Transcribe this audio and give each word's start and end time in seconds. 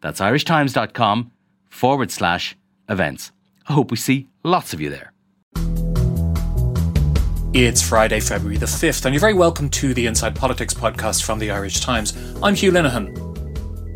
That's 0.00 0.20
irishtimes.com 0.20 1.32
forward 1.68 2.10
slash 2.10 2.56
events. 2.88 3.32
I 3.68 3.72
hope 3.74 3.90
we 3.90 3.96
see 3.96 4.28
lots 4.42 4.72
of 4.72 4.80
you 4.80 4.90
there. 4.90 5.12
It's 7.54 7.82
Friday, 7.82 8.20
February 8.20 8.58
the 8.58 8.66
5th, 8.66 9.04
and 9.04 9.14
you're 9.14 9.20
very 9.20 9.34
welcome 9.34 9.68
to 9.70 9.94
the 9.94 10.06
Inside 10.06 10.36
Politics 10.36 10.74
podcast 10.74 11.24
from 11.24 11.38
the 11.38 11.50
Irish 11.50 11.80
Times. 11.80 12.12
I'm 12.42 12.54
Hugh 12.54 12.70
Linehan. 12.70 13.27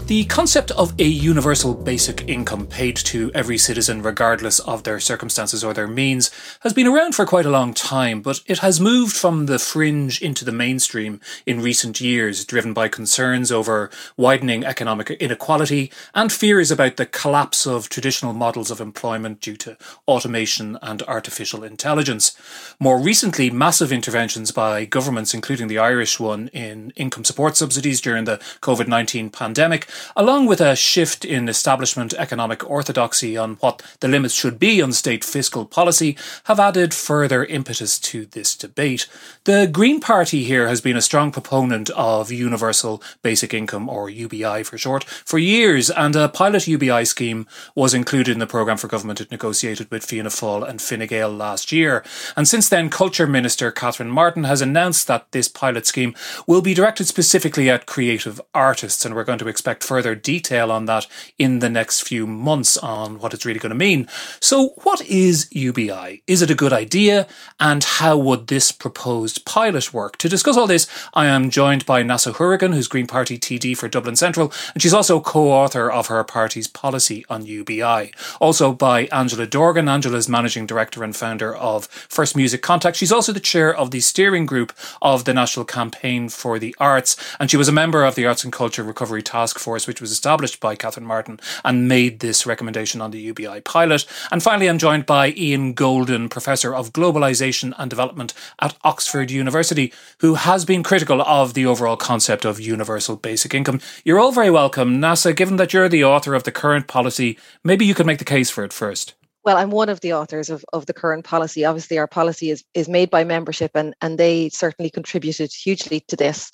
The 0.07 0.25
concept 0.25 0.73
of 0.73 0.93
a 0.99 1.05
universal 1.05 1.75
basic 1.75 2.29
income 2.29 2.67
paid 2.67 2.97
to 2.97 3.31
every 3.35 3.57
citizen, 3.57 4.03
regardless 4.03 4.59
of 4.59 4.83
their 4.83 4.99
circumstances 4.99 5.63
or 5.63 5.73
their 5.73 5.87
means, 5.87 6.31
has 6.61 6.73
been 6.73 6.89
around 6.89 7.15
for 7.15 7.25
quite 7.25 7.47
a 7.47 7.51
long 7.51 7.73
time, 7.73 8.21
but 8.21 8.41
it 8.47 8.59
has 8.59 8.81
moved 8.81 9.15
from 9.17 9.47
the 9.47 9.61
fringe 9.61 10.21
into 10.21 10.45
the 10.45 10.53
mainstream 10.53 11.21
in 11.47 11.63
recent 11.63 12.01
years, 12.01 12.45
driven 12.45 12.75
by 12.75 12.89
concerns 12.89 13.53
over 13.53 13.91
widening 14.17 14.65
economic 14.65 15.11
inequality 15.13 15.91
and 16.15 16.33
fears 16.33 16.73
about 16.73 16.97
the 16.97 17.07
collapse 17.07 17.65
of 17.65 17.89
traditional 17.89 18.33
models 18.33 18.73
of 18.73 18.81
employment 18.81 19.41
due 19.41 19.57
to 19.57 19.79
automation 20.09 20.77
and 20.83 21.03
artificial 21.03 21.63
intelligence. 21.63 22.37
More 22.81 22.99
recently, 22.99 23.51
massive 23.51 23.93
interventions 23.93 24.51
by 24.51 24.85
governments, 24.85 25.33
including 25.33 25.69
the 25.69 25.79
Irish 25.79 26.19
one, 26.19 26.49
in 26.49 26.93
income 26.97 27.25
support 27.25 27.57
subsidies 27.57 28.01
during 28.01 28.25
the 28.25 28.39
COVID 28.61 28.89
19 28.89 29.31
pandemic 29.31 29.89
along 30.17 30.47
with 30.47 30.61
a 30.61 30.77
shift 30.77 31.25
in 31.25 31.49
establishment 31.49 32.15
economic 32.15 32.69
orthodoxy 32.69 33.37
on 33.37 33.55
what 33.57 33.83
the 34.01 34.09
limits 34.09 34.35
should 34.35 34.59
be 34.59 34.81
on 34.83 34.93
state 34.93 35.25
fiscal 35.25 35.65
policy, 35.65 36.17
have 36.45 36.61
added 36.61 36.95
further 36.95 37.45
impetus 37.45 37.99
to 37.99 38.27
this 38.27 38.55
debate. 38.55 39.07
The 39.45 39.69
Green 39.71 40.01
Party 40.01 40.45
here 40.45 40.69
has 40.69 40.81
been 40.81 40.97
a 40.97 41.03
strong 41.03 41.33
proponent 41.33 41.91
of 41.91 42.31
universal 42.31 43.03
basic 43.23 43.55
income, 43.55 43.89
or 43.89 44.09
UBI 44.09 44.63
for 44.63 44.79
short, 44.79 45.05
for 45.05 45.39
years, 45.39 45.91
and 45.91 46.15
a 46.17 46.29
pilot 46.29 46.67
UBI 46.67 47.05
scheme 47.05 47.47
was 47.75 47.95
included 47.95 48.33
in 48.33 48.39
the 48.39 48.47
programme 48.47 48.77
for 48.77 48.89
government 48.89 49.21
it 49.21 49.31
negotiated 49.31 49.91
with 49.91 50.05
Fianna 50.05 50.29
Fáil 50.29 50.69
and 50.69 50.81
Fine 50.81 51.07
Gael 51.07 51.31
last 51.31 51.73
year. 51.73 52.05
And 52.37 52.47
since 52.47 52.69
then, 52.69 52.91
Culture 52.91 53.27
Minister 53.27 53.71
Catherine 53.71 54.11
Martin 54.11 54.45
has 54.45 54.61
announced 54.61 55.07
that 55.07 55.31
this 55.33 55.49
pilot 55.49 55.87
scheme 55.87 56.15
will 56.47 56.63
be 56.63 56.75
directed 56.75 57.07
specifically 57.07 57.71
at 57.71 57.87
creative 57.87 58.41
artists, 58.55 59.05
and 59.05 59.15
we're 59.15 59.25
going 59.25 59.39
to 59.39 59.49
expect 59.49 59.82
further 59.83 60.15
detail 60.15 60.71
on 60.71 60.87
that 60.87 61.07
in 61.39 61.59
the 61.59 61.71
next 61.71 62.03
few 62.03 62.27
months 62.27 62.77
on 62.77 63.19
what 63.19 63.35
it's 63.35 63.45
really 63.45 63.61
going 63.61 63.71
to 63.71 63.77
mean. 63.77 64.09
So, 64.41 64.69
what 64.83 65.01
is 65.03 65.49
UBI? 65.53 66.23
Is 66.27 66.43
it 66.43 66.51
a 66.51 66.55
good 66.55 66.73
idea? 66.73 67.27
And 67.61 67.85
how 67.85 68.17
would 68.17 68.47
this 68.47 68.73
proposed 68.73 69.45
pilot 69.45 69.93
work? 69.93 70.17
To 70.19 70.29
discuss 70.29 70.57
all 70.57 70.67
this, 70.67 70.87
I 71.15 71.27
am 71.27 71.51
joined 71.51 71.87
by 71.87 72.03
Neasa 72.03 72.35
Hourigan, 72.37 72.73
who's 72.73 72.89
Green 72.89 73.07
Party 73.07 73.39
TD 73.39 73.77
for 73.77 73.89
Dublin 73.89 74.17
Central, 74.17 74.53
and 74.75 74.83
she's 74.83 74.95
also 74.95 75.21
co 75.21 75.51
author 75.51 75.91
of 75.91 76.07
her 76.07 76.23
party's 76.25 76.69
policy 76.69 77.25
on 77.29 77.47
UBI. 77.47 78.13
Also 78.41 78.73
by 78.73 79.07
Angela 79.07 79.47
Dorgan. 79.47 79.89
Angela's 79.89 80.29
managing 80.29 80.67
director 80.67 81.03
and 81.03 81.15
founder 81.15 81.55
of 81.55 81.87
First 81.87 82.37
Music 82.37 82.63
Contact. 82.63 82.97
She's 82.97 83.13
also 83.13 83.33
the 83.33 83.41
chair 83.41 83.75
of 83.75 83.91
the 83.91 84.01
steering 84.01 84.47
group 84.47 84.73
of 85.01 85.25
the 85.25 85.35
National 85.35 85.65
Campaign 85.65 86.29
for 86.29 86.59
the 86.59 86.75
Arts, 86.79 87.17
and 87.39 87.51
she 87.51 87.57
was 87.57 87.69
a 87.69 87.73
member 87.73 88.05
of 88.05 88.15
the 88.15 88.27
Arts 88.27 88.45
and 88.45 88.53
Culture 88.53 88.83
Recovery 88.83 89.23
Task 89.23 89.59
Force 89.59 89.72
Force, 89.73 89.87
which 89.87 90.03
was 90.03 90.13
established 90.13 90.61
by 90.61 90.77
Catherine 90.77 91.07
Martin 91.07 91.41
and 91.65 91.89
made 91.89 92.21
this 92.21 92.45
recommendation 92.45 93.01
on 93.01 93.11
the 93.11 93.19
UBI 93.21 93.63
pilot. 93.63 94.05
And 94.31 94.43
finally, 94.43 94.69
I'm 94.69 94.77
joined 94.77 95.07
by 95.07 95.31
Ian 95.31 95.73
Goldin, 95.75 96.29
Professor 96.29 96.75
of 96.75 96.93
Globalisation 96.93 97.73
and 97.79 97.89
Development 97.89 98.35
at 98.61 98.77
Oxford 98.85 99.31
University, 99.31 99.91
who 100.19 100.35
has 100.35 100.67
been 100.67 100.83
critical 100.83 101.23
of 101.23 101.55
the 101.55 101.65
overall 101.65 101.97
concept 101.97 102.45
of 102.45 102.61
universal 102.61 103.17
basic 103.17 103.55
income. 103.55 103.81
You're 104.05 104.21
all 104.21 104.31
very 104.31 104.51
welcome. 104.51 105.01
Neasa, 105.01 105.35
given 105.35 105.57
that 105.57 105.73
you're 105.73 105.89
the 105.89 106.05
author 106.05 106.35
of 106.35 106.43
the 106.45 106.53
current 106.53 106.87
policy, 106.87 107.39
maybe 107.65 107.87
you 107.87 107.95
could 107.95 108.05
make 108.05 108.19
the 108.19 108.27
case 108.27 108.51
for 108.51 108.65
it 108.65 108.75
first 108.75 109.15
well, 109.45 109.57
I'm 109.57 109.71
one 109.71 109.89
of 109.89 110.01
the 110.01 110.13
authors 110.13 110.51
of, 110.51 110.65
of 110.73 110.87
the 110.87 110.93
current 110.93 111.25
policy. 111.25 111.65
Obviously, 111.65 111.99
our 111.99 112.07
policy 112.07 112.51
is, 112.51 112.65
is 112.75 112.89
made 112.89 113.11
by 113.11 113.25
membership, 113.25 113.73
and, 113.75 113.95
and 114.01 114.19
they 114.19 114.49
certainly 114.51 114.91
contributed 114.91 115.53
hugely 115.53 116.01
to 116.09 116.17
this. 116.17 116.51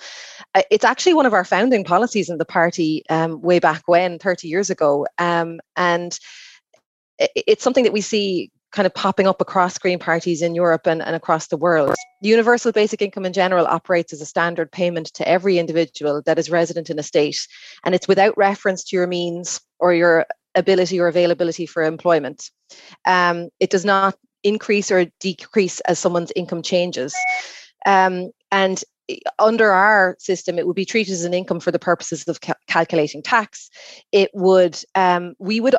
Uh, 0.54 0.62
it's 0.70 0.84
actually 0.84 1.14
one 1.14 1.26
of 1.26 1.34
our 1.34 1.44
founding 1.44 1.84
policies 1.84 2.30
in 2.30 2.38
the 2.38 2.44
party 2.44 3.02
um, 3.10 3.40
way 3.42 3.58
back 3.58 3.82
when, 3.86 4.18
30 4.18 4.48
years 4.48 4.70
ago. 4.70 5.06
Um, 5.18 5.60
and 5.76 6.18
it's 7.18 7.62
something 7.62 7.84
that 7.84 7.92
we 7.92 8.00
see 8.00 8.50
kind 8.70 8.86
of 8.86 8.94
popping 8.94 9.26
up 9.26 9.40
across 9.40 9.78
green 9.78 9.98
parties 9.98 10.42
in 10.42 10.54
Europe 10.54 10.86
and, 10.86 11.02
and 11.02 11.16
across 11.16 11.48
the 11.48 11.56
world. 11.56 11.94
Universal 12.20 12.72
basic 12.72 13.00
income 13.00 13.24
in 13.24 13.32
general 13.32 13.66
operates 13.66 14.12
as 14.12 14.20
a 14.20 14.26
standard 14.26 14.70
payment 14.70 15.06
to 15.14 15.26
every 15.26 15.58
individual 15.58 16.22
that 16.26 16.38
is 16.38 16.50
resident 16.50 16.90
in 16.90 16.98
a 16.98 17.02
state, 17.02 17.46
and 17.84 17.94
it's 17.94 18.08
without 18.08 18.36
reference 18.36 18.84
to 18.84 18.96
your 18.96 19.06
means 19.06 19.60
or 19.78 19.94
your 19.94 20.26
ability 20.58 21.00
or 21.00 21.08
availability 21.08 21.66
for 21.66 21.82
employment. 21.82 22.50
Um, 23.06 23.48
it 23.60 23.70
does 23.70 23.84
not 23.84 24.16
increase 24.44 24.90
or 24.90 25.06
decrease 25.20 25.80
as 25.80 25.98
someone's 25.98 26.32
income 26.36 26.62
changes. 26.62 27.14
Um, 27.86 28.30
and 28.50 28.82
under 29.38 29.70
our 29.70 30.16
system, 30.18 30.58
it 30.58 30.66
would 30.66 30.76
be 30.76 30.84
treated 30.84 31.12
as 31.12 31.24
an 31.24 31.34
income 31.34 31.60
for 31.60 31.70
the 31.70 31.78
purposes 31.78 32.26
of 32.28 32.40
ca- 32.40 32.54
calculating 32.66 33.22
tax. 33.22 33.70
It 34.12 34.30
would, 34.34 34.78
um, 34.94 35.34
we 35.38 35.60
would 35.60 35.76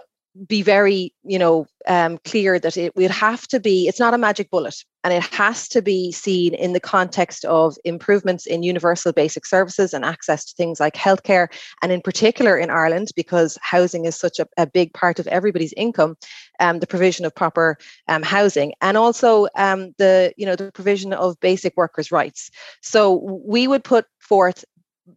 be 0.47 0.61
very, 0.61 1.13
you 1.23 1.39
know, 1.39 1.65
um, 1.87 2.19
clear 2.19 2.59
that 2.59 2.77
it 2.77 2.95
would 2.95 3.11
have 3.11 3.47
to 3.47 3.59
be. 3.59 3.87
It's 3.87 3.99
not 3.99 4.13
a 4.13 4.17
magic 4.17 4.49
bullet, 4.51 4.75
and 5.03 5.13
it 5.13 5.23
has 5.23 5.67
to 5.69 5.81
be 5.81 6.11
seen 6.11 6.53
in 6.53 6.73
the 6.73 6.79
context 6.79 7.45
of 7.45 7.75
improvements 7.83 8.45
in 8.45 8.63
universal 8.63 9.11
basic 9.11 9.45
services 9.45 9.93
and 9.93 10.05
access 10.05 10.45
to 10.45 10.53
things 10.55 10.79
like 10.79 10.93
healthcare, 10.93 11.47
and 11.81 11.91
in 11.91 12.01
particular 12.01 12.57
in 12.57 12.69
Ireland, 12.69 13.09
because 13.15 13.57
housing 13.61 14.05
is 14.05 14.15
such 14.15 14.39
a, 14.39 14.47
a 14.57 14.67
big 14.67 14.93
part 14.93 15.19
of 15.19 15.27
everybody's 15.27 15.73
income, 15.73 16.15
um, 16.59 16.79
the 16.79 16.87
provision 16.87 17.25
of 17.25 17.33
proper 17.33 17.77
um, 18.07 18.21
housing, 18.21 18.73
and 18.81 18.97
also 18.97 19.47
um, 19.55 19.93
the, 19.97 20.33
you 20.37 20.45
know, 20.45 20.55
the 20.55 20.71
provision 20.71 21.11
of 21.13 21.39
basic 21.39 21.75
workers' 21.75 22.11
rights. 22.11 22.51
So 22.81 23.41
we 23.45 23.67
would 23.67 23.83
put 23.83 24.05
forth 24.19 24.63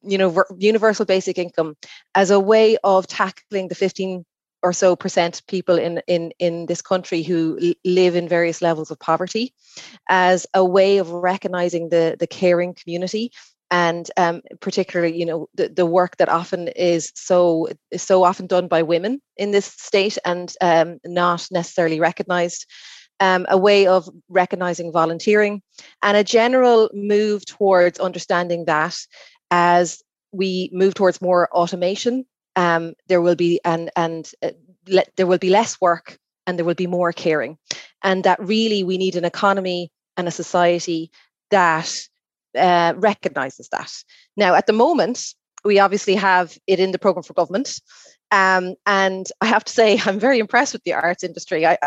you 0.02 0.16
know 0.16 0.42
universal 0.56 1.04
basic 1.04 1.36
income 1.36 1.76
as 2.14 2.30
a 2.30 2.40
way 2.40 2.78
of 2.82 3.06
tackling 3.06 3.68
the 3.68 3.74
15 3.74 4.24
or 4.62 4.72
so 4.72 4.96
percent 4.96 5.42
people 5.48 5.76
in 5.76 6.00
in 6.06 6.32
in 6.38 6.66
this 6.66 6.82
country 6.82 7.22
who 7.22 7.74
live 7.84 8.16
in 8.16 8.28
various 8.28 8.62
levels 8.62 8.90
of 8.90 8.98
poverty 8.98 9.54
as 10.08 10.46
a 10.54 10.64
way 10.64 10.98
of 10.98 11.10
recognizing 11.10 11.88
the 11.88 12.16
the 12.18 12.26
caring 12.26 12.74
community 12.74 13.32
and 13.70 14.10
um, 14.18 14.42
particularly 14.60 15.18
you 15.18 15.26
know 15.26 15.48
the, 15.54 15.68
the 15.68 15.86
work 15.86 16.16
that 16.18 16.28
often 16.28 16.68
is 16.68 17.10
so 17.14 17.68
is 17.90 18.02
so 18.02 18.22
often 18.22 18.46
done 18.46 18.68
by 18.68 18.82
women 18.82 19.20
in 19.36 19.50
this 19.50 19.66
state 19.66 20.18
and 20.24 20.54
um, 20.60 20.98
not 21.04 21.46
necessarily 21.50 21.98
recognized 21.98 22.66
um, 23.20 23.46
a 23.48 23.58
way 23.58 23.86
of 23.86 24.08
recognizing 24.28 24.92
volunteering 24.92 25.62
and 26.02 26.16
a 26.16 26.24
general 26.24 26.90
move 26.92 27.44
towards 27.46 27.98
understanding 27.98 28.64
that 28.66 28.96
as 29.50 30.02
we 30.32 30.70
move 30.72 30.94
towards 30.94 31.20
more 31.20 31.48
automation 31.52 32.24
um, 32.56 32.94
there 33.08 33.20
will 33.20 33.36
be 33.36 33.60
and 33.64 33.90
and 33.96 34.30
uh, 34.42 34.50
le- 34.88 35.04
there 35.16 35.26
will 35.26 35.38
be 35.38 35.50
less 35.50 35.81
work 35.81 36.19
and 36.46 36.58
there 36.58 36.64
will 36.64 36.75
be 36.75 36.87
more 36.87 37.12
caring. 37.12 37.58
And 38.02 38.25
that 38.25 38.40
really 38.40 38.82
we 38.82 38.99
need 38.99 39.16
an 39.16 39.25
economy 39.25 39.90
and 40.16 40.26
a 40.26 40.32
society 40.32 41.10
that 41.50 41.94
uh, 42.58 42.94
recognizes 42.96 43.69
that. 43.70 43.93
Now 44.37 44.54
at 44.54 44.66
the 44.66 44.72
moment 44.72 45.34
we 45.64 45.78
obviously 45.78 46.14
have 46.16 46.58
it 46.66 46.81
in 46.81 46.90
the 46.90 46.99
program 46.99 47.22
for 47.22 47.34
government 47.34 47.81
um, 48.32 48.75
and 48.87 49.28
i 49.40 49.46
have 49.46 49.62
to 49.62 49.72
say 49.72 50.00
i'm 50.06 50.19
very 50.19 50.38
impressed 50.38 50.72
with 50.72 50.82
the 50.84 50.93
arts 50.93 51.22
industry. 51.22 51.66
I, 51.66 51.78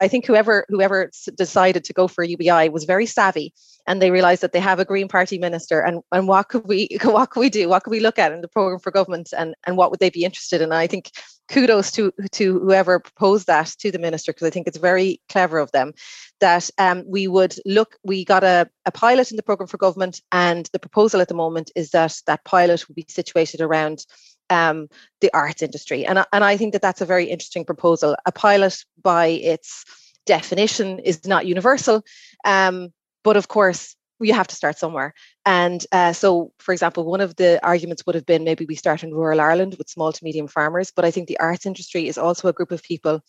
I 0.00 0.08
think 0.08 0.24
whoever 0.24 0.64
whoever 0.68 1.10
decided 1.36 1.84
to 1.84 1.92
go 1.92 2.08
for 2.08 2.24
UBI 2.24 2.70
was 2.70 2.84
very 2.84 3.06
savvy, 3.06 3.52
and 3.86 4.00
they 4.00 4.10
realised 4.10 4.42
that 4.42 4.52
they 4.52 4.60
have 4.60 4.80
a 4.80 4.84
Green 4.84 5.08
Party 5.08 5.38
minister, 5.38 5.80
and 5.80 6.02
and 6.10 6.26
what 6.26 6.48
could 6.48 6.66
we 6.66 6.88
what 7.02 7.30
could 7.30 7.40
we 7.40 7.50
do? 7.50 7.68
What 7.68 7.84
could 7.84 7.90
we 7.90 8.00
look 8.00 8.18
at 8.18 8.32
in 8.32 8.40
the 8.40 8.48
program 8.48 8.80
for 8.80 8.90
government, 8.90 9.32
and 9.36 9.54
and 9.66 9.76
what 9.76 9.90
would 9.90 10.00
they 10.00 10.10
be 10.10 10.24
interested 10.24 10.62
in? 10.62 10.72
I 10.72 10.86
think 10.86 11.10
kudos 11.48 11.90
to 11.92 12.12
to 12.32 12.58
whoever 12.60 13.00
proposed 13.00 13.46
that 13.48 13.66
to 13.80 13.90
the 13.90 13.98
minister 13.98 14.32
because 14.32 14.46
I 14.46 14.50
think 14.50 14.66
it's 14.66 14.78
very 14.78 15.20
clever 15.28 15.58
of 15.58 15.72
them 15.72 15.92
that 16.40 16.70
um, 16.78 17.04
we 17.06 17.28
would 17.28 17.54
look. 17.66 17.96
We 18.02 18.24
got 18.24 18.42
a, 18.42 18.70
a 18.86 18.92
pilot 18.92 19.30
in 19.30 19.36
the 19.36 19.42
program 19.42 19.68
for 19.68 19.76
government, 19.76 20.22
and 20.32 20.68
the 20.72 20.78
proposal 20.78 21.20
at 21.20 21.28
the 21.28 21.34
moment 21.34 21.70
is 21.76 21.90
that 21.90 22.16
that 22.26 22.44
pilot 22.44 22.88
will 22.88 22.94
be 22.94 23.06
situated 23.08 23.60
around 23.60 24.06
um, 24.50 24.88
the 25.20 25.30
arts 25.32 25.62
industry. 25.62 26.04
And, 26.04 26.24
and 26.32 26.44
I 26.44 26.56
think 26.56 26.72
that 26.72 26.82
that's 26.82 27.00
a 27.00 27.06
very 27.06 27.26
interesting 27.26 27.64
proposal. 27.64 28.16
A 28.26 28.32
pilot, 28.32 28.84
by 29.02 29.26
its 29.26 29.84
definition, 30.26 30.98
is 30.98 31.26
not 31.26 31.46
universal. 31.46 32.02
Um, 32.44 32.92
but 33.22 33.36
of 33.36 33.48
course, 33.48 33.96
you 34.20 34.34
have 34.34 34.48
to 34.48 34.54
start 34.54 34.78
somewhere. 34.78 35.14
And 35.46 35.84
uh, 35.92 36.12
so, 36.12 36.52
for 36.58 36.72
example, 36.72 37.04
one 37.04 37.20
of 37.20 37.36
the 37.36 37.58
arguments 37.62 38.04
would 38.04 38.14
have 38.14 38.26
been 38.26 38.44
maybe 38.44 38.66
we 38.66 38.74
start 38.74 39.02
in 39.02 39.14
rural 39.14 39.40
Ireland 39.40 39.76
with 39.78 39.88
small 39.88 40.12
to 40.12 40.24
medium 40.24 40.46
farmers. 40.46 40.92
But 40.94 41.04
I 41.04 41.10
think 41.10 41.26
the 41.26 41.40
arts 41.40 41.64
industry 41.64 42.06
is 42.06 42.18
also 42.18 42.48
a 42.48 42.52
group 42.52 42.70
of 42.70 42.82
people 42.82 43.20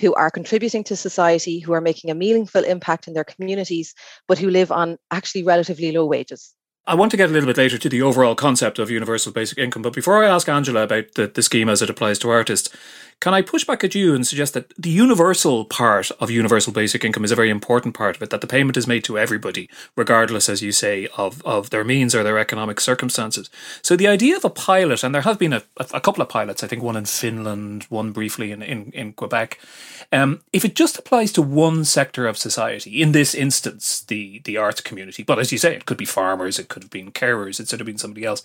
who 0.00 0.12
are 0.14 0.30
contributing 0.30 0.82
to 0.84 0.96
society, 0.96 1.60
who 1.60 1.72
are 1.72 1.80
making 1.80 2.10
a 2.10 2.14
meaningful 2.16 2.64
impact 2.64 3.06
in 3.06 3.14
their 3.14 3.24
communities, 3.24 3.94
but 4.26 4.38
who 4.38 4.50
live 4.50 4.72
on 4.72 4.98
actually 5.10 5.44
relatively 5.44 5.92
low 5.92 6.06
wages. 6.06 6.54
I 6.86 6.94
want 6.94 7.10
to 7.10 7.16
get 7.16 7.28
a 7.28 7.32
little 7.32 7.46
bit 7.46 7.58
later 7.58 7.78
to 7.78 7.88
the 7.88 8.02
overall 8.02 8.34
concept 8.34 8.78
of 8.78 8.90
universal 8.90 9.32
basic 9.32 9.58
income, 9.58 9.82
but 9.82 9.92
before 9.92 10.24
I 10.24 10.28
ask 10.28 10.48
Angela 10.48 10.82
about 10.82 11.14
the, 11.14 11.26
the 11.26 11.42
scheme 11.42 11.68
as 11.68 11.82
it 11.82 11.90
applies 11.90 12.18
to 12.20 12.30
artists, 12.30 12.70
can 13.20 13.34
I 13.34 13.42
push 13.42 13.64
back 13.64 13.84
at 13.84 13.94
you 13.94 14.14
and 14.14 14.26
suggest 14.26 14.54
that 14.54 14.72
the 14.78 14.88
universal 14.88 15.66
part 15.66 16.10
of 16.20 16.30
universal 16.30 16.72
basic 16.72 17.04
income 17.04 17.22
is 17.22 17.30
a 17.30 17.36
very 17.36 17.50
important 17.50 17.94
part 17.94 18.16
of 18.16 18.22
it, 18.22 18.30
that 18.30 18.40
the 18.40 18.46
payment 18.46 18.78
is 18.78 18.86
made 18.86 19.04
to 19.04 19.18
everybody, 19.18 19.68
regardless, 19.94 20.48
as 20.48 20.62
you 20.62 20.72
say, 20.72 21.06
of, 21.18 21.44
of 21.44 21.68
their 21.68 21.84
means 21.84 22.14
or 22.14 22.22
their 22.22 22.38
economic 22.38 22.80
circumstances. 22.80 23.50
So 23.82 23.94
the 23.94 24.08
idea 24.08 24.36
of 24.36 24.44
a 24.46 24.50
pilot, 24.50 25.04
and 25.04 25.14
there 25.14 25.20
have 25.20 25.38
been 25.38 25.52
a, 25.52 25.62
a 25.92 26.00
couple 26.00 26.22
of 26.22 26.30
pilots, 26.30 26.64
I 26.64 26.66
think 26.66 26.82
one 26.82 26.96
in 26.96 27.04
Finland, 27.04 27.84
one 27.90 28.12
briefly 28.12 28.52
in, 28.52 28.62
in, 28.62 28.90
in 28.92 29.12
Quebec, 29.12 29.60
um, 30.12 30.40
if 30.54 30.64
it 30.64 30.74
just 30.74 30.98
applies 30.98 31.30
to 31.32 31.42
one 31.42 31.84
sector 31.84 32.26
of 32.26 32.38
society, 32.38 33.02
in 33.02 33.12
this 33.12 33.34
instance, 33.34 34.00
the, 34.00 34.40
the 34.46 34.56
arts 34.56 34.80
community, 34.80 35.22
but 35.22 35.38
as 35.38 35.52
you 35.52 35.58
say, 35.58 35.74
it 35.74 35.84
could 35.84 35.98
be 35.98 36.06
farmers, 36.06 36.58
it 36.58 36.69
could 36.70 36.84
have 36.84 36.90
been 36.90 37.12
carers, 37.12 37.60
it 37.60 37.68
could 37.68 37.80
have 37.80 37.86
been 37.86 37.98
somebody 37.98 38.24
else 38.24 38.42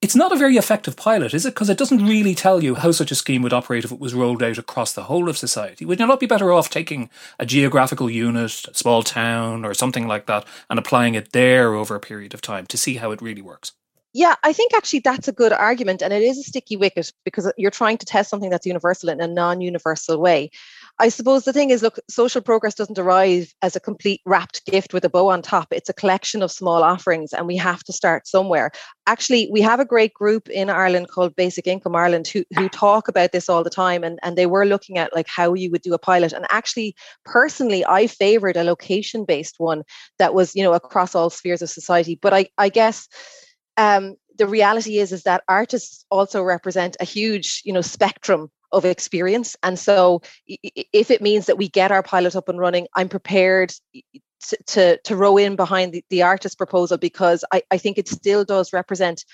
it's 0.00 0.14
not 0.14 0.32
a 0.32 0.36
very 0.36 0.56
effective 0.56 0.96
pilot, 0.96 1.34
is 1.34 1.44
it? 1.44 1.54
Because 1.54 1.68
it 1.68 1.78
doesn't 1.78 2.06
really 2.06 2.34
tell 2.34 2.62
you 2.62 2.76
how 2.76 2.92
such 2.92 3.10
a 3.10 3.16
scheme 3.16 3.42
would 3.42 3.52
operate 3.52 3.84
if 3.84 3.90
it 3.90 3.98
was 3.98 4.14
rolled 4.14 4.42
out 4.42 4.58
across 4.58 4.92
the 4.92 5.04
whole 5.04 5.28
of 5.28 5.36
society. 5.36 5.84
Would 5.84 5.98
you 5.98 6.06
not 6.06 6.20
be 6.20 6.26
better 6.26 6.52
off 6.52 6.70
taking 6.70 7.10
a 7.38 7.46
geographical 7.46 8.08
unit, 8.08 8.64
a 8.68 8.74
small 8.74 9.02
town, 9.02 9.64
or 9.64 9.74
something 9.74 10.06
like 10.06 10.26
that, 10.26 10.46
and 10.70 10.78
applying 10.78 11.14
it 11.14 11.32
there 11.32 11.74
over 11.74 11.96
a 11.96 12.00
period 12.00 12.32
of 12.32 12.40
time 12.40 12.66
to 12.66 12.78
see 12.78 12.94
how 12.94 13.10
it 13.10 13.20
really 13.20 13.42
works? 13.42 13.72
Yeah, 14.14 14.36
I 14.44 14.52
think 14.52 14.72
actually 14.72 15.00
that's 15.00 15.28
a 15.28 15.32
good 15.32 15.52
argument, 15.52 16.00
and 16.00 16.12
it 16.12 16.22
is 16.22 16.38
a 16.38 16.42
sticky 16.42 16.76
wicket 16.76 17.12
because 17.24 17.52
you're 17.58 17.70
trying 17.70 17.98
to 17.98 18.06
test 18.06 18.30
something 18.30 18.50
that's 18.50 18.66
universal 18.66 19.08
in 19.08 19.20
a 19.20 19.26
non 19.26 19.60
universal 19.60 20.18
way. 20.18 20.50
I 21.00 21.10
suppose 21.10 21.44
the 21.44 21.52
thing 21.52 21.70
is, 21.70 21.80
look, 21.80 22.00
social 22.10 22.42
progress 22.42 22.74
doesn't 22.74 22.98
arrive 22.98 23.54
as 23.62 23.76
a 23.76 23.80
complete 23.80 24.20
wrapped 24.26 24.66
gift 24.66 24.92
with 24.92 25.04
a 25.04 25.08
bow 25.08 25.28
on 25.28 25.42
top. 25.42 25.68
It's 25.70 25.88
a 25.88 25.94
collection 25.94 26.42
of 26.42 26.50
small 26.50 26.82
offerings, 26.82 27.32
and 27.32 27.46
we 27.46 27.56
have 27.56 27.84
to 27.84 27.92
start 27.92 28.26
somewhere. 28.26 28.72
Actually, 29.06 29.48
we 29.52 29.60
have 29.60 29.78
a 29.78 29.84
great 29.84 30.12
group 30.12 30.48
in 30.48 30.68
Ireland 30.68 31.08
called 31.08 31.36
Basic 31.36 31.68
Income 31.68 31.94
Ireland 31.94 32.26
who, 32.26 32.42
who 32.56 32.68
talk 32.68 33.06
about 33.06 33.30
this 33.30 33.48
all 33.48 33.62
the 33.62 33.70
time, 33.70 34.02
and, 34.02 34.18
and 34.24 34.36
they 34.36 34.46
were 34.46 34.66
looking 34.66 34.98
at 34.98 35.14
like 35.14 35.28
how 35.28 35.54
you 35.54 35.70
would 35.70 35.82
do 35.82 35.94
a 35.94 35.98
pilot. 35.98 36.32
And 36.32 36.46
actually, 36.50 36.96
personally, 37.24 37.86
I 37.86 38.08
favored 38.08 38.56
a 38.56 38.64
location 38.64 39.24
based 39.24 39.54
one 39.58 39.84
that 40.18 40.34
was, 40.34 40.56
you 40.56 40.64
know, 40.64 40.72
across 40.72 41.14
all 41.14 41.30
spheres 41.30 41.62
of 41.62 41.70
society. 41.70 42.18
But 42.20 42.34
I, 42.34 42.48
I 42.58 42.70
guess 42.70 43.08
um, 43.76 44.16
the 44.36 44.48
reality 44.48 44.98
is 44.98 45.12
is 45.12 45.22
that 45.24 45.44
artists 45.48 46.04
also 46.10 46.42
represent 46.42 46.96
a 47.00 47.04
huge 47.04 47.62
you 47.64 47.72
know 47.72 47.80
spectrum 47.80 48.50
of 48.72 48.84
experience. 48.84 49.56
And 49.62 49.78
so, 49.78 50.22
if 50.46 51.10
it 51.10 51.22
means 51.22 51.46
that 51.46 51.58
we 51.58 51.68
get 51.68 51.92
our 51.92 52.02
pilot 52.02 52.36
up 52.36 52.48
and 52.48 52.58
running, 52.58 52.86
I'm 52.94 53.08
prepared 53.08 53.74
to, 54.48 54.56
to, 54.66 54.98
to 54.98 55.16
row 55.16 55.36
in 55.36 55.56
behind 55.56 55.92
the, 55.92 56.04
the 56.10 56.22
artist 56.22 56.58
proposal 56.58 56.98
because 56.98 57.44
I, 57.52 57.62
I 57.70 57.78
think 57.78 57.98
it 57.98 58.08
still 58.08 58.44
does 58.44 58.72
represent 58.72 59.24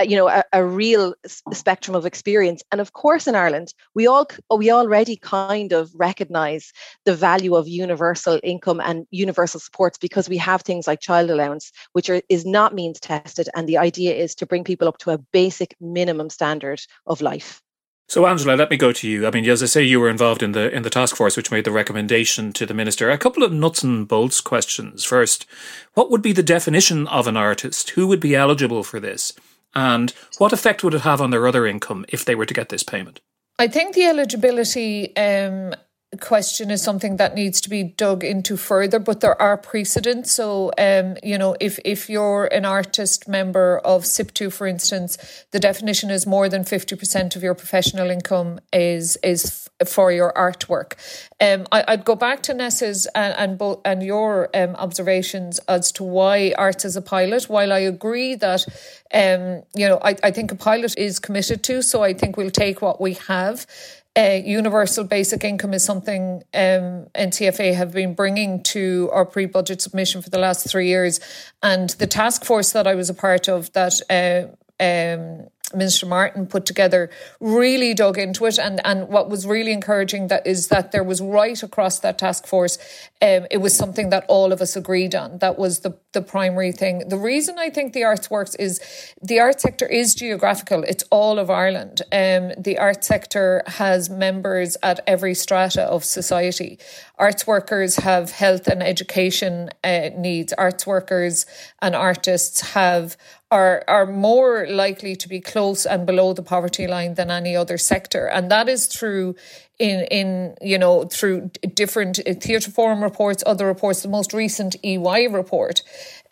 uh, 0.00 0.04
you 0.04 0.16
know 0.16 0.28
a, 0.28 0.42
a, 0.52 0.64
real 0.64 1.14
spectrum 1.52 1.94
of 1.94 2.04
experience. 2.04 2.64
And 2.72 2.80
of 2.80 2.94
course 2.94 3.28
in 3.28 3.36
ireland 3.36 3.72
we 3.94 4.08
all 4.08 4.26
we 4.56 4.72
already 4.72 5.16
kind 5.16 5.72
of 5.72 5.92
recognize 5.94 6.72
the 7.04 7.14
value 7.14 7.54
of 7.54 7.68
universal 7.68 8.40
income 8.42 8.80
and 8.80 9.06
universal 9.12 9.60
supports 9.60 9.96
because 9.98 10.28
we 10.28 10.36
have 10.38 10.62
things 10.62 10.88
like 10.88 10.98
child 11.00 11.30
allowance 11.30 11.70
which 11.92 12.10
are, 12.10 12.22
is 12.28 12.44
not 12.44 12.74
means 12.74 12.98
tested. 12.98 13.48
And 13.54 13.68
the 13.68 13.78
idea 13.78 14.14
is 14.14 14.34
to 14.36 14.46
bring 14.46 14.64
people 14.64 14.88
up 14.88 14.98
to 14.98 15.10
a 15.10 15.18
basic 15.18 15.76
minimum 15.80 16.28
standard 16.28 16.80
of 17.06 17.20
life 17.20 17.62
so, 18.06 18.26
Angela, 18.26 18.54
let 18.54 18.70
me 18.70 18.76
go 18.76 18.92
to 18.92 19.08
you. 19.08 19.26
I 19.26 19.30
mean, 19.30 19.48
as 19.48 19.62
I 19.62 19.66
say, 19.66 19.82
you 19.82 19.98
were 19.98 20.10
involved 20.10 20.42
in 20.42 20.52
the 20.52 20.70
in 20.74 20.82
the 20.82 20.90
task 20.90 21.16
force 21.16 21.36
which 21.36 21.50
made 21.50 21.64
the 21.64 21.72
recommendation 21.72 22.52
to 22.52 22.66
the 22.66 22.74
minister. 22.74 23.10
A 23.10 23.18
couple 23.18 23.42
of 23.42 23.52
nuts 23.52 23.82
and 23.82 24.06
bolts 24.06 24.40
questions. 24.40 25.04
First, 25.04 25.46
what 25.94 26.10
would 26.10 26.22
be 26.22 26.32
the 26.32 26.42
definition 26.42 27.06
of 27.08 27.26
an 27.26 27.36
artist? 27.36 27.90
Who 27.90 28.06
would 28.06 28.20
be 28.20 28.36
eligible 28.36 28.84
for 28.84 29.00
this? 29.00 29.32
And 29.74 30.12
what 30.38 30.52
effect 30.52 30.84
would 30.84 30.94
it 30.94 31.00
have 31.00 31.20
on 31.20 31.30
their 31.30 31.48
other 31.48 31.66
income 31.66 32.04
if 32.08 32.24
they 32.24 32.34
were 32.34 32.46
to 32.46 32.54
get 32.54 32.68
this 32.68 32.82
payment? 32.82 33.20
I 33.58 33.68
think 33.68 33.94
the 33.94 34.04
eligibility 34.04 35.16
um, 35.16 35.74
question 36.16 36.70
is 36.70 36.82
something 36.82 37.16
that 37.16 37.34
needs 37.34 37.60
to 37.62 37.70
be 37.70 37.82
dug 37.82 38.24
into 38.24 38.56
further, 38.56 38.98
but 38.98 39.20
there 39.20 39.40
are 39.40 39.56
precedents. 39.56 40.32
So, 40.32 40.72
um, 40.78 41.16
you 41.22 41.38
know, 41.38 41.56
if 41.60 41.78
if 41.84 42.08
you're 42.08 42.46
an 42.46 42.64
artist 42.64 43.28
member 43.28 43.78
of 43.84 44.04
sip2 44.04 44.52
for 44.52 44.66
instance, 44.66 45.18
the 45.50 45.60
definition 45.60 46.10
is 46.10 46.26
more 46.26 46.48
than 46.48 46.64
fifty 46.64 46.96
percent 46.96 47.36
of 47.36 47.42
your 47.42 47.54
professional 47.54 48.10
income 48.10 48.60
is 48.72 49.16
is 49.22 49.68
for 49.86 50.12
your 50.12 50.32
artwork. 50.34 50.94
Um, 51.40 51.66
I, 51.72 51.96
would 51.96 52.04
go 52.04 52.14
back 52.14 52.42
to 52.44 52.54
Neasa's 52.54 53.06
and 53.14 53.34
and, 53.36 53.58
bo- 53.58 53.80
and 53.84 54.02
your 54.02 54.48
um, 54.54 54.74
observations 54.76 55.58
as 55.68 55.92
to 55.92 56.04
why 56.04 56.54
arts 56.56 56.84
is 56.84 56.96
a 56.96 57.02
pilot. 57.02 57.44
While 57.44 57.72
I 57.72 57.80
agree 57.80 58.34
that, 58.36 58.64
um, 59.12 59.62
you 59.74 59.88
know, 59.88 59.98
I, 60.02 60.16
I 60.22 60.30
think 60.30 60.52
a 60.52 60.56
pilot 60.56 60.94
is 60.96 61.18
committed 61.18 61.62
to, 61.64 61.82
so 61.82 62.02
I 62.02 62.14
think 62.14 62.36
we'll 62.36 62.50
take 62.50 62.80
what 62.80 63.00
we 63.00 63.14
have 63.14 63.66
uh, 64.16 64.40
universal 64.44 65.04
basic 65.04 65.42
income 65.42 65.74
is 65.74 65.84
something 65.84 66.42
um, 66.54 67.06
NCFA 67.14 67.74
have 67.74 67.92
been 67.92 68.14
bringing 68.14 68.62
to 68.62 69.10
our 69.12 69.24
pre-budget 69.24 69.82
submission 69.82 70.22
for 70.22 70.30
the 70.30 70.38
last 70.38 70.68
three 70.68 70.88
years, 70.88 71.20
and 71.62 71.90
the 71.90 72.06
task 72.06 72.44
force 72.44 72.72
that 72.72 72.86
I 72.86 72.94
was 72.94 73.10
a 73.10 73.14
part 73.14 73.48
of 73.48 73.72
that. 73.72 74.00
Uh, 74.08 74.54
um, 74.80 75.48
Minister 75.72 76.04
Martin 76.06 76.46
put 76.46 76.66
together 76.66 77.10
really 77.40 77.94
dug 77.94 78.18
into 78.18 78.44
it. 78.44 78.58
And, 78.58 78.80
and 78.84 79.08
what 79.08 79.30
was 79.30 79.46
really 79.46 79.72
encouraging 79.72 80.28
that 80.28 80.46
is 80.46 80.68
that 80.68 80.92
there 80.92 81.02
was 81.02 81.22
right 81.22 81.60
across 81.62 82.00
that 82.00 82.18
task 82.18 82.46
force, 82.46 82.76
um, 83.22 83.46
it 83.50 83.62
was 83.62 83.74
something 83.74 84.10
that 84.10 84.26
all 84.28 84.52
of 84.52 84.60
us 84.60 84.76
agreed 84.76 85.14
on. 85.14 85.38
That 85.38 85.58
was 85.58 85.80
the, 85.80 85.96
the 86.12 86.20
primary 86.20 86.72
thing. 86.72 87.08
The 87.08 87.16
reason 87.16 87.58
I 87.58 87.70
think 87.70 87.94
the 87.94 88.04
arts 88.04 88.30
works 88.30 88.54
is 88.56 88.80
the 89.22 89.40
art 89.40 89.60
sector 89.60 89.86
is 89.86 90.14
geographical. 90.14 90.82
It's 90.82 91.04
all 91.10 91.38
of 91.38 91.48
Ireland. 91.48 92.02
Um, 92.12 92.52
the 92.58 92.76
art 92.78 93.02
sector 93.02 93.62
has 93.66 94.10
members 94.10 94.76
at 94.82 95.00
every 95.06 95.34
strata 95.34 95.82
of 95.84 96.04
society. 96.04 96.78
Arts 97.18 97.46
workers 97.46 97.96
have 97.96 98.32
health 98.32 98.66
and 98.66 98.82
education 98.82 99.70
uh, 99.82 100.10
needs. 100.16 100.52
Arts 100.52 100.86
workers 100.86 101.46
and 101.80 101.94
artists 101.94 102.60
have 102.72 103.16
are 103.54 103.84
are 103.86 104.06
more 104.06 104.66
likely 104.68 105.14
to 105.14 105.28
be 105.28 105.40
close 105.40 105.86
and 105.86 106.04
below 106.06 106.32
the 106.32 106.42
poverty 106.42 106.86
line 106.86 107.14
than 107.14 107.30
any 107.30 107.54
other 107.54 107.78
sector 107.78 108.26
and 108.26 108.50
that 108.50 108.68
is 108.68 108.86
through 108.86 109.34
in 109.78 110.00
in 110.10 110.56
you 110.60 110.78
know 110.78 111.04
through 111.04 111.50
different 111.74 112.18
uh, 112.18 112.34
theatre 112.34 112.70
forum 112.70 113.00
reports 113.02 113.42
other 113.46 113.66
reports 113.66 114.02
the 114.02 114.08
most 114.08 114.32
recent 114.32 114.76
EY 114.82 115.28
report 115.28 115.82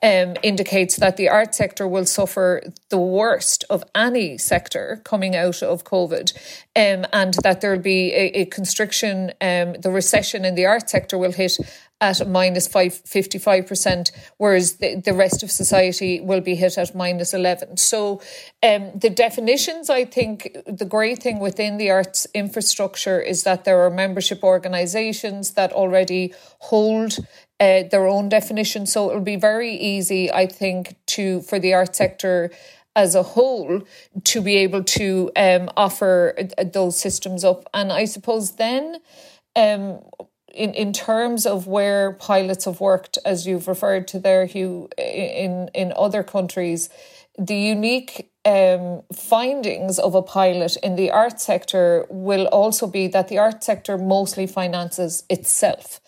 um, 0.02 0.34
indicates 0.42 0.96
that 0.96 1.16
the 1.16 1.28
art 1.28 1.54
sector 1.54 1.86
will 1.86 2.04
suffer 2.04 2.60
the 2.88 2.98
worst 2.98 3.64
of 3.70 3.84
any 3.94 4.36
sector 4.36 5.00
coming 5.04 5.36
out 5.36 5.62
of 5.62 5.84
COVID, 5.84 6.32
um, 6.74 7.06
and 7.12 7.34
that 7.44 7.60
there'll 7.60 7.78
be 7.78 8.12
a, 8.12 8.40
a 8.40 8.44
constriction. 8.46 9.30
Um, 9.40 9.74
the 9.74 9.92
recession 9.92 10.44
in 10.44 10.56
the 10.56 10.66
art 10.66 10.90
sector 10.90 11.16
will 11.16 11.32
hit 11.32 11.56
at 12.02 12.28
minus 12.28 12.66
five, 12.66 12.92
55%, 12.92 14.10
whereas 14.36 14.76
the, 14.76 14.96
the 14.96 15.14
rest 15.14 15.44
of 15.44 15.50
society 15.50 16.20
will 16.20 16.40
be 16.40 16.56
hit 16.56 16.76
at 16.76 16.94
minus 16.96 17.32
11. 17.32 17.76
So 17.76 18.20
um, 18.62 18.90
the 18.94 19.08
definitions, 19.08 19.88
I 19.88 20.04
think 20.04 20.56
the 20.66 20.84
great 20.84 21.22
thing 21.22 21.38
within 21.38 21.78
the 21.78 21.90
arts 21.90 22.26
infrastructure 22.34 23.20
is 23.20 23.44
that 23.44 23.64
there 23.64 23.80
are 23.82 23.90
membership 23.90 24.42
organisations 24.42 25.52
that 25.52 25.72
already 25.72 26.34
hold 26.58 27.18
uh, 27.60 27.84
their 27.92 28.08
own 28.08 28.28
definition. 28.28 28.84
So 28.84 29.10
it'll 29.10 29.22
be 29.22 29.36
very 29.36 29.72
easy, 29.72 30.30
I 30.32 30.46
think, 30.46 30.96
to 31.14 31.40
for 31.42 31.60
the 31.60 31.72
art 31.72 31.94
sector 31.94 32.50
as 32.96 33.14
a 33.14 33.22
whole 33.22 33.82
to 34.24 34.42
be 34.42 34.56
able 34.56 34.82
to 34.84 35.30
um, 35.36 35.70
offer 35.76 36.34
those 36.72 36.98
systems 36.98 37.44
up. 37.44 37.68
And 37.72 37.92
I 37.92 38.06
suppose 38.06 38.56
then, 38.56 38.96
um, 39.54 40.00
in 40.54 40.74
in 40.74 40.92
terms 40.92 41.46
of 41.46 41.66
where 41.66 42.12
pilots 42.12 42.64
have 42.64 42.80
worked, 42.80 43.18
as 43.24 43.46
you've 43.46 43.68
referred 43.68 44.06
to 44.08 44.18
there, 44.18 44.46
Hugh, 44.46 44.88
in 44.98 45.70
in 45.74 45.92
other 45.96 46.22
countries, 46.22 46.88
the 47.38 47.56
unique 47.56 48.30
um, 48.44 49.02
findings 49.12 49.98
of 49.98 50.14
a 50.14 50.22
pilot 50.22 50.76
in 50.82 50.96
the 50.96 51.10
art 51.10 51.40
sector 51.40 52.06
will 52.10 52.46
also 52.46 52.86
be 52.86 53.06
that 53.08 53.28
the 53.28 53.38
art 53.38 53.62
sector 53.62 53.96
mostly 53.96 54.46
finances 54.46 55.24
itself. 55.30 56.00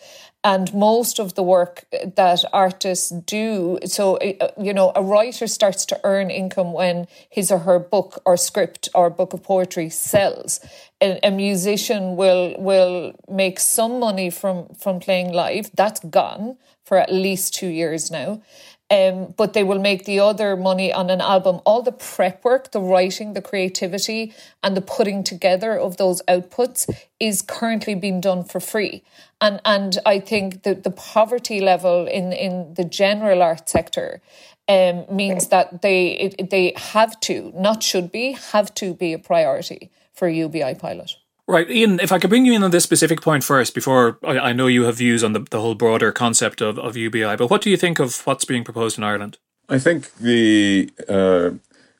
And 0.45 0.73
most 0.75 1.19
of 1.19 1.35
the 1.35 1.43
work 1.43 1.87
that 2.17 2.45
artists 2.53 3.09
do 3.09 3.79
so 3.87 4.17
uh, 4.19 4.49
you 4.61 4.75
know 4.75 4.93
a 4.95 5.03
writer 5.03 5.47
starts 5.47 5.87
to 5.87 5.99
earn 6.05 6.31
income 6.31 6.73
when 6.73 7.07
his 7.31 7.51
or 7.51 7.61
her 7.61 7.79
book 7.79 8.21
or 8.27 8.37
script 8.37 8.89
or 8.95 9.09
book 9.11 9.33
of 9.33 9.43
poetry 9.43 9.89
sells. 9.89 10.61
A, 11.01 11.19
a 11.23 11.31
musician 11.31 12.17
will 12.17 12.55
will 12.59 13.15
make 13.29 13.59
some 13.59 13.99
money 13.99 14.31
from 14.31 14.69
from 14.75 15.01
playing 15.01 15.33
live. 15.33 15.71
That's 15.75 16.01
gone 16.01 16.59
for 16.85 16.99
at 16.99 17.11
least 17.11 17.55
2 17.55 17.69
years 17.69 18.11
now 18.11 18.43
um, 18.91 19.35
but 19.37 19.55
they 19.55 19.65
will 19.65 19.81
make 19.81 20.05
the 20.05 20.21
other 20.21 20.57
money 20.57 20.93
on 20.93 21.11
an 21.11 21.21
album. 21.21 21.61
All 21.65 21.83
the 21.83 21.93
prep 21.93 22.45
work, 22.45 22.73
the 22.73 22.81
writing, 22.81 23.33
the 23.33 23.43
creativity, 23.43 24.35
and 24.63 24.77
the 24.77 24.83
putting 24.83 25.25
together 25.25 25.79
of 25.79 25.97
those 25.97 26.23
outputs 26.29 26.91
is 27.19 27.43
currently 27.43 27.95
being 27.95 28.21
done 28.21 28.45
for 28.45 28.61
free. 28.61 29.03
And 29.41 29.61
and 29.65 29.99
I 30.05 30.21
think 30.21 30.63
that 30.63 30.85
the 30.85 30.91
poverty 30.91 31.61
level 31.61 32.07
in 32.07 32.33
in 32.33 32.75
the 32.75 32.85
general 32.85 33.43
art 33.43 33.69
sector 33.69 34.21
um, 34.69 35.05
means 35.11 35.49
that 35.49 35.83
they 35.83 36.13
it, 36.13 36.51
they 36.51 36.75
have 36.77 37.19
to, 37.21 37.53
not 37.55 37.83
should 37.83 38.13
be, 38.13 38.33
have 38.53 38.75
to 38.75 38.95
be 38.95 39.13
a 39.13 39.19
priority 39.19 39.91
for 40.13 40.29
UBI 40.29 40.75
pilot. 40.75 41.17
Right, 41.47 41.71
Ian, 41.71 42.01
if 42.01 42.11
I 42.11 42.19
could 42.19 42.31
bring 42.31 42.47
you 42.47 42.55
in 42.55 42.63
on 42.63 42.71
this 42.71 42.85
specific 42.85 43.21
point 43.21 43.45
first, 43.45 43.75
before 43.75 44.19
I, 44.25 44.39
I 44.39 44.53
know 44.55 44.67
you 44.67 44.85
have 44.85 44.97
views 44.97 45.23
on 45.23 45.35
the, 45.35 45.41
the 45.51 45.61
whole 45.61 45.75
broader 45.75 46.11
concept 46.11 46.63
of, 46.63 46.79
of 46.79 46.97
UBI, 46.97 47.37
but 47.37 47.51
what 47.51 47.61
do 47.61 47.69
you 47.69 47.77
think 47.77 47.99
of 47.99 48.27
what's 48.27 48.47
being 48.47 48.65
proposed 48.65 48.97
in 48.97 49.05
Ireland? 49.05 49.37
I 49.69 49.79
think 49.79 50.15
the 50.17 50.91
uh, 51.07 51.51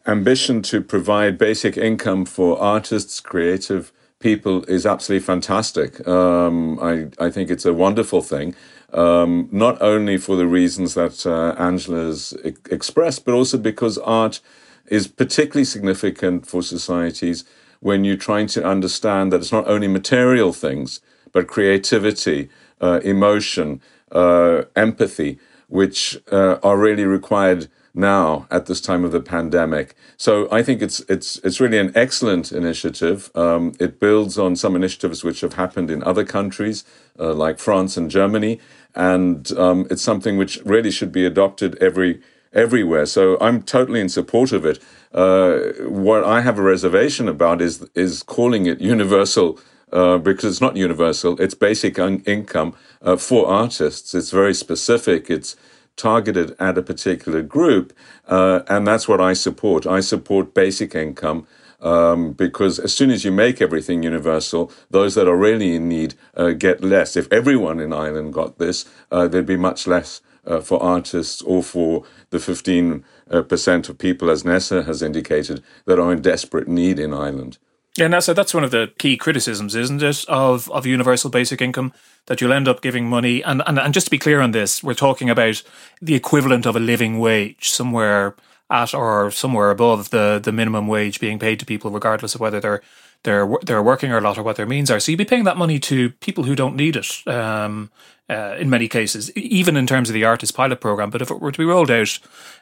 ambition 0.07 0.63
to 0.63 0.81
provide 0.81 1.37
basic 1.37 1.77
income 1.77 2.25
for 2.25 2.59
artists, 2.59 3.21
creative 3.21 3.93
people 4.19 4.65
is 4.65 4.87
absolutely 4.87 5.25
fantastic. 5.25 6.07
Um, 6.09 6.79
I, 6.81 7.09
I 7.19 7.31
think 7.31 7.51
it's 7.51 7.67
a 7.67 7.75
wonderful 7.75 8.23
thing, 8.23 8.55
um, 8.95 9.49
not 9.53 9.81
only 9.83 10.17
for 10.17 10.37
the 10.37 10.47
reasons 10.47 10.95
that 10.95 11.27
uh, 11.27 11.55
Angela 11.59 12.07
has 12.07 12.35
e- 12.43 12.55
expressed, 12.71 13.27
but 13.27 13.35
also 13.35 13.59
because 13.59 13.99
art 13.99 14.41
is 14.87 15.07
particularly 15.07 15.67
significant 15.67 16.47
for 16.47 16.63
societies 16.63 17.45
when 17.85 18.03
you're 18.03 18.17
trying 18.17 18.47
to 18.47 18.65
understand 18.65 19.31
that 19.31 19.43
it's 19.43 19.53
not 19.53 19.69
only 19.69 19.87
material 19.87 20.55
things, 20.55 21.03
but 21.33 21.47
creativity, 21.47 22.49
uh, 22.81 22.99
emotion, 23.05 23.83
uh, 24.11 24.63
empathy, 24.75 25.39
which 25.69 26.19
uh, 26.33 26.57
are 26.63 26.79
really 26.79 27.05
required 27.05 27.69
now 27.93 28.47
at 28.51 28.65
this 28.65 28.81
time 28.81 29.05
of 29.05 29.13
the 29.13 29.21
pandemic. 29.21 29.95
So 30.17 30.49
I 30.51 30.63
think 30.63 30.81
it's 30.81 31.01
it's 31.11 31.37
it's 31.45 31.61
really 31.61 31.79
an 31.79 31.93
excellent 31.95 32.53
initiative. 32.53 33.31
Um, 33.35 33.75
it 33.79 34.01
builds 34.01 34.39
on 34.39 34.57
some 34.57 34.75
initiatives 34.77 35.23
which 35.23 35.43
have 35.43 35.53
happened 35.53 35.91
in 35.91 36.03
other 36.05 36.25
countries 36.25 36.85
uh, 37.21 37.35
like 37.35 37.59
France 37.59 37.99
and 37.99 38.11
Germany, 38.11 38.61
and 38.95 39.53
um, 39.59 39.87
it's 39.91 40.03
something 40.03 40.39
which 40.39 40.59
really 40.65 40.91
should 40.91 41.13
be 41.13 41.27
adopted 41.27 41.77
every 41.83 42.23
everywhere. 42.55 43.07
So 43.07 43.37
I'm 43.41 43.63
totally 43.63 44.01
in 44.01 44.09
support 44.09 44.53
of 44.53 44.65
it. 44.65 44.79
Uh, 45.13 45.59
what 45.87 46.25
I 46.25 46.41
have 46.41 46.59
a 46.59 46.63
reservation 46.63 47.29
about 47.29 47.61
is 47.61 47.89
is 47.95 48.23
calling 48.23 48.67
it 48.67 48.81
universal. 48.81 49.59
Uh, 49.93 50.19
because 50.19 50.51
it's 50.51 50.61
not 50.61 50.77
universal, 50.77 51.41
it's 51.41 51.55
basic 51.55 52.01
un- 52.01 52.21
income 52.27 52.75
uh, 53.03 53.15
for 53.15 53.47
artists. 53.47 54.13
It's 54.13 54.33
very 54.33 54.53
specific. 54.53 55.31
It's 55.31 55.55
targeted 55.95 56.57
at 56.59 56.77
a 56.77 56.83
particular 56.83 57.43
group, 57.43 57.93
uh, 58.27 58.63
and 58.67 58.89
that's 58.89 59.07
what 59.07 59.21
I 59.21 59.35
support. 59.35 59.87
I 59.87 60.01
support 60.01 60.53
basic 60.53 60.97
income 60.97 61.47
um, 61.81 62.33
because 62.33 62.79
as 62.79 62.93
soon 62.93 63.11
as 63.11 63.25
you 63.25 63.31
make 63.31 63.61
everything 63.61 64.03
universal, 64.03 64.73
those 64.91 65.15
that 65.15 65.29
are 65.29 65.37
really 65.37 65.77
in 65.77 65.89
need 65.89 66.15
uh, 66.37 66.51
get 66.51 66.83
less. 66.83 67.17
If 67.17 67.33
everyone 67.33 67.79
in 67.79 67.93
Ireland 67.93 68.33
got 68.33 68.59
this, 68.59 68.87
uh, 69.13 69.29
there'd 69.29 69.47
be 69.47 69.57
much 69.57 69.87
less 69.87 70.21
uh, 70.47 70.61
for 70.61 70.83
artists 70.83 71.43
or 71.43 71.63
for 71.63 72.05
the 72.31 72.39
15% 72.39 73.03
uh, 73.31 73.91
of 73.91 73.99
people, 73.99 74.31
as 74.31 74.43
Neasa 74.43 74.85
has 74.87 75.03
indicated, 75.03 75.63
that 75.87 75.99
are 75.99 76.13
in 76.13 76.23
desperate 76.23 76.69
need 76.69 76.99
in 76.99 77.13
Ireland. 77.13 77.59
Yeah, 77.97 78.09
Neasa, 78.09 78.35
that's 78.35 78.53
one 78.53 78.65
of 78.65 78.73
the 78.73 78.93
key 78.99 79.17
criticisms, 79.17 79.77
isn't 79.77 80.03
it, 80.03 80.25
of, 80.27 80.69
of 80.73 80.85
universal 80.85 81.31
basic 81.31 81.63
income, 81.63 81.93
that 82.27 82.41
you'll 82.41 82.53
end 82.53 82.67
up 82.67 82.83
giving 82.83 83.09
money. 83.09 83.43
And, 83.45 83.63
and, 83.67 83.79
and 83.79 83.95
just 83.95 84.09
to 84.09 84.11
be 84.11 84.19
clear 84.19 84.41
on 84.41 84.51
this, 84.51 84.83
we're 84.83 84.95
talking 84.95 85.31
about 85.31 85.63
the 86.03 86.17
equivalent 86.17 86.67
of 86.67 86.75
a 86.75 86.81
living 86.81 87.21
wage, 87.21 87.71
somewhere 87.71 88.35
at 88.69 88.95
or 88.95 89.31
somewhere 89.31 89.71
above 89.71 90.11
the, 90.11 90.41
the 90.43 90.51
minimum 90.51 90.89
wage 90.89 91.21
being 91.21 91.39
paid 91.39 91.61
to 91.61 91.67
people, 91.67 91.91
regardless 91.91 92.35
of 92.35 92.41
whether 92.41 92.61
they're 92.61 92.83
they're 93.25 93.49
they're 93.63 93.83
working 93.83 94.13
or 94.13 94.21
not 94.21 94.39
or 94.39 94.43
what 94.43 94.57
their 94.57 94.67
means 94.67 94.91
are. 94.91 95.01
So 95.01 95.11
you'd 95.11 95.19
be 95.19 95.25
paying 95.25 95.45
that 95.45 95.57
money 95.57 95.79
to 95.81 96.11
people 96.11 96.45
who 96.45 96.55
don't 96.55 96.77
need 96.77 96.97
it. 96.97 97.27
Um, 97.27 97.91
uh, 98.29 98.57
in 98.59 98.71
many 98.71 98.89
cases, 98.89 99.31
even 99.37 99.77
in 99.77 99.87
terms 99.87 100.09
of 100.09 100.15
the 100.15 100.25
artist 100.25 100.55
pilot 100.55 100.81
program. 100.81 101.11
But 101.11 101.23
if 101.23 101.31
it 101.31 101.41
were 101.41 101.53
to 101.53 101.59
be 101.59 101.65
rolled 101.65 101.91
out 101.91 102.19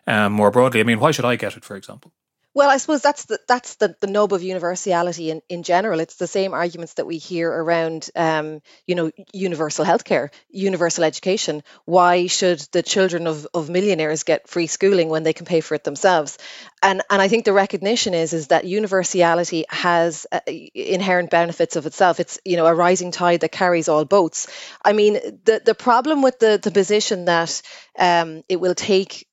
um, 0.06 0.32
more 0.32 0.50
broadly, 0.50 0.80
I 0.80 0.84
mean, 0.84 1.00
why 1.00 1.10
should 1.10 1.24
I 1.24 1.36
get 1.36 1.56
it, 1.56 1.64
for 1.64 1.76
example? 1.76 2.12
Well, 2.54 2.68
I 2.68 2.76
suppose 2.76 3.00
that's 3.00 3.24
the 3.24 3.38
that's 3.48 3.76
the, 3.76 3.96
the 4.00 4.06
nub 4.06 4.34
of 4.34 4.42
universality 4.42 5.30
in, 5.30 5.40
in 5.48 5.62
general. 5.62 6.00
It's 6.00 6.16
the 6.16 6.26
same 6.26 6.52
arguments 6.52 6.94
that 6.94 7.06
we 7.06 7.16
hear 7.16 7.50
around, 7.50 8.10
um, 8.14 8.60
you 8.86 8.94
know, 8.94 9.10
universal 9.32 9.86
healthcare, 9.86 10.28
universal 10.50 11.04
education. 11.04 11.62
Why 11.86 12.26
should 12.26 12.60
the 12.72 12.82
children 12.82 13.26
of, 13.26 13.46
of 13.54 13.70
millionaires 13.70 14.24
get 14.24 14.48
free 14.48 14.66
schooling 14.66 15.08
when 15.08 15.22
they 15.22 15.32
can 15.32 15.46
pay 15.46 15.62
for 15.62 15.74
it 15.76 15.84
themselves? 15.84 16.36
And 16.82 17.00
and 17.08 17.22
I 17.22 17.28
think 17.28 17.46
the 17.46 17.54
recognition 17.54 18.12
is 18.12 18.34
is 18.34 18.48
that 18.48 18.66
universality 18.66 19.64
has 19.70 20.26
uh, 20.30 20.40
inherent 20.74 21.30
benefits 21.30 21.76
of 21.76 21.86
itself. 21.86 22.20
It's 22.20 22.38
you 22.44 22.58
know 22.58 22.66
a 22.66 22.74
rising 22.74 23.12
tide 23.12 23.40
that 23.40 23.52
carries 23.52 23.88
all 23.88 24.04
boats. 24.04 24.46
I 24.84 24.92
mean, 24.92 25.14
the 25.44 25.62
the 25.64 25.74
problem 25.74 26.20
with 26.20 26.38
the 26.38 26.60
the 26.62 26.70
position 26.70 27.24
that 27.24 27.62
um, 27.98 28.42
it 28.50 28.60
will 28.60 28.74
take 28.74 29.26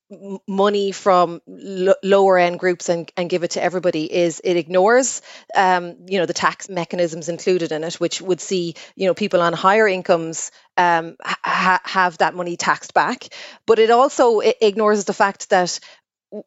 money 0.47 0.91
from 0.91 1.41
lower 1.47 2.37
end 2.39 2.59
groups 2.59 2.89
and, 2.89 3.11
and 3.15 3.29
give 3.29 3.43
it 3.43 3.51
to 3.51 3.63
everybody 3.63 4.11
is 4.11 4.41
it 4.43 4.57
ignores 4.57 5.21
um, 5.55 5.95
you 6.07 6.17
know 6.17 6.25
the 6.25 6.33
tax 6.33 6.67
mechanisms 6.67 7.29
included 7.29 7.71
in 7.71 7.83
it 7.83 7.93
which 7.95 8.19
would 8.21 8.41
see 8.41 8.73
you 8.95 9.05
know 9.05 9.13
people 9.13 9.41
on 9.41 9.53
higher 9.53 9.87
incomes 9.87 10.51
um, 10.79 11.17
ha- 11.21 11.81
have 11.83 12.17
that 12.19 12.33
money 12.33 12.55
taxed 12.55 12.93
back. 12.93 13.27
But 13.65 13.79
it 13.79 13.91
also 13.91 14.39
it 14.39 14.57
ignores 14.61 15.03
the 15.03 15.13
fact 15.13 15.49
that 15.49 15.79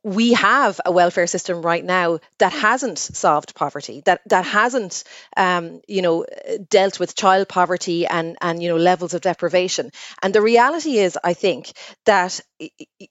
we 0.05 0.35
have 0.35 0.81
a 0.85 0.93
welfare 0.93 1.27
system 1.27 1.63
right 1.63 1.85
now 1.85 2.21
that 2.39 2.53
hasn't 2.53 2.99
solved 2.99 3.55
poverty, 3.55 4.03
that 4.05 4.21
that 4.27 4.45
hasn't, 4.45 5.03
um, 5.37 5.81
you 5.89 6.03
know, 6.03 6.25
dealt 6.71 7.01
with 7.01 7.17
child 7.17 7.49
poverty 7.49 8.07
and 8.07 8.37
and 8.41 8.63
you 8.63 8.69
know 8.69 8.77
levels 8.77 9.15
of 9.15 9.23
deprivation. 9.23 9.91
And 10.23 10.33
the 10.35 10.43
reality 10.43 10.99
is, 10.99 11.19
I 11.23 11.35
think 11.35 11.73
that 12.05 12.41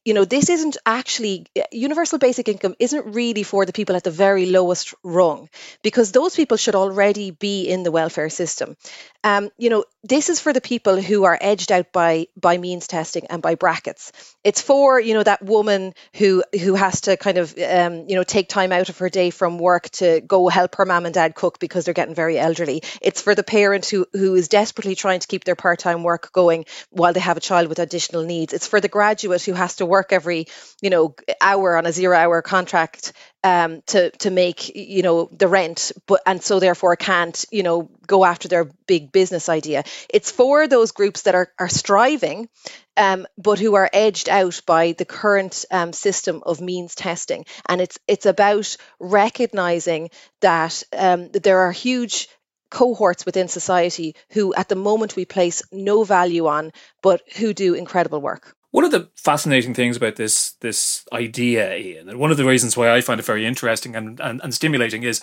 you 0.05 0.13
know 0.13 0.23
this 0.23 0.49
isn't 0.49 0.77
actually 0.85 1.45
universal 1.71 2.19
basic 2.19 2.47
income 2.47 2.75
isn't 2.79 3.13
really 3.13 3.43
for 3.43 3.65
the 3.65 3.73
people 3.73 3.95
at 3.95 4.03
the 4.03 4.11
very 4.11 4.45
lowest 4.45 4.93
rung, 5.03 5.49
because 5.83 6.11
those 6.11 6.35
people 6.35 6.57
should 6.57 6.75
already 6.75 7.31
be 7.31 7.65
in 7.67 7.83
the 7.83 7.91
welfare 7.91 8.29
system. 8.29 8.77
Um, 9.23 9.49
you 9.57 9.69
know, 9.69 9.83
this 10.03 10.29
is 10.29 10.39
for 10.39 10.53
the 10.53 10.61
people 10.61 11.01
who 11.01 11.25
are 11.25 11.37
edged 11.39 11.71
out 11.71 11.91
by 11.91 12.27
by 12.39 12.57
means 12.57 12.87
testing 12.87 13.27
and 13.29 13.41
by 13.41 13.55
brackets. 13.55 14.11
It's 14.43 14.61
for 14.61 14.99
you 14.99 15.13
know 15.13 15.23
that 15.23 15.43
woman 15.43 15.93
who 16.15 16.43
who 16.61 16.75
has 16.75 17.01
to 17.01 17.17
kind 17.17 17.37
of 17.37 17.57
um, 17.57 18.05
you 18.07 18.15
know 18.15 18.23
take 18.23 18.47
time 18.47 18.71
out 18.71 18.89
of 18.89 18.97
her 18.99 19.09
day 19.09 19.29
from 19.29 19.57
work 19.57 19.89
to 19.89 20.21
go 20.21 20.47
help 20.47 20.75
her 20.75 20.85
mom 20.85 21.05
and 21.05 21.13
dad 21.13 21.35
cook 21.35 21.59
because 21.59 21.85
they're 21.85 21.93
getting 21.93 22.15
very 22.15 22.37
elderly. 22.39 22.83
It's 23.01 23.21
for 23.21 23.35
the 23.35 23.43
parent 23.43 23.85
who 23.87 24.05
who 24.13 24.35
is 24.35 24.47
desperately 24.47 24.95
trying 24.95 25.19
to 25.19 25.27
keep 25.27 25.43
their 25.43 25.55
part 25.55 25.79
time 25.79 26.03
work 26.03 26.31
going 26.31 26.65
while 26.89 27.13
they 27.13 27.19
have 27.19 27.37
a 27.37 27.41
child 27.41 27.67
with 27.67 27.79
additional 27.79 28.23
needs. 28.23 28.53
It's 28.53 28.67
for 28.67 28.79
the 28.79 28.87
graduate 28.87 29.43
who 29.43 29.53
has 29.53 29.77
to 29.77 29.85
work 29.85 30.13
every 30.13 30.47
you 30.81 30.89
know 30.89 31.15
hour 31.41 31.77
on 31.77 31.85
a 31.85 31.91
zero 31.91 32.15
hour 32.15 32.41
contract 32.41 33.13
um, 33.43 33.81
to 33.87 34.11
to 34.11 34.29
make 34.29 34.75
you 34.75 35.01
know 35.01 35.29
the 35.31 35.47
rent, 35.47 35.91
but 36.05 36.21
and 36.25 36.41
so 36.41 36.59
therefore 36.59 36.95
can't 36.95 37.45
you 37.51 37.63
know 37.63 37.89
go 38.05 38.23
after 38.25 38.47
their 38.47 38.65
big 38.87 39.11
business 39.11 39.49
idea. 39.49 39.83
It's 40.09 40.31
for 40.31 40.67
those 40.67 40.91
groups 40.91 41.23
that 41.23 41.35
are 41.35 41.51
are 41.57 41.69
striving, 41.69 42.49
um, 42.97 43.25
but 43.37 43.59
who 43.59 43.75
are 43.75 43.89
edged 43.91 44.29
out 44.29 44.61
by 44.65 44.93
the 44.93 45.05
current 45.05 45.65
um, 45.71 45.93
system 45.93 46.43
of 46.45 46.61
means 46.61 46.95
testing, 46.95 47.45
and 47.67 47.81
it's 47.81 47.97
it's 48.07 48.25
about 48.25 48.77
recognizing 48.99 50.09
that 50.41 50.83
um, 50.97 51.29
there 51.31 51.59
are 51.59 51.71
huge 51.71 52.27
cohorts 52.69 53.25
within 53.25 53.49
society 53.49 54.15
who 54.31 54.53
at 54.53 54.69
the 54.69 54.75
moment 54.75 55.15
we 55.15 55.25
place 55.25 55.61
no 55.73 56.05
value 56.05 56.47
on 56.47 56.71
but 57.01 57.21
who 57.35 57.53
do 57.53 57.73
incredible 57.73 58.21
work 58.21 58.55
one 58.71 58.85
of 58.85 58.91
the 58.91 59.09
fascinating 59.15 59.73
things 59.73 59.97
about 59.97 60.15
this 60.15 60.53
this 60.61 61.05
idea, 61.13 61.75
Ian, 61.75 62.09
and 62.09 62.19
one 62.19 62.31
of 62.31 62.37
the 62.37 62.45
reasons 62.45 62.75
why 62.75 62.91
I 62.91 63.01
find 63.01 63.19
it 63.19 63.25
very 63.25 63.45
interesting 63.45 63.95
and, 63.95 64.19
and, 64.19 64.41
and 64.41 64.53
stimulating 64.53 65.03
is 65.03 65.21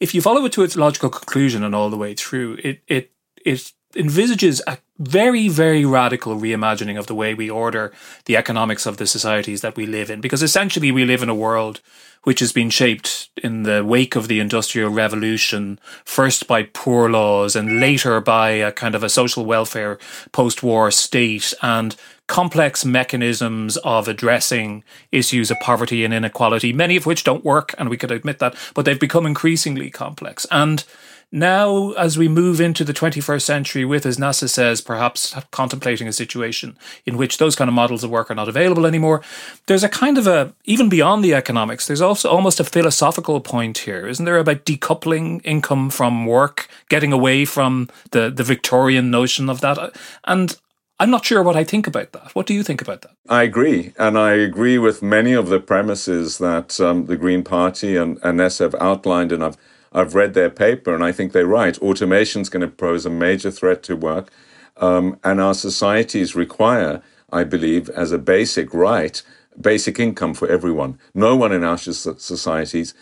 if 0.00 0.14
you 0.14 0.20
follow 0.20 0.44
it 0.44 0.52
to 0.52 0.62
its 0.62 0.76
logical 0.76 1.10
conclusion 1.10 1.62
and 1.62 1.74
all 1.74 1.90
the 1.90 1.96
way 1.96 2.14
through, 2.14 2.58
it 2.62 2.82
it 2.88 3.12
it 3.44 3.72
envisages 3.94 4.62
a 4.66 4.78
very, 4.98 5.48
very 5.48 5.84
radical 5.84 6.36
reimagining 6.36 6.98
of 6.98 7.06
the 7.06 7.14
way 7.14 7.34
we 7.34 7.50
order 7.50 7.92
the 8.24 8.36
economics 8.36 8.86
of 8.86 8.96
the 8.96 9.06
societies 9.06 9.60
that 9.60 9.76
we 9.76 9.86
live 9.86 10.10
in. 10.10 10.20
Because 10.20 10.42
essentially, 10.42 10.90
we 10.90 11.04
live 11.04 11.22
in 11.22 11.28
a 11.28 11.34
world 11.34 11.80
which 12.22 12.40
has 12.40 12.52
been 12.52 12.70
shaped 12.70 13.28
in 13.42 13.62
the 13.62 13.84
wake 13.84 14.16
of 14.16 14.26
the 14.26 14.40
Industrial 14.40 14.90
Revolution, 14.90 15.78
first 16.04 16.46
by 16.46 16.64
poor 16.64 17.08
laws 17.08 17.54
and 17.54 17.78
later 17.80 18.20
by 18.20 18.50
a 18.50 18.72
kind 18.72 18.94
of 18.94 19.04
a 19.04 19.08
social 19.08 19.44
welfare 19.44 19.98
post 20.32 20.62
war 20.62 20.90
state 20.90 21.54
and 21.62 21.94
complex 22.26 22.84
mechanisms 22.84 23.76
of 23.78 24.08
addressing 24.08 24.82
issues 25.12 25.50
of 25.50 25.60
poverty 25.60 26.04
and 26.04 26.12
inequality, 26.12 26.72
many 26.72 26.96
of 26.96 27.06
which 27.06 27.24
don't 27.24 27.44
work, 27.44 27.74
and 27.78 27.88
we 27.88 27.96
could 27.96 28.10
admit 28.10 28.38
that, 28.40 28.54
but 28.74 28.84
they've 28.84 28.98
become 28.98 29.26
increasingly 29.26 29.90
complex. 29.90 30.46
And 30.50 30.84
now, 31.32 31.90
as 31.92 32.16
we 32.16 32.28
move 32.28 32.60
into 32.60 32.84
the 32.84 32.92
21st 32.92 33.42
century, 33.42 33.84
with, 33.84 34.06
as 34.06 34.16
Neasa 34.16 34.48
says, 34.48 34.80
perhaps 34.80 35.34
contemplating 35.50 36.06
a 36.06 36.12
situation 36.12 36.78
in 37.04 37.16
which 37.16 37.38
those 37.38 37.56
kind 37.56 37.68
of 37.68 37.74
models 37.74 38.04
of 38.04 38.10
work 38.10 38.30
are 38.30 38.34
not 38.34 38.48
available 38.48 38.86
anymore, 38.86 39.22
there's 39.66 39.82
a 39.82 39.88
kind 39.88 40.18
of 40.18 40.28
a, 40.28 40.54
even 40.64 40.88
beyond 40.88 41.24
the 41.24 41.34
economics, 41.34 41.88
there's 41.88 42.00
also 42.00 42.30
almost 42.30 42.60
a 42.60 42.64
philosophical 42.64 43.40
point 43.40 43.78
here, 43.78 44.06
isn't 44.06 44.24
there, 44.24 44.38
about 44.38 44.64
decoupling 44.64 45.40
income 45.44 45.90
from 45.90 46.26
work, 46.26 46.68
getting 46.88 47.12
away 47.12 47.44
from 47.44 47.88
the, 48.12 48.30
the 48.30 48.44
Victorian 48.44 49.10
notion 49.10 49.48
of 49.48 49.60
that? 49.62 49.96
And 50.24 50.56
I'm 50.98 51.10
not 51.10 51.26
sure 51.26 51.42
what 51.42 51.56
I 51.56 51.64
think 51.64 51.86
about 51.86 52.12
that. 52.12 52.34
What 52.34 52.46
do 52.46 52.54
you 52.54 52.62
think 52.62 52.80
about 52.80 53.02
that? 53.02 53.12
I 53.28 53.42
agree. 53.42 53.92
And 53.98 54.18
I 54.18 54.32
agree 54.32 54.78
with 54.78 55.02
many 55.02 55.34
of 55.34 55.48
the 55.48 55.60
premises 55.60 56.38
that 56.38 56.80
um, 56.80 57.04
the 57.04 57.18
Green 57.18 57.44
Party 57.44 57.96
and, 57.96 58.18
and 58.22 58.40
Neasa 58.40 58.60
have 58.60 58.74
outlined, 58.76 59.30
and 59.30 59.44
I've 59.44 59.56
I've 59.96 60.14
read 60.14 60.34
their 60.34 60.50
paper 60.50 60.94
and 60.94 61.02
I 61.02 61.10
think 61.10 61.32
they're 61.32 61.46
right. 61.46 61.78
Automation 61.78 62.42
is 62.42 62.50
going 62.50 62.60
to 62.60 62.68
pose 62.68 63.06
a 63.06 63.10
major 63.10 63.50
threat 63.50 63.82
to 63.84 63.96
work. 63.96 64.30
Um, 64.76 65.18
and 65.24 65.40
our 65.40 65.54
societies 65.54 66.36
require, 66.36 67.02
I 67.32 67.44
believe, 67.44 67.88
as 67.90 68.12
a 68.12 68.18
basic 68.18 68.74
right, 68.74 69.22
basic 69.58 69.98
income 69.98 70.34
for 70.34 70.48
everyone. 70.48 70.98
No 71.14 71.34
one 71.34 71.50
in 71.50 71.64
our 71.64 71.78
societies, 71.78 72.92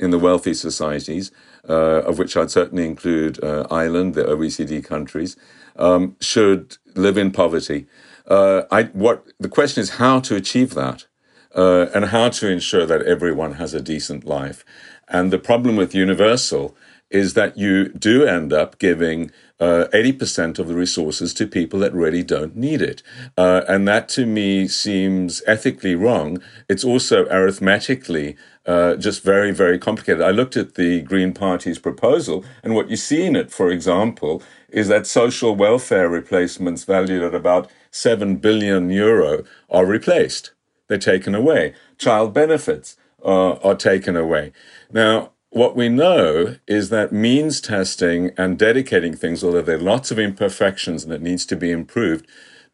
in 0.00 0.10
the 0.10 0.18
wealthy 0.18 0.54
societies, 0.54 1.32
uh, 1.68 2.02
of 2.02 2.18
which 2.18 2.36
I'd 2.36 2.52
certainly 2.52 2.86
include 2.86 3.42
uh, 3.42 3.66
Ireland, 3.68 4.14
the 4.14 4.22
OECD 4.22 4.84
countries, 4.84 5.36
um, 5.76 6.16
should 6.20 6.76
live 6.94 7.18
in 7.18 7.30
poverty. 7.30 7.86
Uh, 8.26 8.62
I, 8.70 8.84
what 8.84 9.26
the 9.38 9.48
question 9.48 9.82
is 9.82 9.90
how 9.90 10.20
to 10.20 10.36
achieve 10.36 10.74
that, 10.74 11.06
uh, 11.54 11.86
and 11.94 12.06
how 12.06 12.28
to 12.30 12.48
ensure 12.48 12.86
that 12.86 13.02
everyone 13.02 13.54
has 13.54 13.74
a 13.74 13.80
decent 13.80 14.24
life. 14.24 14.64
And 15.08 15.32
the 15.32 15.38
problem 15.38 15.76
with 15.76 15.94
Universal 15.94 16.76
is 17.10 17.34
that 17.34 17.56
you 17.56 17.90
do 17.90 18.26
end 18.26 18.52
up 18.52 18.78
giving 18.78 19.30
uh, 19.60 19.86
80% 19.94 20.58
of 20.58 20.66
the 20.66 20.74
resources 20.74 21.32
to 21.34 21.46
people 21.46 21.78
that 21.80 21.94
really 21.94 22.24
don't 22.24 22.56
need 22.56 22.82
it. 22.82 23.02
Uh, 23.38 23.62
and 23.68 23.86
that 23.86 24.08
to 24.10 24.26
me 24.26 24.66
seems 24.66 25.42
ethically 25.46 25.94
wrong. 25.94 26.42
It's 26.68 26.82
also 26.82 27.26
arithmetically 27.26 28.36
uh, 28.66 28.96
just 28.96 29.22
very, 29.22 29.52
very 29.52 29.78
complicated. 29.78 30.22
I 30.22 30.30
looked 30.30 30.56
at 30.56 30.74
the 30.74 31.02
Green 31.02 31.32
Party's 31.32 31.78
proposal, 31.78 32.44
and 32.62 32.74
what 32.74 32.88
you 32.90 32.96
see 32.96 33.24
in 33.24 33.36
it, 33.36 33.50
for 33.50 33.70
example, 33.70 34.42
is 34.70 34.88
that 34.88 35.06
social 35.06 35.54
welfare 35.54 36.08
replacements 36.08 36.84
valued 36.84 37.22
at 37.22 37.34
about 37.34 37.70
7 37.90 38.36
billion 38.36 38.90
euro 38.90 39.44
are 39.70 39.86
replaced. 39.86 40.52
They're 40.88 40.98
taken 40.98 41.34
away. 41.34 41.74
Child 41.98 42.34
benefits 42.34 42.96
uh, 43.24 43.52
are 43.54 43.74
taken 43.74 44.16
away. 44.16 44.52
Now, 44.92 45.30
what 45.50 45.76
we 45.76 45.88
know 45.88 46.56
is 46.66 46.88
that 46.88 47.12
means 47.12 47.60
testing 47.60 48.32
and 48.36 48.58
dedicating 48.58 49.14
things, 49.14 49.44
although 49.44 49.62
there 49.62 49.76
are 49.76 49.80
lots 49.80 50.10
of 50.10 50.18
imperfections 50.18 51.04
and 51.04 51.12
it 51.12 51.22
needs 51.22 51.46
to 51.46 51.56
be 51.56 51.70
improved, 51.70 52.26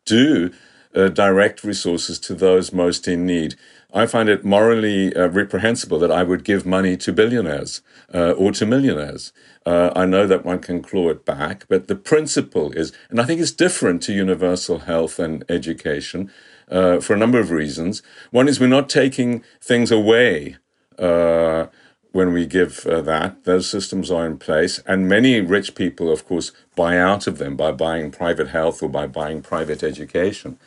do 0.07 0.51
uh, 0.95 1.09
direct 1.09 1.65
resources 1.65 2.19
to 2.21 2.35
those 2.35 2.73
most 2.73 3.07
in 3.09 3.27
need. 3.27 3.55
I 3.93 4.07
find 4.07 4.29
it 4.29 4.45
morally 4.45 5.15
uh, 5.15 5.29
reprehensible 5.29 5.99
that 5.99 6.13
I 6.13 6.23
would 6.23 6.45
give 6.45 6.65
money 6.65 6.97
to 6.99 7.13
billionaires 7.13 7.83
uh, 8.15 8.33
or 8.33 8.53
to 8.53 8.67
millionaires. 8.67 9.33
Uh, 9.67 9.91
I 9.95 10.07
know 10.07 10.27
that 10.27 10.45
one 10.45 10.61
can 10.61 10.83
claw 10.83 11.11
it 11.11 11.25
back, 11.25 11.67
but 11.69 11.89
the 11.89 11.97
principle 11.97 12.73
is, 12.73 12.93
and 13.11 13.21
I 13.21 13.25
think 13.25 13.41
it's 13.41 13.51
different 13.51 14.03
to 14.05 14.13
universal 14.13 14.81
health 14.81 15.19
and 15.19 15.45
education 15.49 16.31
uh, 16.71 17.01
for 17.01 17.15
a 17.15 17.19
number 17.19 17.41
of 17.41 17.51
reasons. 17.51 18.03
One 18.31 18.49
is 18.49 18.61
we're 18.61 18.69
not 18.69 18.89
taking 18.89 19.43
things 19.61 19.91
away 19.91 20.57
uh, 20.99 21.67
when 22.13 22.33
we 22.33 22.47
give 22.47 22.87
uh, 22.87 23.01
that. 23.03 23.45
Those 23.45 23.69
systems 23.69 24.11
are 24.11 24.27
in 24.27 24.39
place. 24.39 24.81
And 24.87 25.09
many 25.09 25.41
rich 25.41 25.75
people, 25.75 26.11
of 26.11 26.27
course, 26.27 26.53
buy 26.77 26.99
out 26.99 27.27
of 27.27 27.39
them 27.39 27.57
by 27.57 27.73
buying 27.73 28.11
private 28.11 28.49
health 28.49 28.83
or 28.83 28.89
by 28.89 29.07
buying 29.07 29.43
private 29.43 29.83
education. 29.83 30.59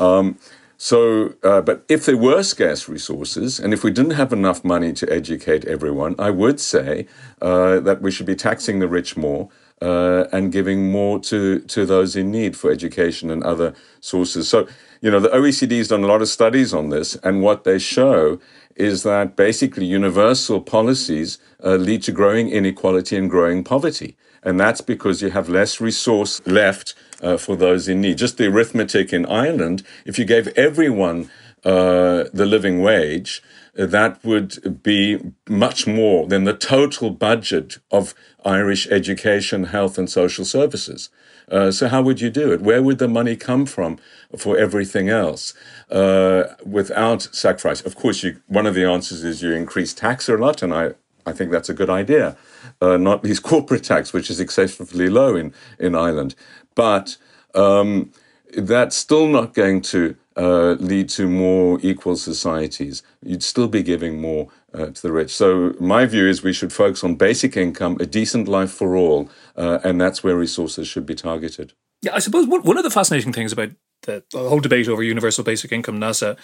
Um, 0.00 0.38
so, 0.78 1.34
uh, 1.42 1.60
but 1.60 1.84
if 1.90 2.06
there 2.06 2.16
were 2.16 2.42
scarce 2.42 2.88
resources, 2.88 3.60
and 3.60 3.74
if 3.74 3.84
we 3.84 3.90
didn't 3.90 4.12
have 4.12 4.32
enough 4.32 4.64
money 4.64 4.94
to 4.94 5.12
educate 5.12 5.66
everyone, 5.66 6.14
I 6.18 6.30
would 6.30 6.58
say 6.58 7.06
uh, 7.42 7.80
that 7.80 8.00
we 8.00 8.10
should 8.10 8.24
be 8.24 8.34
taxing 8.34 8.78
the 8.78 8.88
rich 8.88 9.14
more 9.14 9.50
uh, 9.82 10.24
and 10.32 10.50
giving 10.50 10.90
more 10.90 11.20
to, 11.20 11.60
to 11.60 11.84
those 11.84 12.16
in 12.16 12.30
need 12.30 12.56
for 12.56 12.70
education 12.70 13.30
and 13.30 13.42
other 13.44 13.74
sources. 14.00 14.48
So, 14.48 14.66
you 15.02 15.10
know, 15.10 15.20
the 15.20 15.28
OECD 15.28 15.76
has 15.76 15.88
done 15.88 16.02
a 16.02 16.06
lot 16.06 16.22
of 16.22 16.28
studies 16.28 16.72
on 16.72 16.88
this, 16.88 17.14
and 17.16 17.42
what 17.42 17.64
they 17.64 17.78
show 17.78 18.40
is 18.74 19.02
that 19.02 19.36
basically 19.36 19.84
universal 19.84 20.62
policies 20.62 21.38
uh, 21.62 21.74
lead 21.74 22.02
to 22.04 22.12
growing 22.12 22.48
inequality 22.48 23.18
and 23.18 23.28
growing 23.28 23.62
poverty. 23.62 24.16
And 24.42 24.58
that's 24.58 24.80
because 24.80 25.20
you 25.20 25.30
have 25.30 25.50
less 25.50 25.78
resource 25.78 26.40
left 26.46 26.94
uh, 27.20 27.36
for 27.36 27.56
those 27.56 27.88
in 27.88 28.00
need. 28.00 28.18
Just 28.18 28.38
the 28.38 28.46
arithmetic 28.46 29.12
in 29.12 29.26
Ireland, 29.26 29.82
if 30.04 30.18
you 30.18 30.24
gave 30.24 30.48
everyone 30.48 31.30
uh, 31.64 32.24
the 32.32 32.46
living 32.46 32.82
wage, 32.82 33.42
that 33.74 34.22
would 34.24 34.82
be 34.82 35.18
much 35.48 35.86
more 35.86 36.26
than 36.26 36.44
the 36.44 36.54
total 36.54 37.10
budget 37.10 37.78
of 37.90 38.14
Irish 38.44 38.86
education, 38.90 39.64
health, 39.64 39.98
and 39.98 40.10
social 40.10 40.44
services. 40.44 41.10
Uh, 41.50 41.70
so 41.70 41.88
how 41.88 42.00
would 42.02 42.20
you 42.20 42.30
do 42.30 42.52
it? 42.52 42.60
Where 42.60 42.82
would 42.82 42.98
the 42.98 43.08
money 43.08 43.36
come 43.36 43.66
from 43.66 43.98
for 44.36 44.56
everything 44.56 45.08
else 45.08 45.52
uh, 45.90 46.44
without 46.64 47.22
sacrifice? 47.34 47.80
Of 47.80 47.96
course, 47.96 48.22
you, 48.22 48.40
one 48.46 48.66
of 48.66 48.74
the 48.74 48.84
answers 48.84 49.24
is 49.24 49.42
you 49.42 49.52
increase 49.52 49.92
tax 49.92 50.28
a 50.28 50.36
lot, 50.36 50.62
and 50.62 50.72
I, 50.72 50.92
I 51.26 51.32
think 51.32 51.50
that's 51.50 51.68
a 51.68 51.74
good 51.74 51.90
idea. 51.90 52.36
Uh, 52.80 52.96
not 52.96 53.24
least 53.24 53.42
corporate 53.52 53.84
tax, 53.84 54.12
which 54.12 54.30
is 54.30 54.38
excessively 54.38 55.08
low 55.08 55.34
in, 55.34 55.52
in 55.78 55.94
Ireland. 55.94 56.34
But 56.74 57.16
um, 57.54 58.12
that's 58.56 58.96
still 58.96 59.26
not 59.26 59.54
going 59.54 59.82
to 59.82 60.16
uh, 60.36 60.72
lead 60.78 61.08
to 61.10 61.28
more 61.28 61.78
equal 61.82 62.16
societies. 62.16 63.02
You'd 63.22 63.42
still 63.42 63.68
be 63.68 63.82
giving 63.82 64.20
more 64.20 64.48
uh, 64.72 64.86
to 64.86 65.02
the 65.02 65.12
rich. 65.12 65.34
So 65.34 65.74
my 65.80 66.06
view 66.06 66.26
is 66.26 66.42
we 66.42 66.52
should 66.52 66.72
focus 66.72 67.04
on 67.04 67.16
basic 67.16 67.56
income, 67.56 67.96
a 68.00 68.06
decent 68.06 68.48
life 68.48 68.70
for 68.70 68.96
all, 68.96 69.28
uh, 69.56 69.80
and 69.84 70.00
that's 70.00 70.22
where 70.22 70.36
resources 70.36 70.88
should 70.88 71.06
be 71.06 71.14
targeted. 71.14 71.72
Yeah, 72.02 72.14
I 72.14 72.20
suppose 72.20 72.46
one, 72.46 72.62
one 72.62 72.78
of 72.78 72.84
the 72.84 72.90
fascinating 72.90 73.32
things 73.32 73.52
about 73.52 73.70
the, 74.02 74.22
the, 74.32 74.48
whole 74.48 74.60
debate 74.60 74.88
over 74.88 75.02
universal 75.02 75.44
basic 75.44 75.72
income, 75.72 76.00
Neasa 76.00 76.36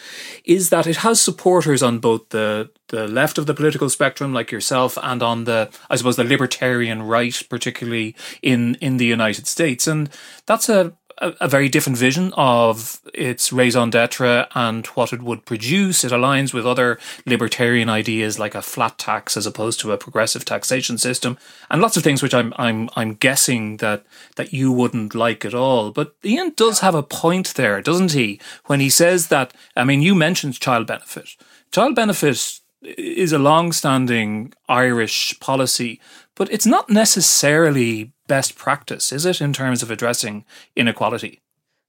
is 0.44 0.70
that 0.70 0.86
it 0.86 0.96
has 0.98 1.20
supporters 1.20 1.82
on 1.82 1.98
both 1.98 2.28
the 2.30 2.70
the 2.88 3.08
left 3.08 3.38
of 3.38 3.46
the 3.46 3.54
political 3.54 3.90
spectrum, 3.90 4.32
like 4.32 4.52
yourself, 4.52 4.98
and 5.02 5.22
on 5.22 5.44
the 5.44 5.70
I 5.90 5.96
suppose 5.96 6.16
the 6.16 6.24
libertarian 6.24 7.02
right, 7.02 7.40
particularly 7.48 8.14
in 8.42 8.76
in 8.76 8.96
the 8.98 9.06
United 9.06 9.46
States, 9.46 9.86
and 9.86 10.10
that's 10.46 10.68
a 10.68 10.92
a, 11.18 11.34
a, 11.40 11.48
very 11.48 11.68
different 11.68 11.98
vision 11.98 12.32
of 12.36 13.00
its 13.14 13.52
raison 13.52 13.90
d'etre 13.90 14.46
and 14.54 14.86
what 14.88 15.12
it 15.12 15.22
would 15.22 15.44
produce. 15.44 16.04
It 16.04 16.12
aligns 16.12 16.52
with 16.52 16.66
other 16.66 16.98
libertarian 17.24 17.88
ideas 17.88 18.38
like 18.38 18.54
a 18.54 18.62
flat 18.62 18.98
tax 18.98 19.36
as 19.36 19.46
opposed 19.46 19.80
to 19.80 19.92
a 19.92 19.98
progressive 19.98 20.44
taxation 20.44 20.98
system, 20.98 21.38
and 21.70 21.80
lots 21.80 21.96
of 21.96 22.02
things 22.02 22.22
which 22.22 22.34
I'm 22.34 22.52
I'm 22.56 22.90
I'm 22.96 23.14
guessing 23.14 23.78
that 23.78 24.04
that 24.36 24.52
you 24.52 24.72
wouldn't 24.72 25.14
like 25.14 25.44
at 25.44 25.54
all. 25.54 25.90
But 25.90 26.14
Ian 26.24 26.52
does 26.56 26.80
have 26.80 26.94
a 26.94 27.02
point 27.02 27.54
there, 27.54 27.80
doesn't 27.80 28.12
he? 28.12 28.40
When 28.66 28.80
he 28.80 28.90
says 28.90 29.28
that, 29.28 29.54
I 29.76 29.84
mean, 29.84 30.02
you 30.02 30.14
mentioned 30.14 30.60
child 30.60 30.86
benefit. 30.86 31.36
Child 31.72 31.94
benefit 31.94 32.60
is 32.82 33.32
a 33.32 33.38
long-standing 33.38 34.52
Irish 34.68 35.38
policy, 35.40 36.00
but 36.36 36.52
it's 36.52 36.66
not 36.66 36.88
necessarily 36.88 38.12
best 38.28 38.56
practice, 38.56 39.12
is 39.12 39.26
it, 39.26 39.40
in 39.40 39.52
terms 39.52 39.82
of 39.82 39.90
addressing 39.90 40.44
inequality? 40.76 41.40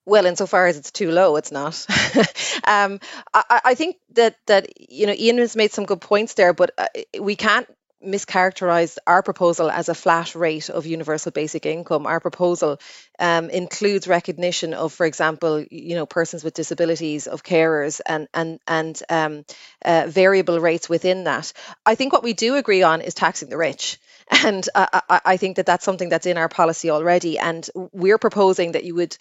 Well, 0.06 0.26
insofar 0.26 0.68
as 0.68 0.78
it's 0.78 0.92
too 0.92 1.12
low, 1.12 1.36
it's 1.36 1.52
not. 1.52 1.86
um, 2.64 3.02
I, 3.34 3.62
I, 3.66 3.76
think 3.76 3.98
that 4.14 4.38
that 4.46 4.90
you 4.90 5.06
know 5.06 5.14
Ian 5.14 5.38
has 5.40 5.58
made 5.58 5.74
some 5.74 5.86
good 5.86 6.00
points 6.00 6.36
there, 6.36 6.54
but 6.54 6.72
uh, 6.78 6.88
we 7.20 7.36
can't 7.36 7.68
mischaracterized 8.06 8.98
our 9.08 9.24
proposal 9.24 9.70
as 9.70 9.90
a 9.90 9.96
flat 9.96 10.36
rate 10.36 10.70
of 10.70 10.86
universal 10.86 11.32
basic 11.32 11.66
income. 11.66 12.06
Our 12.06 12.20
proposal 12.20 12.80
um, 13.20 13.50
includes 13.50 14.08
recognition 14.08 14.74
of, 14.74 14.94
for 14.94 15.06
example, 15.06 15.66
you 15.70 15.96
know, 15.96 16.06
persons 16.06 16.44
with 16.44 16.54
disabilities, 16.54 17.28
of 17.28 17.44
carers, 17.44 18.00
and 18.06 18.28
and 18.34 18.60
and 18.68 19.02
um, 19.10 19.46
uh, 19.84 20.06
variable 20.08 20.60
rates 20.60 20.88
within 20.88 21.24
that. 21.24 21.54
I 21.86 21.96
think 21.96 22.14
what 22.14 22.24
we 22.24 22.34
do 22.34 22.56
agree 22.56 22.84
on 22.84 23.02
is 23.02 23.14
taxing 23.14 23.50
the 23.50 23.58
rich. 23.58 24.00
And 24.44 24.68
I, 24.76 25.22
I, 25.24 25.38
think 25.38 25.56
that 25.56 25.66
that's 25.66 25.86
something 25.86 26.10
that's 26.10 26.26
in 26.26 26.38
our 26.38 26.50
policy 26.50 26.90
already. 26.90 27.40
And 27.40 27.66
we're 27.94 28.18
proposing 28.18 28.74
that 28.74 28.84
you 28.84 28.94
would, 28.96 29.18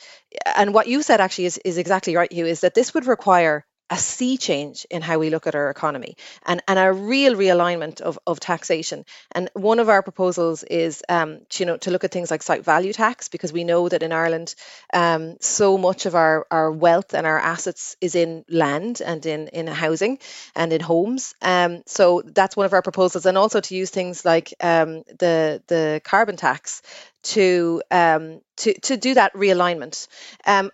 and 0.57 0.75
what 0.75 0.89
you 0.89 1.01
said 1.01 1.21
actually 1.21 1.45
is, 1.45 1.59
is 1.59 1.79
exactly 1.79 2.17
right, 2.17 2.33
Hugh, 2.33 2.47
is 2.47 2.63
that 2.63 2.75
this 2.75 2.93
would 2.93 3.07
require 3.07 3.65
a 3.89 3.97
sea 3.97 4.37
change 4.37 4.87
in 4.91 5.01
how 5.01 5.19
we 5.19 5.31
look 5.31 5.47
at 5.47 5.55
our 5.55 5.71
economy 5.71 6.17
and, 6.45 6.61
and 6.67 6.79
a 6.79 6.93
real 6.93 7.35
realignment 7.35 8.01
of, 8.01 8.19
of 8.27 8.41
taxation. 8.41 9.05
And 9.31 9.49
one 9.55 9.79
of 9.79 9.89
our 9.89 10.03
proposals 10.03 10.65
is 10.65 11.03
um, 11.09 11.41
to, 11.51 11.63
you 11.63 11.67
know, 11.67 11.77
to 11.79 11.91
look 11.91 12.03
at 12.03 12.11
things 12.11 12.31
like 12.31 12.43
site 12.43 12.65
value 12.65 12.93
tax, 12.93 13.29
because 13.29 13.53
we 13.53 13.65
know 13.65 13.89
that 13.89 14.03
in 14.03 14.13
Ireland, 14.13 14.55
um, 14.93 15.37
so 15.41 15.79
much 15.79 16.07
of 16.07 16.15
our, 16.15 16.47
our 16.51 16.73
wealth 16.73 17.15
and 17.15 17.27
our 17.27 17.39
assets 17.39 17.97
is 18.01 18.15
in 18.15 18.45
land 18.49 19.01
and 19.01 19.25
in, 19.25 19.49
in 19.49 19.67
housing 19.69 20.19
and 20.55 20.73
in 20.73 20.81
homes. 20.81 21.35
Um, 21.41 21.83
so 21.87 22.23
that's 22.25 22.57
one 22.57 22.67
of 22.67 22.73
our 22.73 22.83
proposals. 22.83 23.27
And 23.27 23.39
also 23.39 23.61
to 23.61 23.77
use 23.77 23.91
things 23.91 24.25
like 24.25 24.53
um, 24.61 25.05
the, 25.19 25.63
the 25.69 26.01
carbon 26.03 26.37
tax 26.37 26.83
to 27.27 27.83
um, 27.91 28.41
to 28.59 28.75
to 28.81 28.97
do 28.97 29.15
that 29.15 29.35
realignment. 29.35 30.09
Um, 30.47 30.71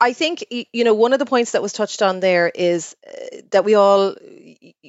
I 0.00 0.12
think 0.12 0.44
you 0.50 0.84
know 0.84 0.94
one 0.94 1.12
of 1.12 1.18
the 1.18 1.26
points 1.26 1.52
that 1.52 1.62
was 1.62 1.72
touched 1.72 2.02
on 2.02 2.20
there 2.20 2.50
is 2.54 2.96
uh, 3.06 3.38
that 3.50 3.64
we 3.64 3.74
all 3.74 4.14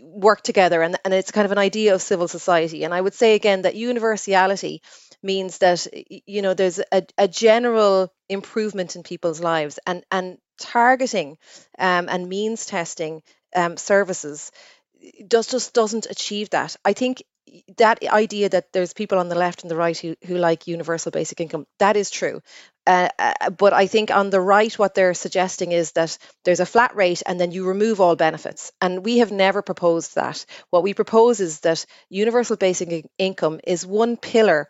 work 0.02 0.42
together, 0.42 0.82
and 0.82 0.98
and 1.04 1.14
it's 1.14 1.32
kind 1.32 1.46
of 1.46 1.52
an 1.52 1.58
idea 1.58 1.94
of 1.94 2.02
civil 2.02 2.28
society. 2.28 2.84
And 2.84 2.94
I 2.94 3.02
would 3.02 3.14
say 3.14 3.36
again 3.36 3.64
that 3.64 3.76
universality 3.76 4.82
means 5.24 5.58
that 5.60 5.88
you 6.26 6.42
know 6.42 6.54
there's 6.54 6.80
a, 6.92 7.04
a 7.18 7.28
general 7.28 8.14
improvement 8.30 8.96
in 8.96 9.04
people's 9.04 9.40
lives, 9.42 9.80
and 9.86 10.04
and 10.12 10.38
targeting 10.60 11.38
um, 11.78 12.10
and 12.10 12.30
means 12.30 12.66
testing 12.66 13.22
um, 13.56 13.78
services 13.78 14.52
does 15.28 15.48
just 15.48 15.74
doesn't 15.74 16.08
achieve 16.10 16.50
that. 16.52 16.76
I 16.84 16.94
think 16.94 17.24
that 17.78 18.04
idea 18.08 18.50
that 18.50 18.72
there's 18.74 18.94
people 18.94 19.20
on 19.20 19.30
the 19.30 19.36
left 19.36 19.64
and 19.64 19.72
the 19.72 19.76
right 19.76 19.98
who, 19.98 20.16
who 20.26 20.38
like 20.38 20.68
universal 20.68 21.12
basic 21.12 21.40
income, 21.42 21.66
that 21.80 21.98
is 21.98 22.10
true. 22.10 22.42
Uh, 22.86 23.10
uh, 23.20 23.50
but 23.50 23.74
I 23.74 23.88
think 23.88 24.12
on 24.12 24.30
the 24.30 24.40
right, 24.40 24.74
what 24.80 24.96
they're 24.96 25.14
suggesting 25.14 25.72
is 25.74 25.92
that 25.94 26.18
there's 26.46 26.62
a 26.62 26.66
flat 26.66 26.96
rate 26.96 27.22
and 27.26 27.40
then 27.40 27.52
you 27.52 27.66
remove 27.68 28.00
all 28.00 28.16
benefits. 28.16 28.72
And 28.80 29.04
we 29.04 29.18
have 29.18 29.32
never 29.32 29.62
proposed 29.62 30.16
that. 30.16 30.46
What 30.70 30.84
we 30.84 30.94
propose 30.94 31.40
is 31.40 31.60
that 31.62 31.86
universal 32.10 32.56
basic 32.56 33.06
income 33.18 33.60
is 33.66 33.86
one 33.86 34.16
pillar 34.16 34.70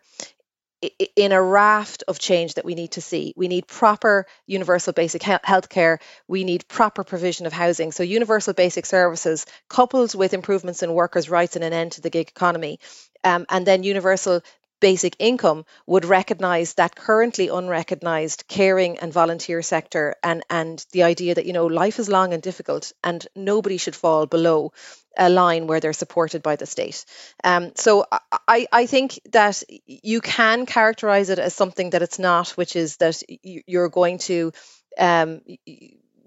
in 1.16 1.32
a 1.32 1.42
raft 1.42 2.04
of 2.06 2.18
change 2.18 2.54
that 2.54 2.64
we 2.64 2.74
need 2.74 2.92
to 2.92 3.00
see. 3.00 3.34
We 3.36 3.48
need 3.48 3.66
proper 3.66 4.26
universal 4.46 4.92
basic 4.92 5.22
health 5.22 5.68
care. 5.68 5.98
We 6.28 6.44
need 6.44 6.68
proper 6.68 7.02
provision 7.02 7.46
of 7.46 7.52
housing. 7.52 7.90
So, 7.90 8.02
universal 8.02 8.54
basic 8.54 8.86
services 8.86 9.46
coupled 9.68 10.14
with 10.14 10.34
improvements 10.34 10.82
in 10.82 10.92
workers' 10.92 11.28
rights 11.28 11.56
and 11.56 11.64
an 11.64 11.72
end 11.72 11.92
to 11.92 12.00
the 12.00 12.10
gig 12.10 12.28
economy. 12.28 12.78
Um, 13.24 13.46
and 13.48 13.66
then 13.66 13.82
universal 13.82 14.42
basic 14.80 15.16
income 15.18 15.64
would 15.86 16.04
recognize 16.04 16.74
that 16.74 16.94
currently 16.94 17.48
unrecognized 17.48 18.44
caring 18.48 18.98
and 18.98 19.12
volunteer 19.12 19.62
sector 19.62 20.14
and 20.22 20.42
and 20.50 20.84
the 20.92 21.02
idea 21.02 21.34
that 21.34 21.46
you 21.46 21.52
know 21.52 21.66
life 21.66 21.98
is 21.98 22.08
long 22.08 22.32
and 22.32 22.42
difficult 22.42 22.92
and 23.02 23.26
nobody 23.34 23.76
should 23.76 23.96
fall 23.96 24.26
below 24.26 24.72
a 25.18 25.28
line 25.28 25.66
where 25.66 25.80
they're 25.80 25.92
supported 25.92 26.42
by 26.42 26.54
the 26.56 26.66
state. 26.66 27.04
Um, 27.42 27.72
so 27.74 28.06
I, 28.46 28.68
I 28.72 28.86
think 28.86 29.18
that 29.32 29.62
you 29.86 30.20
can 30.20 30.64
characterize 30.64 31.28
it 31.28 31.40
as 31.40 31.54
something 31.54 31.90
that 31.90 32.02
it's 32.02 32.20
not, 32.20 32.50
which 32.50 32.76
is 32.76 32.98
that 32.98 33.20
you're 33.42 33.88
going 33.88 34.18
to 34.18 34.52
um, 34.96 35.40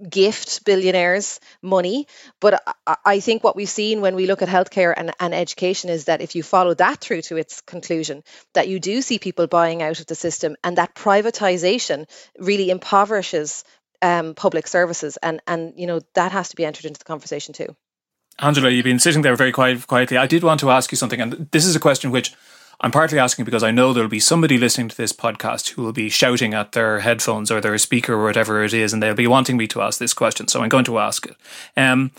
gift 0.09 0.65
billionaires 0.65 1.39
money. 1.61 2.07
But 2.39 2.63
I 3.05 3.19
think 3.19 3.43
what 3.43 3.55
we've 3.55 3.69
seen 3.69 4.01
when 4.01 4.15
we 4.15 4.27
look 4.27 4.41
at 4.41 4.49
healthcare 4.49 4.93
and, 4.95 5.11
and 5.19 5.33
education 5.33 5.89
is 5.89 6.05
that 6.05 6.21
if 6.21 6.35
you 6.35 6.43
follow 6.43 6.73
that 6.75 6.99
through 6.99 7.21
to 7.23 7.37
its 7.37 7.61
conclusion, 7.61 8.23
that 8.53 8.67
you 8.67 8.79
do 8.79 9.01
see 9.01 9.19
people 9.19 9.47
buying 9.47 9.81
out 9.81 9.99
of 9.99 10.07
the 10.07 10.15
system 10.15 10.55
and 10.63 10.77
that 10.77 10.95
privatization 10.95 12.05
really 12.39 12.69
impoverishes 12.69 13.63
um, 14.01 14.33
public 14.33 14.67
services. 14.67 15.17
And, 15.21 15.41
and, 15.47 15.73
you 15.77 15.87
know, 15.87 16.01
that 16.15 16.31
has 16.31 16.49
to 16.49 16.55
be 16.55 16.65
entered 16.65 16.85
into 16.85 16.99
the 16.99 17.05
conversation 17.05 17.53
too. 17.53 17.75
Angela, 18.39 18.69
you've 18.69 18.85
been 18.85 18.99
sitting 18.99 19.21
there 19.21 19.35
very 19.35 19.51
quiet, 19.51 19.85
quietly. 19.85 20.17
I 20.17 20.25
did 20.25 20.43
want 20.43 20.59
to 20.61 20.71
ask 20.71 20.91
you 20.91 20.95
something, 20.95 21.21
and 21.21 21.47
this 21.51 21.65
is 21.65 21.75
a 21.75 21.79
question 21.79 22.11
which 22.11 22.33
I'm 22.83 22.91
partly 22.91 23.19
asking 23.19 23.45
because 23.45 23.61
I 23.61 23.69
know 23.69 23.93
there'll 23.93 24.09
be 24.09 24.19
somebody 24.19 24.57
listening 24.57 24.89
to 24.89 24.97
this 24.97 25.13
podcast 25.13 25.69
who 25.69 25.83
will 25.83 25.93
be 25.93 26.09
shouting 26.09 26.55
at 26.55 26.71
their 26.71 27.01
headphones 27.01 27.51
or 27.51 27.61
their 27.61 27.77
speaker 27.77 28.15
or 28.15 28.23
whatever 28.23 28.63
it 28.63 28.73
is, 28.73 28.91
and 28.91 29.03
they'll 29.03 29.13
be 29.13 29.27
wanting 29.27 29.55
me 29.55 29.67
to 29.67 29.83
ask 29.83 29.99
this 29.99 30.15
question. 30.15 30.47
So 30.47 30.63
I'm 30.63 30.69
going 30.69 30.85
to 30.85 30.97
ask 30.97 31.27
it. 31.27 31.35
Um, 31.77 32.09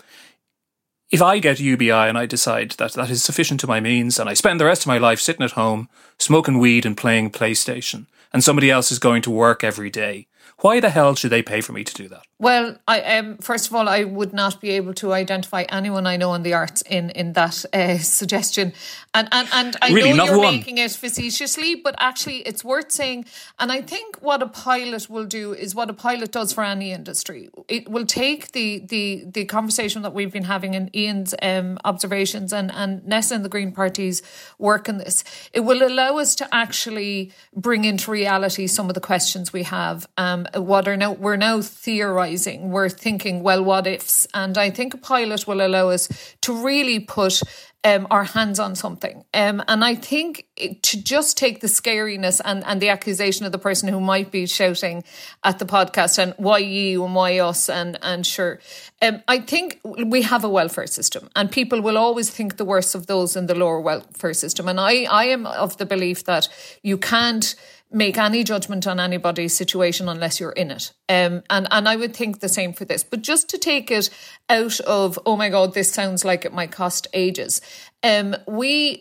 if 1.10 1.20
I 1.20 1.40
get 1.40 1.58
UBI 1.58 1.90
and 1.90 2.16
I 2.16 2.26
decide 2.26 2.70
that 2.72 2.92
that 2.92 3.10
is 3.10 3.24
sufficient 3.24 3.58
to 3.60 3.66
my 3.66 3.80
means, 3.80 4.20
and 4.20 4.30
I 4.30 4.34
spend 4.34 4.60
the 4.60 4.64
rest 4.64 4.82
of 4.82 4.86
my 4.86 4.98
life 4.98 5.20
sitting 5.20 5.44
at 5.44 5.52
home, 5.52 5.88
smoking 6.18 6.58
weed 6.58 6.86
and 6.86 6.96
playing 6.96 7.32
PlayStation, 7.32 8.06
and 8.32 8.44
somebody 8.44 8.70
else 8.70 8.92
is 8.92 9.00
going 9.00 9.20
to 9.22 9.30
work 9.32 9.64
every 9.64 9.90
day, 9.90 10.28
why 10.60 10.80
the 10.80 10.90
hell 10.90 11.14
should 11.14 11.30
they 11.30 11.42
pay 11.42 11.60
for 11.60 11.72
me 11.72 11.84
to 11.84 11.94
do 11.94 12.08
that? 12.08 12.22
Well, 12.38 12.76
I 12.88 13.00
um, 13.18 13.38
first 13.38 13.68
of 13.68 13.74
all, 13.74 13.88
I 13.88 14.02
would 14.04 14.32
not 14.32 14.60
be 14.60 14.70
able 14.70 14.94
to 14.94 15.12
identify 15.12 15.62
anyone 15.68 16.06
I 16.08 16.16
know 16.16 16.34
in 16.34 16.42
the 16.42 16.54
arts 16.54 16.82
in 16.82 17.10
in 17.10 17.34
that 17.34 17.64
uh, 17.72 17.98
suggestion, 18.20 18.72
and 19.14 19.28
and 19.30 19.48
and 19.52 19.76
I 19.80 19.92
really, 19.92 20.12
know 20.12 20.24
you're 20.24 20.38
one. 20.38 20.54
making 20.56 20.78
it 20.78 20.90
facetiously, 20.90 21.76
but 21.76 21.94
actually, 21.98 22.38
it's 22.38 22.64
worth 22.64 22.90
saying. 22.90 23.26
And 23.60 23.70
I 23.70 23.80
think 23.80 24.08
what 24.20 24.42
a 24.42 24.48
pilot 24.48 25.08
will 25.08 25.26
do 25.26 25.52
is 25.52 25.74
what 25.74 25.88
a 25.88 25.92
pilot 25.92 26.32
does 26.32 26.52
for 26.52 26.64
any 26.64 26.90
industry. 26.90 27.48
It 27.68 27.88
will 27.88 28.06
take 28.06 28.52
the 28.52 28.80
the 28.94 29.24
the 29.36 29.44
conversation 29.44 30.02
that 30.02 30.12
we've 30.12 30.32
been 30.32 30.50
having 30.54 30.74
in 30.74 30.90
Ian's 30.94 31.34
um, 31.42 31.78
observations 31.84 32.52
and 32.52 32.72
and 32.72 33.02
Neasa 33.02 33.32
and 33.36 33.44
the 33.44 33.52
Green 33.56 33.70
Party's 33.70 34.20
work 34.58 34.88
in 34.88 34.98
this. 34.98 35.22
It 35.52 35.60
will 35.60 35.82
allow 35.86 36.18
us 36.18 36.34
to 36.36 36.48
actually 36.52 37.30
bring 37.54 37.84
into 37.84 38.10
reality 38.10 38.66
some 38.66 38.88
of 38.88 38.94
the 38.94 39.00
questions 39.12 39.52
we 39.52 39.62
have. 39.62 40.08
Um, 40.16 40.31
what 40.54 40.88
are 40.88 40.96
now 40.96 41.12
we're 41.12 41.36
now 41.36 41.60
theorizing 41.60 42.70
we're 42.70 42.88
thinking, 42.88 43.42
well, 43.42 43.62
what 43.62 43.86
ifs? 43.86 44.26
And 44.34 44.56
I 44.58 44.70
think 44.70 44.94
a 44.94 44.98
pilot 44.98 45.46
will 45.46 45.64
allow 45.64 45.88
us 45.88 46.08
to 46.42 46.64
really 46.64 47.00
put 47.00 47.42
um, 47.84 48.06
our 48.10 48.24
hands 48.24 48.60
on 48.60 48.76
something. 48.76 49.24
Um, 49.34 49.62
and 49.66 49.84
I 49.84 49.96
think 49.96 50.46
it, 50.56 50.82
to 50.84 51.02
just 51.02 51.36
take 51.36 51.60
the 51.60 51.66
scariness 51.66 52.40
and, 52.44 52.64
and 52.64 52.80
the 52.80 52.90
accusation 52.90 53.44
of 53.44 53.50
the 53.50 53.58
person 53.58 53.88
who 53.88 54.00
might 54.00 54.30
be 54.30 54.46
shouting 54.46 55.02
at 55.42 55.58
the 55.58 55.64
podcast 55.64 56.18
and 56.18 56.34
why 56.36 56.58
you 56.58 57.04
and 57.04 57.14
why 57.14 57.40
us 57.40 57.68
and, 57.68 57.98
and 58.00 58.24
sure. 58.24 58.60
Um, 59.00 59.22
I 59.26 59.40
think 59.40 59.80
we 59.84 60.22
have 60.22 60.44
a 60.44 60.48
welfare 60.48 60.86
system 60.86 61.28
and 61.34 61.50
people 61.50 61.80
will 61.80 61.98
always 61.98 62.30
think 62.30 62.56
the 62.56 62.64
worst 62.64 62.94
of 62.94 63.08
those 63.08 63.34
in 63.34 63.46
the 63.46 63.54
lower 63.56 63.80
welfare 63.80 64.34
system. 64.34 64.68
And 64.68 64.78
I, 64.78 65.04
I 65.04 65.24
am 65.24 65.46
of 65.46 65.76
the 65.78 65.86
belief 65.86 66.24
that 66.24 66.48
you 66.82 66.96
can't 66.96 67.56
make 67.92 68.18
any 68.18 68.44
judgment 68.44 68.86
on 68.86 68.98
anybody's 68.98 69.54
situation 69.54 70.08
unless 70.08 70.40
you're 70.40 70.52
in 70.52 70.70
it. 70.70 70.92
Um, 71.08 71.42
and, 71.50 71.66
and 71.70 71.88
I 71.88 71.96
would 71.96 72.14
think 72.14 72.40
the 72.40 72.48
same 72.48 72.72
for 72.72 72.84
this. 72.84 73.04
But 73.04 73.22
just 73.22 73.48
to 73.50 73.58
take 73.58 73.90
it 73.90 74.10
out 74.48 74.80
of, 74.80 75.18
oh 75.26 75.36
my 75.36 75.48
God, 75.48 75.74
this 75.74 75.92
sounds 75.92 76.24
like 76.24 76.44
it 76.44 76.52
might 76.52 76.72
cost 76.72 77.06
ages. 77.12 77.60
Um, 78.02 78.36
we, 78.48 79.00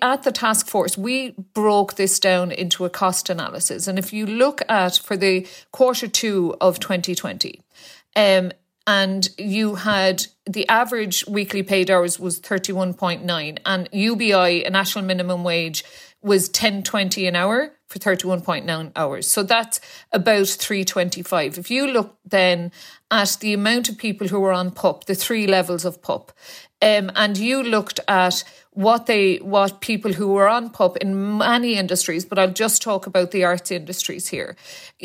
at 0.00 0.22
the 0.22 0.32
task 0.32 0.68
force, 0.68 0.98
we 0.98 1.34
broke 1.54 1.94
this 1.94 2.18
down 2.18 2.50
into 2.50 2.84
a 2.84 2.90
cost 2.90 3.30
analysis. 3.30 3.86
And 3.86 3.98
if 3.98 4.12
you 4.12 4.26
look 4.26 4.62
at 4.68 4.98
for 4.98 5.16
the 5.16 5.46
quarter 5.70 6.08
two 6.08 6.56
of 6.60 6.80
2020, 6.80 7.60
um, 8.16 8.52
and 8.86 9.28
you 9.38 9.76
had 9.76 10.24
the 10.44 10.68
average 10.68 11.24
weekly 11.26 11.62
paid 11.62 11.90
hours 11.90 12.18
was 12.18 12.40
31.9 12.40 13.58
and 13.64 13.88
UBI, 13.92 14.64
a 14.64 14.70
national 14.70 15.04
minimum 15.04 15.44
wage, 15.44 15.84
was 16.22 16.48
10.20 16.50 17.28
an 17.28 17.36
hour 17.36 17.72
for 17.88 17.98
31.9 17.98 18.92
hours. 18.96 19.26
So 19.26 19.42
that's 19.42 19.80
about 20.12 20.48
325. 20.48 21.58
If 21.58 21.70
you 21.70 21.86
look 21.86 22.16
then 22.24 22.72
at 23.10 23.36
the 23.40 23.52
amount 23.52 23.88
of 23.88 23.98
people 23.98 24.28
who 24.28 24.40
were 24.40 24.52
on 24.52 24.70
PUP, 24.70 25.04
the 25.04 25.14
three 25.14 25.46
levels 25.46 25.84
of 25.84 26.00
PUP, 26.00 26.32
um, 26.80 27.12
and 27.14 27.36
you 27.36 27.62
looked 27.62 28.00
at 28.08 28.42
what 28.70 29.06
they 29.06 29.36
what 29.36 29.80
people 29.80 30.14
who 30.14 30.28
were 30.32 30.48
on 30.48 30.70
PUP 30.70 30.96
in 30.98 31.38
many 31.38 31.74
industries, 31.74 32.24
but 32.24 32.38
I'll 32.38 32.52
just 32.52 32.82
talk 32.82 33.06
about 33.06 33.30
the 33.30 33.44
arts 33.44 33.70
industries 33.70 34.28
here. 34.28 34.56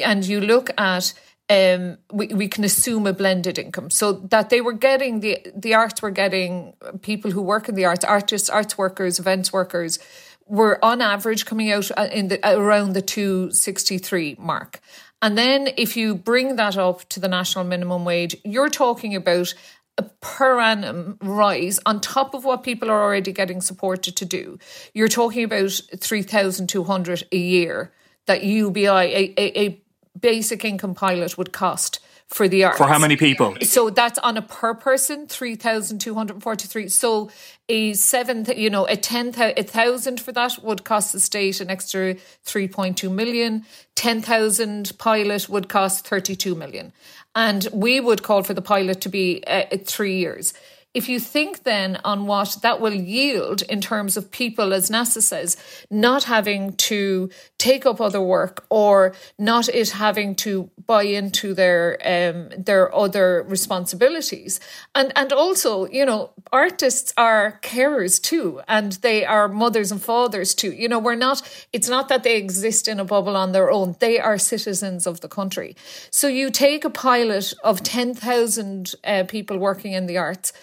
And 0.03 0.25
you 0.25 0.39
look 0.39 0.69
at 0.77 1.13
um, 1.49 1.97
we, 2.11 2.27
we 2.27 2.47
can 2.47 2.63
assume 2.63 3.07
a 3.07 3.13
blended 3.13 3.57
income. 3.57 3.89
So 3.89 4.11
that 4.13 4.49
they 4.49 4.61
were 4.61 4.73
getting 4.73 5.21
the 5.21 5.39
the 5.55 5.73
arts 5.73 6.01
were 6.01 6.11
getting 6.11 6.73
people 7.01 7.31
who 7.31 7.41
work 7.41 7.69
in 7.69 7.75
the 7.75 7.85
arts, 7.85 8.03
artists, 8.03 8.49
arts 8.49 8.77
workers, 8.77 9.19
events 9.19 9.53
workers, 9.53 9.99
were 10.47 10.83
on 10.83 11.01
average 11.01 11.45
coming 11.45 11.71
out 11.71 11.89
uh, 11.97 12.07
in 12.11 12.29
the 12.29 12.39
around 12.47 12.93
the 12.93 13.01
263 13.01 14.35
mark. 14.39 14.79
And 15.21 15.37
then 15.37 15.69
if 15.77 15.97
you 15.97 16.15
bring 16.15 16.57
that 16.57 16.77
up 16.77 17.07
to 17.09 17.19
the 17.19 17.27
national 17.27 17.65
minimum 17.65 18.05
wage, 18.05 18.35
you're 18.43 18.69
talking 18.69 19.15
about 19.15 19.53
a 19.97 20.03
per 20.03 20.59
annum 20.59 21.17
rise 21.21 21.79
on 21.85 21.99
top 21.99 22.35
of 22.35 22.45
what 22.45 22.61
people 22.61 22.91
are 22.91 23.01
already 23.01 23.31
getting 23.31 23.61
supported 23.61 24.15
to 24.15 24.25
do, 24.25 24.59
you're 24.93 25.07
talking 25.07 25.43
about 25.43 25.81
3,200 25.97 27.27
a 27.31 27.37
year 27.37 27.91
that 28.27 28.43
UBI, 28.43 28.87
a, 28.87 29.33
a, 29.37 29.59
a 29.59 29.81
basic 30.19 30.63
income 30.63 30.93
pilot 30.93 31.37
would 31.37 31.51
cost 31.51 31.99
for 32.27 32.47
the 32.47 32.65
arts. 32.65 32.77
For 32.77 32.87
how 32.87 32.99
many 32.99 33.15
people? 33.15 33.55
So 33.61 33.89
that's 33.89 34.19
on 34.19 34.37
a 34.37 34.41
per 34.41 34.73
person, 34.73 35.27
3,243. 35.27 36.89
So 36.89 37.31
a 37.69 37.93
seven, 37.93 38.45
you 38.55 38.69
know, 38.69 38.85
a 38.85 38.97
10, 38.97 39.33
a 39.37 39.63
thousand 39.63 40.19
for 40.19 40.31
that 40.33 40.61
would 40.61 40.83
cost 40.83 41.13
the 41.13 41.19
state 41.19 41.61
an 41.61 41.69
extra 41.69 42.15
3.2 42.45 43.11
million. 43.11 43.65
10,000 43.95 44.97
pilot 44.97 45.49
would 45.49 45.69
cost 45.69 46.05
32 46.05 46.53
million. 46.53 46.91
And 47.33 47.67
we 47.71 47.99
would 47.99 48.23
call 48.23 48.43
for 48.43 48.53
the 48.53 48.61
pilot 48.61 48.99
to 49.01 49.09
be 49.09 49.43
uh, 49.47 49.65
three 49.85 50.17
years. 50.17 50.53
If 50.97 51.07
you 51.07 51.19
think 51.19 51.61
then 51.61 51.99
on 52.03 52.25
what 52.25 52.57
that 52.63 52.81
will 52.81 52.99
yield 53.17 53.61
in 53.61 53.81
terms 53.81 54.17
of 54.17 54.31
people, 54.31 54.73
as 54.73 54.89
Neasa 54.89 55.21
says, 55.21 55.55
not 55.91 56.23
having 56.23 56.73
to 56.89 57.29
take 57.59 57.85
up 57.85 58.01
other 58.01 58.19
work 58.19 58.65
or 58.71 59.13
not 59.37 59.69
it 59.69 59.91
having 59.91 60.33
to 60.37 60.71
buy 60.87 61.03
into 61.03 61.53
their 61.53 61.99
um, 62.03 62.49
their 62.57 62.85
other 62.95 63.45
responsibilities, 63.47 64.59
and 64.95 65.13
and 65.15 65.31
also 65.31 65.85
you 65.85 66.03
know 66.03 66.31
artists 66.51 67.13
are 67.15 67.59
carers 67.61 68.19
too, 68.19 68.61
and 68.67 68.93
they 69.05 69.23
are 69.23 69.47
mothers 69.47 69.91
and 69.91 70.01
fathers 70.01 70.55
too. 70.55 70.71
You 70.71 70.87
know 70.89 70.97
we're 70.97 71.13
not. 71.27 71.43
It's 71.71 71.89
not 71.89 72.09
that 72.09 72.23
they 72.23 72.37
exist 72.37 72.87
in 72.87 72.99
a 72.99 73.05
bubble 73.05 73.37
on 73.37 73.51
their 73.51 73.69
own. 73.69 73.95
They 73.99 74.19
are 74.19 74.39
citizens 74.39 75.05
of 75.05 75.21
the 75.21 75.29
country. 75.29 75.75
So 76.09 76.27
you 76.27 76.49
take 76.49 76.83
a 76.85 76.89
pilot 76.89 77.53
of 77.63 77.83
ten 77.83 78.15
thousand 78.15 78.95
uh, 79.03 79.25
people 79.27 79.59
working 79.59 79.93
in 79.93 80.07
the 80.07 80.17
arts 80.17 80.53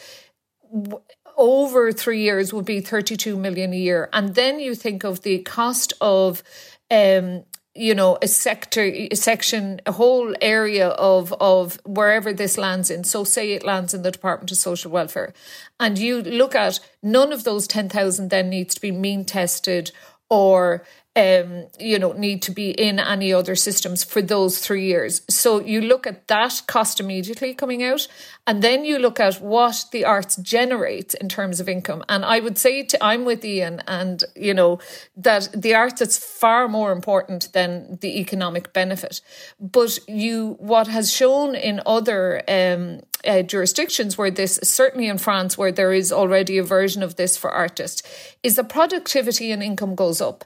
over 1.37 1.93
three 1.93 2.23
years 2.23 2.53
would 2.53 2.65
be 2.65 2.81
32 2.81 3.37
million 3.37 3.73
a 3.73 3.77
year. 3.77 4.09
And 4.13 4.35
then 4.35 4.61
you 4.61 4.75
think 4.75 5.05
of 5.05 5.23
the 5.23 5.41
cost 5.41 5.93
of, 6.01 6.43
um, 6.91 7.45
you 7.75 7.95
know, 7.95 8.19
a 8.23 8.29
sector, 8.29 8.83
a 8.83 9.15
section, 9.15 9.81
a 9.85 9.93
whole 9.93 10.35
area 10.41 10.89
of, 10.89 11.33
of 11.41 11.81
wherever 11.85 12.33
this 12.33 12.57
lands 12.57 12.91
in. 12.91 13.05
So 13.05 13.25
say 13.25 13.53
it 13.53 13.65
lands 13.65 13.95
in 13.95 14.03
the 14.03 14.13
Department 14.13 14.53
of 14.53 14.59
Social 14.59 14.91
Welfare. 14.91 15.35
And 15.81 15.99
you 15.99 16.23
look 16.23 16.55
at 16.55 16.79
none 17.03 17.33
of 17.33 17.45
those 17.45 17.67
10,000 17.67 18.31
then 18.31 18.49
needs 18.49 18.75
to 18.77 18.81
be 18.81 18.93
mean 18.93 19.25
tested 19.25 19.91
or 20.31 20.85
um, 21.17 21.67
you 21.79 21.99
know, 21.99 22.13
need 22.13 22.43
to 22.43 22.51
be 22.51 22.71
in 22.71 22.99
any 22.99 23.33
other 23.33 23.55
systems 23.55 24.03
for 24.03 24.21
those 24.21 24.59
three 24.59 24.87
years. 24.87 25.23
So 25.31 25.61
you 25.61 25.81
look 25.81 26.07
at 26.07 26.27
that 26.27 26.63
cost 26.67 26.99
immediately 26.99 27.55
coming 27.55 27.85
out, 27.85 28.09
and 28.47 28.63
then 28.63 28.85
you 28.85 28.99
look 28.99 29.21
at 29.21 29.41
what 29.41 29.87
the 29.93 30.05
arts 30.05 30.37
generates 30.37 31.15
in 31.15 31.29
terms 31.29 31.61
of 31.61 31.69
income. 31.69 32.03
And 32.09 32.25
I 32.25 32.41
would 32.41 32.59
say 32.59 32.83
to, 32.83 33.05
I'm 33.05 33.25
with 33.25 33.45
Ian, 33.45 33.81
and 33.87 34.25
you 34.35 34.55
know 34.55 34.81
that 35.17 35.49
the 35.55 35.75
arts 35.75 36.01
is 36.01 36.19
far 36.19 36.67
more 36.67 36.91
important 36.91 37.53
than 37.53 37.99
the 38.01 38.19
economic 38.19 38.73
benefit. 38.73 39.21
But 39.61 39.99
you, 40.09 40.57
what 40.59 40.89
has 40.89 41.13
shown 41.13 41.55
in 41.55 41.81
other 41.87 42.43
um, 42.49 43.03
uh, 43.25 43.43
jurisdictions 43.43 44.19
where 44.19 44.31
this, 44.31 44.59
certainly 44.63 45.07
in 45.07 45.19
France, 45.19 45.57
where 45.57 45.73
there 45.73 45.93
is 45.93 46.13
already 46.13 46.59
a 46.59 46.63
version 46.63 47.03
of 47.03 47.17
this 47.17 47.37
for 47.37 47.51
artists, 47.51 48.03
is 48.43 48.57
the 48.57 48.65
productivity 48.65 49.51
and 49.51 49.63
income 49.63 49.95
goes 49.95 50.21
up 50.21 50.45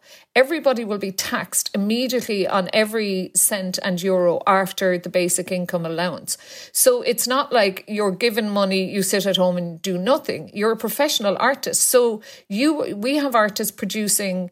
everybody 0.58 0.84
will 0.84 0.98
be 0.98 1.12
taxed 1.12 1.70
immediately 1.72 2.44
on 2.44 2.68
every 2.72 3.30
cent 3.32 3.78
and 3.84 4.02
euro 4.02 4.40
after 4.44 4.98
the 4.98 5.08
basic 5.08 5.52
income 5.52 5.86
allowance. 5.86 6.36
So 6.72 7.00
it's 7.02 7.28
not 7.28 7.52
like 7.52 7.84
you're 7.86 8.10
given 8.10 8.50
money, 8.50 8.82
you 8.92 9.04
sit 9.04 9.24
at 9.24 9.36
home 9.36 9.56
and 9.56 9.80
do 9.80 9.96
nothing. 9.96 10.50
You're 10.52 10.72
a 10.72 10.76
professional 10.76 11.36
artist. 11.38 11.82
So 11.82 12.22
you 12.48 12.96
we 12.96 13.18
have 13.18 13.36
artists 13.36 13.70
producing 13.70 14.50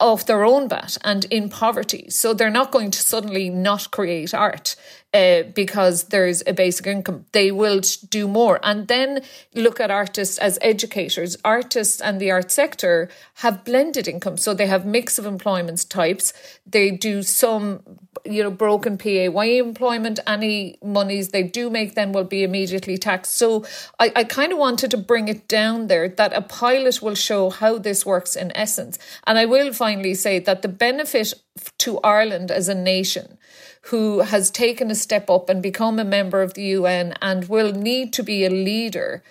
off 0.00 0.26
their 0.26 0.44
own 0.44 0.66
bat 0.66 0.98
and 1.04 1.24
in 1.26 1.48
poverty. 1.48 2.10
So 2.10 2.34
they're 2.34 2.58
not 2.60 2.72
going 2.72 2.90
to 2.90 2.98
suddenly 2.98 3.48
not 3.48 3.92
create 3.92 4.34
art 4.34 4.74
uh, 5.16 5.42
because 5.54 6.04
there's 6.04 6.42
a 6.46 6.52
basic 6.52 6.86
income. 6.86 7.24
They 7.32 7.50
will 7.50 7.80
do 8.10 8.28
more. 8.28 8.60
And 8.62 8.88
then 8.88 9.22
look 9.54 9.80
at 9.80 9.90
artists 9.90 10.38
as 10.38 10.58
educators. 10.60 11.36
Artists 11.44 12.00
and 12.00 12.20
the 12.20 12.30
art 12.30 12.50
sector 12.50 13.08
have 13.42 13.64
blended 13.64 14.06
income. 14.08 14.36
So 14.36 14.52
they 14.52 14.66
have 14.66 14.84
mix 14.84 15.18
of 15.18 15.26
employment 15.26 15.88
types. 15.88 16.32
They 16.66 16.90
do 16.90 17.22
some, 17.22 17.80
you 18.24 18.42
know, 18.42 18.50
broken 18.50 18.98
PAYE 18.98 19.58
employment. 19.58 20.20
Any 20.26 20.76
monies 20.82 21.30
they 21.30 21.42
do 21.42 21.70
make 21.70 21.94
then 21.94 22.12
will 22.12 22.24
be 22.24 22.42
immediately 22.42 22.98
taxed. 22.98 23.34
So 23.36 23.64
I, 23.98 24.12
I 24.14 24.24
kind 24.24 24.52
of 24.52 24.58
wanted 24.58 24.90
to 24.90 24.98
bring 24.98 25.28
it 25.28 25.48
down 25.48 25.86
there 25.86 26.08
that 26.08 26.32
a 26.32 26.42
pilot 26.42 27.00
will 27.00 27.14
show 27.14 27.50
how 27.50 27.78
this 27.78 28.04
works 28.04 28.36
in 28.36 28.52
essence. 28.54 28.98
And 29.26 29.38
I 29.38 29.46
will 29.46 29.72
finally 29.72 30.14
say 30.14 30.38
that 30.40 30.62
the 30.62 30.68
benefit 30.68 31.32
to 31.78 31.98
Ireland 32.00 32.50
as 32.50 32.68
a 32.68 32.74
nation 32.74 33.38
who 33.86 34.20
has 34.20 34.50
taken 34.50 34.90
a 34.90 34.94
step 34.94 35.30
up 35.30 35.48
and 35.48 35.62
become 35.62 35.98
a 35.98 36.04
member 36.04 36.42
of 36.42 36.54
the 36.54 36.64
UN 36.64 37.14
and 37.22 37.48
will 37.48 37.72
need 37.72 38.12
to 38.14 38.22
be 38.22 38.44
a 38.44 38.50
leader 38.50 39.22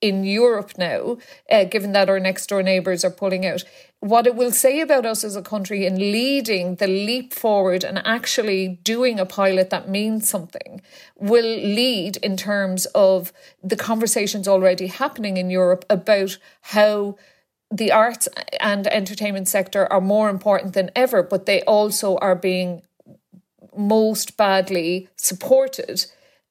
in 0.00 0.22
Europe 0.22 0.72
now, 0.76 1.16
uh, 1.50 1.64
given 1.64 1.92
that 1.92 2.10
our 2.10 2.20
next 2.20 2.46
door 2.48 2.62
neighbours 2.62 3.04
are 3.04 3.10
pulling 3.10 3.46
out. 3.46 3.64
What 4.00 4.26
it 4.26 4.34
will 4.34 4.52
say 4.52 4.80
about 4.80 5.06
us 5.06 5.24
as 5.24 5.34
a 5.34 5.42
country 5.42 5.86
in 5.86 5.96
leading 5.96 6.76
the 6.76 6.86
leap 6.86 7.32
forward 7.32 7.82
and 7.84 8.02
actually 8.04 8.80
doing 8.84 9.18
a 9.18 9.24
pilot 9.24 9.70
that 9.70 9.88
means 9.88 10.28
something 10.28 10.82
will 11.16 11.42
lead 11.42 12.18
in 12.18 12.36
terms 12.36 12.84
of 12.94 13.32
the 13.62 13.76
conversations 13.76 14.46
already 14.46 14.88
happening 14.88 15.38
in 15.38 15.48
Europe 15.48 15.86
about 15.88 16.36
how 16.60 17.16
the 17.70 17.90
arts 17.90 18.28
and 18.60 18.86
entertainment 18.86 19.48
sector 19.48 19.90
are 19.90 20.02
more 20.02 20.28
important 20.28 20.74
than 20.74 20.90
ever, 20.94 21.22
but 21.22 21.46
they 21.46 21.62
also 21.62 22.18
are 22.18 22.36
being 22.36 22.82
most 23.76 24.36
badly 24.36 25.08
supported. 25.16 26.06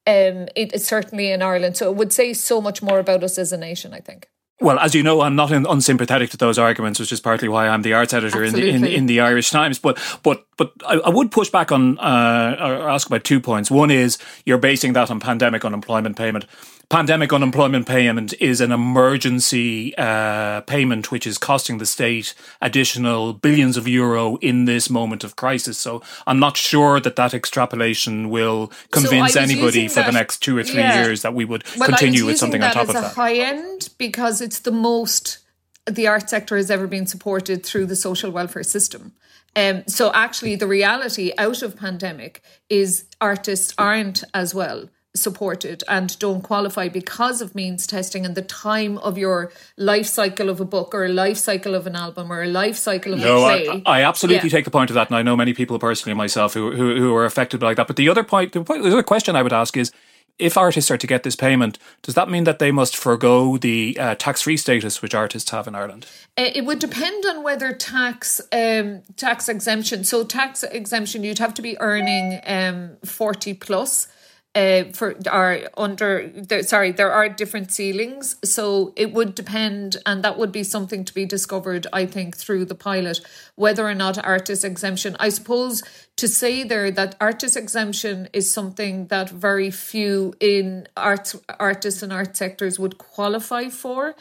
Um, 0.06 0.48
it 0.54 0.74
is 0.74 0.86
certainly 0.86 1.30
in 1.30 1.42
Ireland. 1.42 1.76
So 1.76 1.90
it 1.90 1.96
would 1.96 2.12
say 2.12 2.32
so 2.34 2.60
much 2.60 2.82
more 2.82 2.98
about 2.98 3.24
us 3.24 3.38
as 3.38 3.52
a 3.52 3.56
nation, 3.56 3.94
I 3.94 4.00
think. 4.00 4.28
Well, 4.60 4.78
as 4.78 4.94
you 4.94 5.02
know, 5.02 5.20
I'm 5.20 5.34
not 5.34 5.50
in, 5.50 5.66
unsympathetic 5.66 6.30
to 6.30 6.36
those 6.36 6.58
arguments, 6.58 7.00
which 7.00 7.10
is 7.10 7.20
partly 7.20 7.48
why 7.48 7.66
I'm 7.66 7.82
the 7.82 7.92
arts 7.92 8.14
editor 8.14 8.44
in 8.44 8.54
the, 8.54 8.68
in, 8.68 8.84
in, 8.84 9.06
the 9.06 9.20
Irish 9.20 9.50
Times. 9.50 9.80
But 9.80 9.98
but 10.22 10.46
but 10.56 10.72
I, 10.86 10.94
I 10.94 11.08
would 11.08 11.32
push 11.32 11.50
back 11.50 11.72
on 11.72 11.98
uh, 11.98 12.56
or 12.60 12.88
ask 12.88 13.08
about 13.08 13.24
two 13.24 13.40
points. 13.40 13.68
One 13.68 13.90
is 13.90 14.16
you're 14.46 14.58
basing 14.58 14.92
that 14.92 15.10
on 15.10 15.18
pandemic 15.18 15.64
unemployment 15.64 16.16
payment 16.16 16.46
pandemic 16.88 17.32
unemployment 17.32 17.86
payment 17.86 18.34
is 18.40 18.60
an 18.60 18.72
emergency 18.72 19.96
uh, 19.96 20.60
payment 20.62 21.10
which 21.10 21.26
is 21.26 21.38
costing 21.38 21.78
the 21.78 21.86
state 21.86 22.34
additional 22.60 23.32
billions 23.32 23.76
of 23.76 23.88
euro 23.88 24.36
in 24.36 24.64
this 24.64 24.90
moment 24.90 25.24
of 25.24 25.36
crisis. 25.36 25.78
So 25.78 26.02
I'm 26.26 26.38
not 26.38 26.56
sure 26.56 27.00
that 27.00 27.16
that 27.16 27.34
extrapolation 27.34 28.30
will 28.30 28.70
convince 28.90 29.34
so 29.34 29.40
anybody 29.40 29.88
for 29.88 29.96
that, 29.96 30.06
the 30.06 30.12
next 30.12 30.38
two 30.38 30.56
or 30.56 30.64
three 30.64 30.80
yeah, 30.80 31.04
years 31.04 31.22
that 31.22 31.34
we 31.34 31.44
would 31.44 31.64
well, 31.76 31.88
continue 31.88 32.26
with 32.26 32.38
something 32.38 32.62
on 32.62 32.72
top 32.72 32.88
of 32.88 32.94
that. 32.94 33.14
High 33.14 33.36
end 33.36 33.90
because 33.98 34.40
it's 34.40 34.60
the 34.60 34.72
most 34.72 35.38
the 35.86 36.06
art 36.06 36.30
sector 36.30 36.56
has 36.56 36.70
ever 36.70 36.86
been 36.86 37.06
supported 37.06 37.64
through 37.64 37.86
the 37.86 37.96
social 37.96 38.30
welfare 38.30 38.62
system. 38.62 39.12
Um, 39.56 39.84
so 39.86 40.10
actually, 40.12 40.56
the 40.56 40.66
reality 40.66 41.32
out 41.38 41.62
of 41.62 41.76
pandemic 41.76 42.42
is 42.68 43.04
artists 43.20 43.74
aren't 43.78 44.24
as 44.32 44.54
well 44.54 44.88
supported 45.14 45.84
and 45.88 46.18
don't 46.18 46.42
qualify 46.42 46.88
because 46.88 47.40
of 47.40 47.54
means 47.54 47.86
testing 47.86 48.26
and 48.26 48.34
the 48.34 48.42
time 48.42 48.98
of 48.98 49.16
your 49.16 49.52
life 49.76 50.06
cycle 50.06 50.48
of 50.48 50.60
a 50.60 50.64
book 50.64 50.94
or 50.94 51.04
a 51.04 51.08
life 51.08 51.36
cycle 51.36 51.74
of 51.74 51.86
an 51.86 51.94
album 51.94 52.32
or 52.32 52.42
a 52.42 52.48
life 52.48 52.76
cycle 52.76 53.14
of 53.14 53.20
no, 53.20 53.38
a 53.38 53.64
play. 53.64 53.82
I, 53.86 54.00
I 54.00 54.02
absolutely 54.02 54.48
yeah. 54.48 54.56
take 54.56 54.64
the 54.64 54.70
point 54.72 54.90
of 54.90 54.94
that, 54.94 55.08
and 55.08 55.16
I 55.16 55.22
know 55.22 55.36
many 55.36 55.54
people 55.54 55.78
personally 55.78 56.16
myself 56.16 56.54
who, 56.54 56.72
who 56.72 56.96
who 56.96 57.14
are 57.14 57.24
affected 57.24 57.60
by 57.60 57.74
that. 57.74 57.86
But 57.86 57.96
the 57.96 58.08
other 58.08 58.24
point, 58.24 58.52
the, 58.52 58.64
point, 58.64 58.82
the 58.82 58.90
other 58.90 59.02
question 59.02 59.36
I 59.36 59.42
would 59.42 59.52
ask 59.52 59.76
is. 59.76 59.92
If 60.36 60.56
artists 60.56 60.90
are 60.90 60.98
to 60.98 61.06
get 61.06 61.22
this 61.22 61.36
payment, 61.36 61.78
does 62.02 62.16
that 62.16 62.28
mean 62.28 62.42
that 62.42 62.58
they 62.58 62.72
must 62.72 62.96
forego 62.96 63.56
the 63.56 63.96
uh, 64.00 64.16
tax-free 64.16 64.56
status 64.56 65.00
which 65.00 65.14
artists 65.14 65.52
have 65.52 65.68
in 65.68 65.76
Ireland? 65.76 66.06
Uh, 66.36 66.50
it 66.52 66.64
would 66.64 66.80
depend 66.80 67.24
on 67.24 67.44
whether 67.44 67.72
tax 67.72 68.40
um, 68.50 69.02
tax 69.14 69.48
exemption. 69.48 70.02
So 70.02 70.24
tax 70.24 70.64
exemption, 70.64 71.22
you'd 71.22 71.38
have 71.38 71.54
to 71.54 71.62
be 71.62 71.78
earning 71.78 72.40
um, 72.48 72.96
forty 73.04 73.54
plus 73.54 74.08
uh, 74.54 74.84
for 74.92 75.16
are 75.30 75.60
under 75.76 76.30
there, 76.34 76.62
sorry 76.62 76.92
there 76.92 77.12
are 77.12 77.28
different 77.28 77.72
ceilings 77.72 78.36
so 78.44 78.92
it 78.96 79.12
would 79.12 79.34
depend 79.34 79.96
and 80.06 80.22
that 80.22 80.38
would 80.38 80.52
be 80.52 80.62
something 80.62 81.04
to 81.04 81.12
be 81.12 81.26
discovered 81.26 81.86
i 81.92 82.06
think 82.06 82.36
through 82.36 82.64
the 82.64 82.74
pilot 82.74 83.20
whether 83.56 83.86
or 83.86 83.94
not 83.94 84.22
artist 84.24 84.64
exemption 84.64 85.16
i 85.18 85.28
suppose 85.28 85.82
to 86.16 86.28
say 86.28 86.62
there 86.62 86.90
that 86.90 87.16
artist 87.20 87.56
exemption 87.56 88.28
is 88.32 88.52
something 88.52 89.06
that 89.08 89.28
very 89.28 89.70
few 89.70 90.32
in 90.38 90.86
arts 90.96 91.34
artists 91.58 92.02
and 92.02 92.12
art 92.12 92.36
sectors 92.36 92.78
would 92.78 92.98
qualify 92.98 93.68
for 93.68 94.14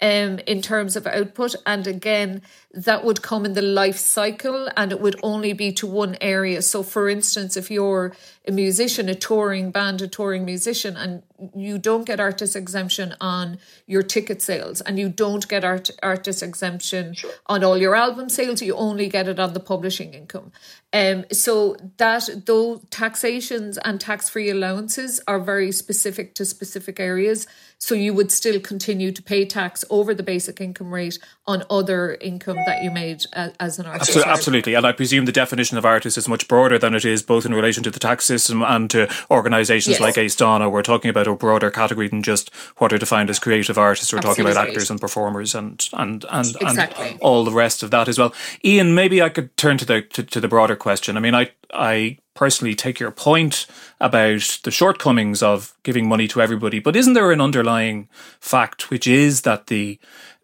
um, 0.00 0.38
in 0.46 0.62
terms 0.62 0.96
of 0.96 1.06
output. 1.06 1.54
And 1.66 1.86
again, 1.86 2.42
that 2.72 3.04
would 3.04 3.20
come 3.20 3.44
in 3.44 3.54
the 3.54 3.62
life 3.62 3.96
cycle 3.96 4.68
and 4.76 4.92
it 4.92 5.00
would 5.00 5.18
only 5.22 5.52
be 5.52 5.72
to 5.72 5.86
one 5.86 6.16
area. 6.20 6.62
So, 6.62 6.82
for 6.82 7.08
instance, 7.08 7.56
if 7.56 7.70
you're 7.70 8.14
a 8.46 8.52
musician, 8.52 9.08
a 9.08 9.14
touring 9.14 9.70
band, 9.72 10.00
a 10.00 10.08
touring 10.08 10.44
musician, 10.44 10.96
and 10.96 11.22
you 11.54 11.78
don't 11.78 12.06
get 12.06 12.20
artist 12.20 12.54
exemption 12.54 13.14
on 13.20 13.58
your 13.86 14.02
ticket 14.02 14.40
sales 14.40 14.80
and 14.80 14.98
you 14.98 15.08
don't 15.08 15.48
get 15.48 15.64
art, 15.64 15.90
artist 16.02 16.42
exemption 16.42 17.14
sure. 17.14 17.32
on 17.46 17.64
all 17.64 17.76
your 17.76 17.96
album 17.96 18.28
sales, 18.28 18.62
you 18.62 18.74
only 18.76 19.08
get 19.08 19.26
it 19.26 19.40
on 19.40 19.52
the 19.52 19.60
publishing 19.60 20.14
income. 20.14 20.52
Um, 20.92 21.24
so 21.32 21.76
that 21.96 22.28
though 22.46 22.78
taxations 22.90 23.78
and 23.78 24.00
tax-free 24.00 24.50
allowances 24.50 25.20
are 25.26 25.40
very 25.40 25.72
specific 25.72 26.34
to 26.36 26.44
specific 26.44 27.00
areas, 27.00 27.46
so 27.78 27.94
you 27.94 28.12
would 28.12 28.30
still 28.30 28.60
continue 28.60 29.10
to 29.10 29.22
pay 29.22 29.44
tax 29.46 29.84
over 29.88 30.14
the 30.14 30.22
basic 30.22 30.60
income 30.60 30.92
rate 30.92 31.18
on 31.46 31.64
other 31.70 32.14
income 32.20 32.58
that 32.66 32.82
you 32.82 32.90
made 32.90 33.24
as, 33.32 33.52
as 33.60 33.78
an 33.78 33.86
artist. 33.86 34.10
Absolutely, 34.10 34.32
absolutely, 34.32 34.74
and 34.74 34.86
I 34.86 34.92
presume 34.92 35.24
the 35.24 35.32
definition 35.32 35.78
of 35.78 35.84
artist 35.84 36.16
is 36.18 36.28
much 36.28 36.48
broader 36.48 36.78
than 36.78 36.94
it 36.94 37.04
is 37.04 37.22
both 37.22 37.46
in 37.46 37.54
relation 37.54 37.82
to 37.84 37.90
the 37.90 37.98
tax 37.98 38.24
system 38.24 38.62
and 38.62 38.90
to 38.90 39.12
organisations 39.30 39.98
yes. 39.98 40.00
like 40.00 40.14
Aosdána. 40.16 40.70
We're 40.70 40.82
talking 40.82 41.10
about 41.10 41.26
a 41.26 41.34
broader 41.34 41.70
category 41.70 42.08
than 42.08 42.22
just 42.22 42.54
what 42.78 42.92
are 42.92 42.98
defined 42.98 43.30
as 43.30 43.38
creative 43.38 43.78
artists. 43.78 44.12
We're 44.12 44.18
absolutely. 44.18 44.44
talking 44.44 44.52
about 44.52 44.68
actors 44.68 44.90
and 44.90 45.00
performers 45.00 45.54
and 45.54 45.88
and 45.92 46.24
and, 46.30 46.56
exactly. 46.60 47.10
and 47.10 47.20
all 47.20 47.44
the 47.44 47.52
rest 47.52 47.82
of 47.82 47.90
that 47.90 48.08
as 48.08 48.18
well. 48.18 48.34
Ian, 48.64 48.94
maybe 48.94 49.22
I 49.22 49.28
could 49.28 49.56
turn 49.56 49.78
to 49.78 49.84
the 49.84 50.02
to, 50.02 50.22
to 50.22 50.40
the 50.40 50.48
broader 50.48 50.76
question. 50.76 51.16
I 51.16 51.20
mean, 51.20 51.34
I 51.34 51.50
I 51.72 52.18
personally 52.34 52.74
take 52.74 52.98
your 52.98 53.10
point 53.10 53.66
about 54.00 54.60
the 54.64 54.70
shortcomings 54.70 55.42
of 55.42 55.74
giving 55.82 56.08
money 56.08 56.26
to 56.28 56.40
everybody, 56.40 56.78
but 56.78 56.96
isn't 56.96 57.12
there 57.12 57.32
an 57.32 57.40
underlying 57.40 58.08
fact 58.40 58.90
which 58.90 59.06
is 59.06 59.42
that 59.42 59.66
the 59.66 59.98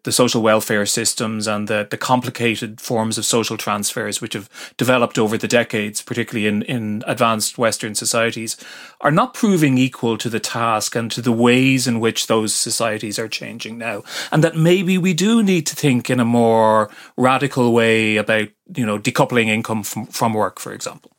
the 0.07 0.11
social 0.13 0.41
welfare 0.41 0.85
systems 0.85 1.47
and 1.47 1.67
the, 1.67 1.85
the 1.91 1.97
complicated 1.97 2.79
forms 2.79 3.17
of 3.17 3.25
social 3.25 3.57
transfers 3.57 4.21
which 4.21 4.35
have 4.35 4.49
developed 4.77 5.19
over 5.19 5.37
the 5.37 5.49
decades, 5.49 6.01
particularly 6.01 6.47
in, 6.47 6.61
in 6.61 7.03
advanced 7.05 7.57
Western 7.57 7.93
societies, 7.93 8.55
are 9.01 9.11
not 9.11 9.33
proving 9.33 9.77
equal 9.77 10.17
to 10.17 10.29
the 10.29 10.39
task 10.39 10.95
and 10.95 11.11
to 11.11 11.21
the 11.21 11.33
ways 11.33 11.87
in 11.87 11.99
which 11.99 12.27
those 12.27 12.55
societies 12.55 13.19
are 13.19 13.27
changing 13.27 13.77
now. 13.77 14.01
And 14.31 14.41
that 14.45 14.55
maybe 14.55 14.97
we 14.97 15.13
do 15.13 15.43
need 15.43 15.67
to 15.67 15.75
think 15.75 16.09
in 16.09 16.21
a 16.21 16.25
more 16.25 16.89
radical 17.17 17.73
way 17.73 18.15
about, 18.15 18.47
you 18.77 18.85
know, 18.85 18.97
decoupling 18.97 19.47
income 19.47 19.83
from, 19.83 20.05
from 20.05 20.33
work, 20.33 20.61
for 20.61 20.71
example. 20.71 21.11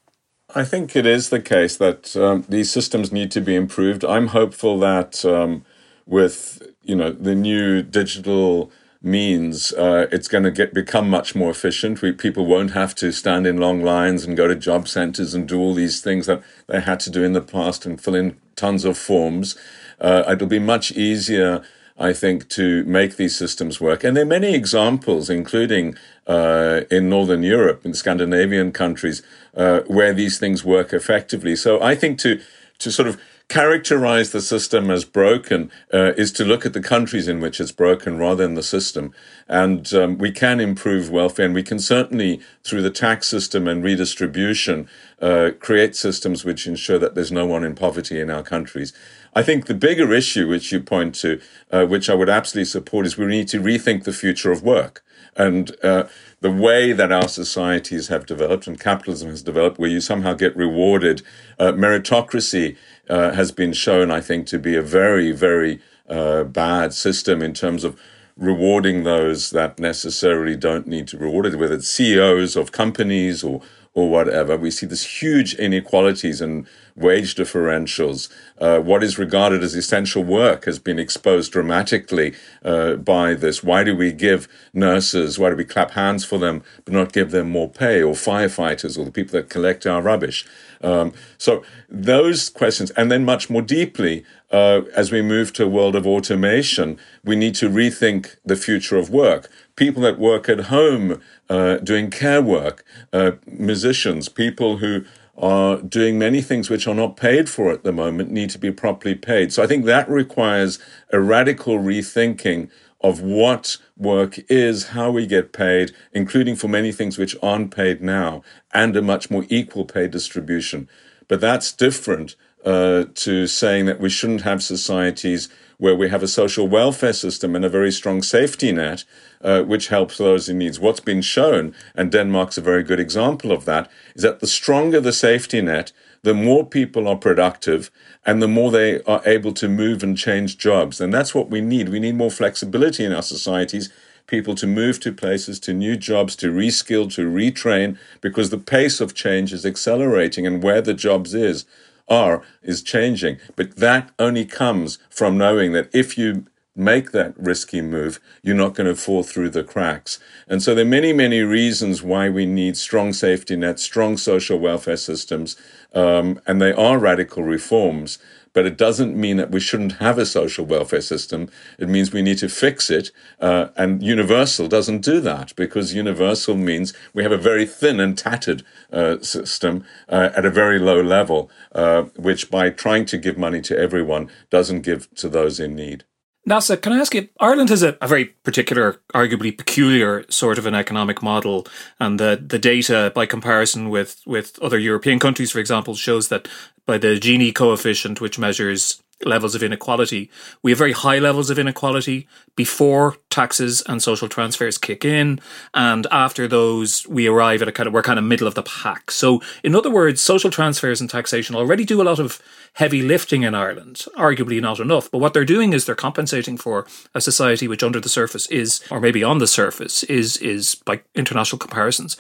I 0.55 0.65
think 0.65 0.97
it 0.97 1.05
is 1.05 1.29
the 1.29 1.43
case 1.43 1.77
that 1.77 2.17
um, 2.17 2.47
these 2.49 2.71
systems 2.71 3.13
need 3.13 3.31
to 3.33 3.43
be 3.43 3.55
improved. 3.55 4.03
I'm 4.03 4.29
hopeful 4.29 4.79
that 4.79 5.27
um, 5.27 5.67
with 6.07 6.63
you 6.89 6.97
know 6.97 7.13
the 7.13 7.35
new 7.35 7.83
digital 7.83 8.73
means, 9.01 9.73
uh, 9.73 10.07
it's 10.11 10.29
going 10.29 10.45
to 10.45 10.51
get 10.51 10.75
become 10.75 11.09
much 11.09 11.35
more 11.35 11.51
efficient. 11.51 12.03
We, 12.03 12.13
people 12.13 12.47
won't 12.47 12.73
have 12.73 12.95
to 12.97 13.13
stand 13.13 13.47
in 13.47 13.59
long 13.59 13.83
lines 13.83 14.25
and 14.25 14.37
go 14.37 14.49
to 14.49 14.57
job 14.57 14.89
centers 14.89 15.35
and 15.35 15.49
do 15.49 15.59
all 15.61 15.75
these 15.75 16.01
things 16.01 16.27
that 16.27 16.43
they 16.67 16.81
had 16.81 17.01
to 17.01 17.11
do 17.11 17.23
in 17.23 17.33
the 17.33 17.41
past 17.41 17.87
and 17.87 18.01
fill 18.01 18.15
in 18.15 18.37
tons 18.57 18.85
of 18.85 18.99
forms. 18.99 19.57
Uh, 20.01 20.25
it'll 20.29 20.49
be 20.49 20.59
much 20.59 20.93
easier 20.93 21.63
I 21.99 22.13
think, 22.13 22.49
to 22.51 22.85
make 22.85 23.17
these 23.17 23.37
systems 23.37 23.81
work. 23.81 24.05
And 24.05 24.17
there 24.17 24.23
are 24.23 24.27
many 24.27 24.55
examples, 24.55 25.29
including 25.29 25.97
uh, 26.29 26.83
in 26.91 27.09
Northern 27.09 27.43
Europe, 27.43 27.85
in 27.85 27.93
Scandinavian 27.93 28.71
countries, 28.71 29.23
uh, 29.57 29.81
where 29.89 30.13
these 30.13 30.39
things 30.39 30.65
work 30.65 30.93
effectively. 30.93 31.57
So 31.57 31.83
I 31.83 31.95
think 31.97 32.19
to 32.21 32.41
to 32.79 32.93
sort 32.93 33.09
of 33.09 33.21
characterize 33.49 34.31
the 34.31 34.43
system 34.43 34.91
as 34.91 35.07
broken 35.07 35.71
uh, 35.93 36.13
is 36.19 36.31
to 36.33 36.45
look 36.45 36.67
at 36.67 36.75
the 36.75 36.83
countries 36.83 37.27
in 37.27 37.41
which 37.41 37.61
it's 37.61 37.73
broken 37.73 38.19
rather 38.19 38.45
than 38.45 38.55
the 38.55 38.63
system. 38.63 39.13
And 39.49 39.93
um, 39.95 40.19
we 40.19 40.31
can 40.31 40.61
improve 40.61 41.09
welfare, 41.09 41.47
and 41.47 41.55
we 41.55 41.63
can 41.63 41.79
certainly, 41.79 42.41
through 42.63 42.83
the 42.83 42.91
tax 42.91 43.27
system 43.27 43.67
and 43.67 43.83
redistribution, 43.83 44.87
uh, 45.23 45.53
create 45.59 45.97
systems 45.97 46.45
which 46.45 46.67
ensure 46.67 46.99
that 46.99 47.15
there's 47.15 47.33
no 47.33 47.47
one 47.47 47.65
in 47.65 47.75
poverty 47.75 48.21
in 48.21 48.29
our 48.29 48.43
countries. 48.43 48.93
I 49.35 49.43
think 49.43 49.67
the 49.67 49.75
bigger 49.75 50.13
issue, 50.13 50.47
which 50.47 50.71
you 50.71 50.81
point 50.81 51.15
to, 51.17 51.41
uh, 51.71 51.87
which 51.87 52.11
I 52.11 52.15
would 52.15 52.29
absolutely 52.29 52.67
support, 52.67 53.07
is 53.07 53.17
we 53.17 53.27
need 53.27 53.49
to 53.49 53.61
rethink 53.61 54.05
the 54.05 54.13
future 54.13 54.53
of 54.53 54.63
work. 54.63 55.03
And 55.37 55.75
uh, 55.85 56.05
the 56.41 56.51
way 56.51 56.93
that 56.93 57.13
our 57.13 57.29
societies 57.29 58.09
have 58.09 58.27
developed 58.27 58.67
and 58.67 58.79
capitalism 58.79 59.31
has 59.31 59.43
developed, 59.43 59.79
where 59.79 59.89
you 59.89 60.01
somehow 60.01 60.35
get 60.35 60.57
rewarded, 60.57 61.23
uh, 61.59 61.73
meritocracy 61.73 62.77
uh, 63.09 63.33
has 63.33 63.53
been 63.53 63.73
shown, 63.73 64.11
I 64.11 64.21
think, 64.21 64.47
to 64.49 64.59
be 64.59 64.77
a 64.77 64.83
very, 64.83 65.33
very 65.33 65.81
uh, 66.09 66.45
bad 66.45 66.93
system 66.93 67.43
in 67.43 67.55
terms 67.55 67.85
of 67.85 67.99
rewarding 68.37 69.03
those 69.03 69.51
that 69.51 69.79
necessarily 69.79 70.57
don't 70.57 70.87
need 70.87 71.09
to 71.09 71.17
be 71.17 71.25
rewarded, 71.25 71.57
whether 71.57 71.75
it's 71.75 71.89
CEOs 71.89 72.57
of 72.57 72.73
companies 72.73 73.43
or 73.43 73.63
or 73.99 74.09
whatever. 74.09 74.57
We 74.57 74.71
see 74.71 74.87
this 74.87 75.23
huge 75.23 75.55
inequalities 75.55 76.41
and 76.41 76.69
wage 76.95 77.35
differentials. 77.35 78.29
Uh, 78.61 78.79
what 78.79 79.03
is 79.03 79.19
regarded 79.19 79.63
as 79.65 79.75
essential 79.75 80.23
work 80.23 80.67
has 80.67 80.79
been 80.79 81.01
exposed 81.01 81.53
dramatically 81.53 82.35
uh, 82.65 82.95
by 82.95 83.35
this. 83.35 83.65
Why 83.65 83.83
do 83.83 83.97
we 83.97 84.13
give 84.13 84.47
nurses, 84.73 85.39
why 85.39 85.51
do 85.51 85.57
we 85.57 85.65
clap 85.65 85.93
hands 85.93 86.25
for 86.25 86.39
them, 86.39 86.63
but 86.85 86.95
not 86.95 87.13
give 87.13 87.33
them 87.33 87.51
more 87.51 87.69
pay, 87.69 88.01
or 88.01 88.15
firefighters, 88.15 88.97
or 88.97 89.05
the 89.05 89.11
people 89.11 89.33
that 89.33 89.51
collect 89.51 89.85
our 89.85 90.01
rubbish? 90.01 90.47
Um, 90.83 91.13
so 91.39 91.63
those 91.89 92.49
questions, 92.49 92.91
and 92.93 93.11
then 93.11 93.25
much 93.25 93.51
more 93.51 93.63
deeply, 93.63 94.25
uh, 94.51 94.83
as 94.95 95.13
we 95.13 95.23
move 95.23 95.53
to 95.55 95.65
a 95.65 95.69
world 95.69 95.95
of 95.97 96.07
automation, 96.07 96.99
we 97.25 97.37
need 97.37 97.55
to 97.57 97.69
rethink 97.69 98.37
the 98.45 98.57
future 98.57 98.97
of 98.97 99.11
work. 99.11 99.51
People 99.77 100.03
that 100.03 100.19
work 100.19 100.49
at 100.49 100.61
home 100.67 101.21
uh, 101.49 101.77
doing 101.79 102.11
care 102.11 102.43
work, 102.43 102.85
uh, 103.13 103.33
musicians, 103.47 104.29
people 104.29 104.79
who 104.79 105.05
are 105.37 105.77
doing 105.83 106.19
many 106.19 106.41
things 106.41 106.69
which 106.69 106.89
are 106.89 106.95
not 106.95 107.17
paid 107.17 107.49
for 107.49 107.71
at 107.71 107.85
the 107.85 107.93
moment 107.93 108.31
need 108.31 108.51
to 108.51 108.59
be 108.59 108.73
properly 108.73 109.15
paid. 109.15 109.53
So 109.53 109.63
I 109.63 109.67
think 109.67 109.85
that 109.85 110.09
requires 110.09 110.81
a 111.13 111.21
radical 111.21 111.79
rethinking 111.79 112.71
of 113.01 113.21
what 113.21 113.77
work 113.97 114.39
is, 114.51 114.89
how 114.89 115.11
we 115.11 115.27
get 115.27 115.53
paid, 115.53 115.93
including 116.13 116.57
for 116.57 116.69
many 116.69 116.93
things 116.93 117.19
which 117.19 117.37
aren't 117.43 117.75
paid 117.75 118.03
now, 118.03 118.43
and 118.73 118.97
a 118.97 119.03
much 119.03 119.31
more 119.31 119.45
equal 119.49 119.85
pay 119.85 120.09
distribution. 120.09 120.89
But 121.29 121.41
that's 121.41 121.73
different 121.73 122.35
uh, 122.65 123.05
to 123.15 123.47
saying 123.47 123.87
that 123.87 124.01
we 124.01 124.11
shouldn't 124.11 124.43
have 124.43 124.63
societies 124.63 125.49
where 125.79 125.95
we 125.95 126.09
have 126.09 126.25
a 126.25 126.29
social 126.29 126.67
welfare 126.67 127.13
system 127.13 127.55
and 127.55 127.65
a 127.65 127.69
very 127.69 127.93
strong 127.93 128.21
safety 128.21 128.73
net, 128.73 129.05
uh, 129.41 129.63
which 129.63 129.89
helps 129.89 130.19
those 130.19 130.49
in 130.49 130.59
needs. 130.59 130.81
What's 130.81 131.01
been 131.01 131.23
shown, 131.23 131.73
and 131.95 132.11
Denmark's 132.11 132.59
a 132.59 132.63
very 132.63 132.83
good 132.83 132.99
example 132.99 133.53
of 133.53 133.65
that, 133.67 133.89
is 134.17 134.23
that 134.23 134.41
the 134.41 134.49
stronger 134.49 135.01
the 135.01 135.13
safety 135.13 135.63
net, 135.63 135.93
the 136.23 136.35
more 136.35 136.67
people 136.67 137.07
are 137.07 137.17
productive 137.17 137.93
and 138.29 138.43
the 138.43 138.47
more 138.47 138.71
they 138.71 139.03
are 139.05 139.23
able 139.25 139.55
to 139.55 139.71
move 139.71 140.03
and 140.03 140.19
change 140.19 140.59
jobs. 140.59 141.01
And 141.01 141.15
that's 141.15 141.35
what 141.35 141.49
we 141.49 141.63
need. 141.63 141.89
We 141.89 141.99
need 141.99 142.15
more 142.15 142.31
flexibility 142.31 143.03
in 143.03 143.11
our 143.11 143.23
societies, 143.23 143.91
people 144.27 144.55
to 144.57 144.67
move 144.67 145.01
to 145.01 145.13
places, 145.13 145.59
to 145.61 145.73
new 145.73 145.97
jobs, 145.97 146.37
to 146.37 146.53
reskill, 146.53 147.11
to 147.15 147.27
retrain, 147.27 147.97
because 148.21 148.51
the 148.51 148.59
pace 148.59 149.01
of 149.01 149.15
change 149.15 149.55
is 149.55 149.65
accelerating 149.65 150.47
and 150.47 150.63
where 150.63 150.83
the 150.83 150.93
jobs 150.93 151.33
is 151.33 151.65
are 152.07 152.43
is 152.63 152.83
changing. 152.83 153.39
But 153.57 153.77
that 153.77 154.11
only 154.19 154.45
comes 154.45 154.99
from 155.09 155.39
knowing 155.39 155.73
that 155.73 155.89
if 155.95 156.19
you 156.19 156.45
make 156.77 157.13
that 157.13 157.35
risky 157.39 157.81
move, 157.81 158.21
you're 158.43 158.55
not 158.55 158.75
going 158.75 158.87
to 158.87 158.95
fall 158.95 159.23
through 159.23 159.51
the 159.51 159.65
cracks. 159.65 160.21
And 160.47 160.63
so 160.63 160.75
there 160.75 160.85
are 160.85 160.89
many, 160.89 161.13
many 161.13 161.41
reasons 161.41 162.03
why 162.03 162.29
we 162.29 162.47
need 162.47 162.77
strong 162.77 163.15
safety 163.15 163.57
nets, 163.57 163.83
strong 163.83 164.19
social 164.19 164.59
welfare 164.59 164.99
systems, 164.99 165.57
um, 165.95 166.41
and 166.47 166.61
they 166.61 166.73
are 166.73 166.99
radical 166.99 167.43
reforms. 167.43 168.19
But 168.55 168.67
it 168.67 168.79
doesn't 168.79 169.15
mean 169.15 169.37
that 169.37 169.51
we 169.51 169.61
shouldn't 169.61 169.93
have 169.95 170.19
a 170.19 170.27
social 170.27 170.65
welfare 170.65 171.03
system. 171.03 171.49
It 171.79 171.89
means 171.89 172.13
we 172.13 172.23
need 172.23 172.39
to 172.39 172.49
fix 172.49 172.91
it. 172.91 173.13
Uh, 173.41 173.69
and 173.77 174.03
universal 174.03 174.69
doesn't 174.69 175.03
do 175.03 175.21
that 175.21 175.55
because 175.55 175.95
universal 175.95 176.57
means 176.57 176.93
we 177.13 177.23
have 177.23 177.31
a 177.31 177.37
very 177.37 177.67
thin 177.67 178.01
and 178.01 178.17
tattered 178.17 178.65
uh, 178.93 179.19
system 179.21 179.85
uh, 180.09 180.31
at 180.35 180.47
a 180.47 180.51
very 180.51 180.79
low 180.79 181.01
level, 181.01 181.51
uh, 181.73 182.03
which 182.17 182.51
by 182.51 182.71
trying 182.71 183.05
to 183.05 183.19
give 183.19 183.39
money 183.39 183.61
to 183.61 183.79
everyone 183.79 184.31
doesn't 184.51 184.81
give 184.81 185.13
to 185.15 185.29
those 185.29 185.61
in 185.61 185.77
need. 185.77 186.05
Neasa, 186.49 186.81
can 186.81 186.95
I 186.95 186.99
ask 186.99 187.15
you? 187.15 187.29
Ireland 187.39 187.69
has 187.69 187.83
a, 187.83 187.99
a, 188.01 188.09
very 188.09 188.25
particular, 188.25 189.03
arguably 189.15 189.57
peculiar 189.57 190.25
sort 190.31 190.57
of 190.57 190.65
an 190.65 190.75
economic 190.75 191.23
model, 191.23 191.67
and 192.01 192.19
the, 192.19 192.43
the 192.43 192.59
data, 192.59 193.13
by 193.15 193.27
comparison 193.27 193.91
with, 193.91 194.23
with 194.27 194.59
other 194.63 194.79
European 194.79 195.19
countries, 195.19 195.51
for 195.51 195.59
example, 195.59 195.95
shows 195.95 196.29
that 196.29 196.49
by 196.87 196.97
the 196.97 197.21
Gini 197.21 197.55
coefficient, 197.55 198.23
which 198.23 198.39
measures 198.39 199.03
levels 199.25 199.55
of 199.55 199.63
inequality. 199.63 200.31
We 200.63 200.71
have 200.71 200.79
very 200.79 200.93
high 200.93 201.19
levels 201.19 201.51
of 201.51 201.59
inequality 201.59 202.29
before 202.57 203.17
taxes 203.31 203.83
and 203.87 204.03
social 204.03 204.29
transfers 204.29 204.79
kick 204.79 205.05
in, 205.05 205.41
and 205.75 206.07
after 206.11 206.47
those, 206.47 207.07
we 207.09 207.27
arrive 207.27 207.63
at 207.63 207.69
a 207.69 207.73
kind 207.73 207.87
of 207.87 207.93
we're 207.93 208.03
kind 208.03 208.19
of 208.19 208.25
middle 208.25 208.47
of 208.47 208.55
the 208.55 208.63
pack. 208.63 209.11
So, 209.11 209.43
in 209.63 209.75
other 209.75 209.91
words, 209.91 210.21
social 210.21 210.51
transfers 210.51 211.01
and 211.01 211.11
taxation 211.11 211.57
already 211.57 211.85
do 211.85 212.01
a 212.01 212.05
lot 212.05 212.19
of 212.19 212.41
heavy 212.75 213.03
lifting 213.03 213.43
in 213.43 213.55
Ireland. 213.55 214.05
Arguably 214.17 214.61
not 214.61 214.81
enough, 214.81 215.11
but 215.11 215.19
what 215.19 215.35
they're 215.35 215.45
doing 215.45 215.73
is 215.73 215.85
they're 215.85 215.95
compensating 215.95 216.57
for 216.57 216.87
a 217.15 217.21
society 217.21 217.67
which, 217.67 217.83
under 217.83 218.01
the 218.01 218.09
surface, 218.09 218.47
is 218.47 218.83
or 218.91 219.01
maybe 219.01 219.25
on 219.25 219.39
the 219.39 219.47
surface 219.47 220.05
is 220.05 220.37
is 220.39 220.77
by 220.77 221.01
international 221.15 221.59
comparisons 221.59 222.17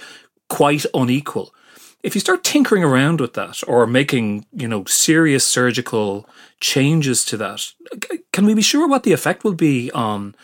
quite 0.48 0.86
unequal 0.94 1.54
if 2.02 2.14
you 2.14 2.20
start 2.20 2.44
tinkering 2.44 2.84
around 2.84 3.20
with 3.20 3.34
that 3.34 3.62
or 3.66 3.86
making, 3.86 4.46
you 4.52 4.68
know, 4.68 4.84
serious 4.84 5.44
surgical 5.44 6.28
changes 6.60 7.24
to 7.26 7.36
that, 7.38 7.72
can 8.32 8.46
we 8.46 8.54
be 8.54 8.62
sure 8.62 8.86
what 8.86 9.02
the 9.02 9.12
effect 9.12 9.44
will 9.44 9.54
be 9.54 9.90
on 9.90 10.34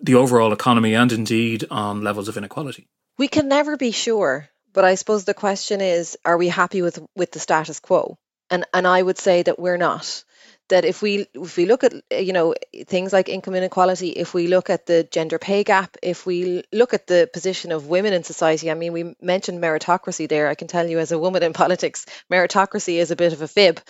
the 0.00 0.14
overall 0.14 0.52
economy 0.52 0.94
and 0.94 1.12
indeed 1.12 1.64
on 1.70 2.02
levels 2.02 2.28
of 2.28 2.36
inequality? 2.36 2.88
We 3.18 3.28
can 3.28 3.48
never 3.48 3.76
be 3.76 3.90
sure, 3.90 4.48
but 4.72 4.84
I 4.84 4.94
suppose 4.94 5.24
the 5.24 5.34
question 5.34 5.80
is 5.80 6.16
are 6.24 6.36
we 6.36 6.48
happy 6.48 6.82
with 6.82 7.00
with 7.14 7.32
the 7.32 7.40
status 7.40 7.80
quo? 7.80 8.16
And 8.50 8.64
and 8.72 8.86
I 8.86 9.02
would 9.02 9.18
say 9.18 9.42
that 9.42 9.58
we're 9.58 9.76
not 9.76 10.24
that 10.72 10.84
if 10.84 11.02
we 11.02 11.26
if 11.34 11.56
we 11.56 11.66
look 11.66 11.84
at 11.84 11.94
you 12.10 12.32
know 12.32 12.54
things 12.86 13.12
like 13.12 13.28
income 13.28 13.54
inequality 13.54 14.10
if 14.24 14.34
we 14.34 14.46
look 14.48 14.70
at 14.70 14.86
the 14.86 15.04
gender 15.04 15.38
pay 15.38 15.64
gap 15.64 15.96
if 16.02 16.26
we 16.26 16.62
look 16.72 16.94
at 16.94 17.06
the 17.06 17.28
position 17.32 17.72
of 17.72 17.88
women 17.88 18.12
in 18.12 18.24
society 18.24 18.70
i 18.70 18.74
mean 18.74 18.92
we 18.92 19.14
mentioned 19.20 19.62
meritocracy 19.62 20.28
there. 20.28 20.48
I 20.48 20.54
can 20.54 20.68
tell 20.68 20.88
you 20.88 20.98
as 20.98 21.12
a 21.12 21.18
woman 21.18 21.42
in 21.42 21.52
politics 21.62 22.06
meritocracy 22.30 22.96
is 22.96 23.10
a 23.10 23.16
bit 23.16 23.32
of 23.32 23.42
a 23.42 23.48
fib. 23.48 23.80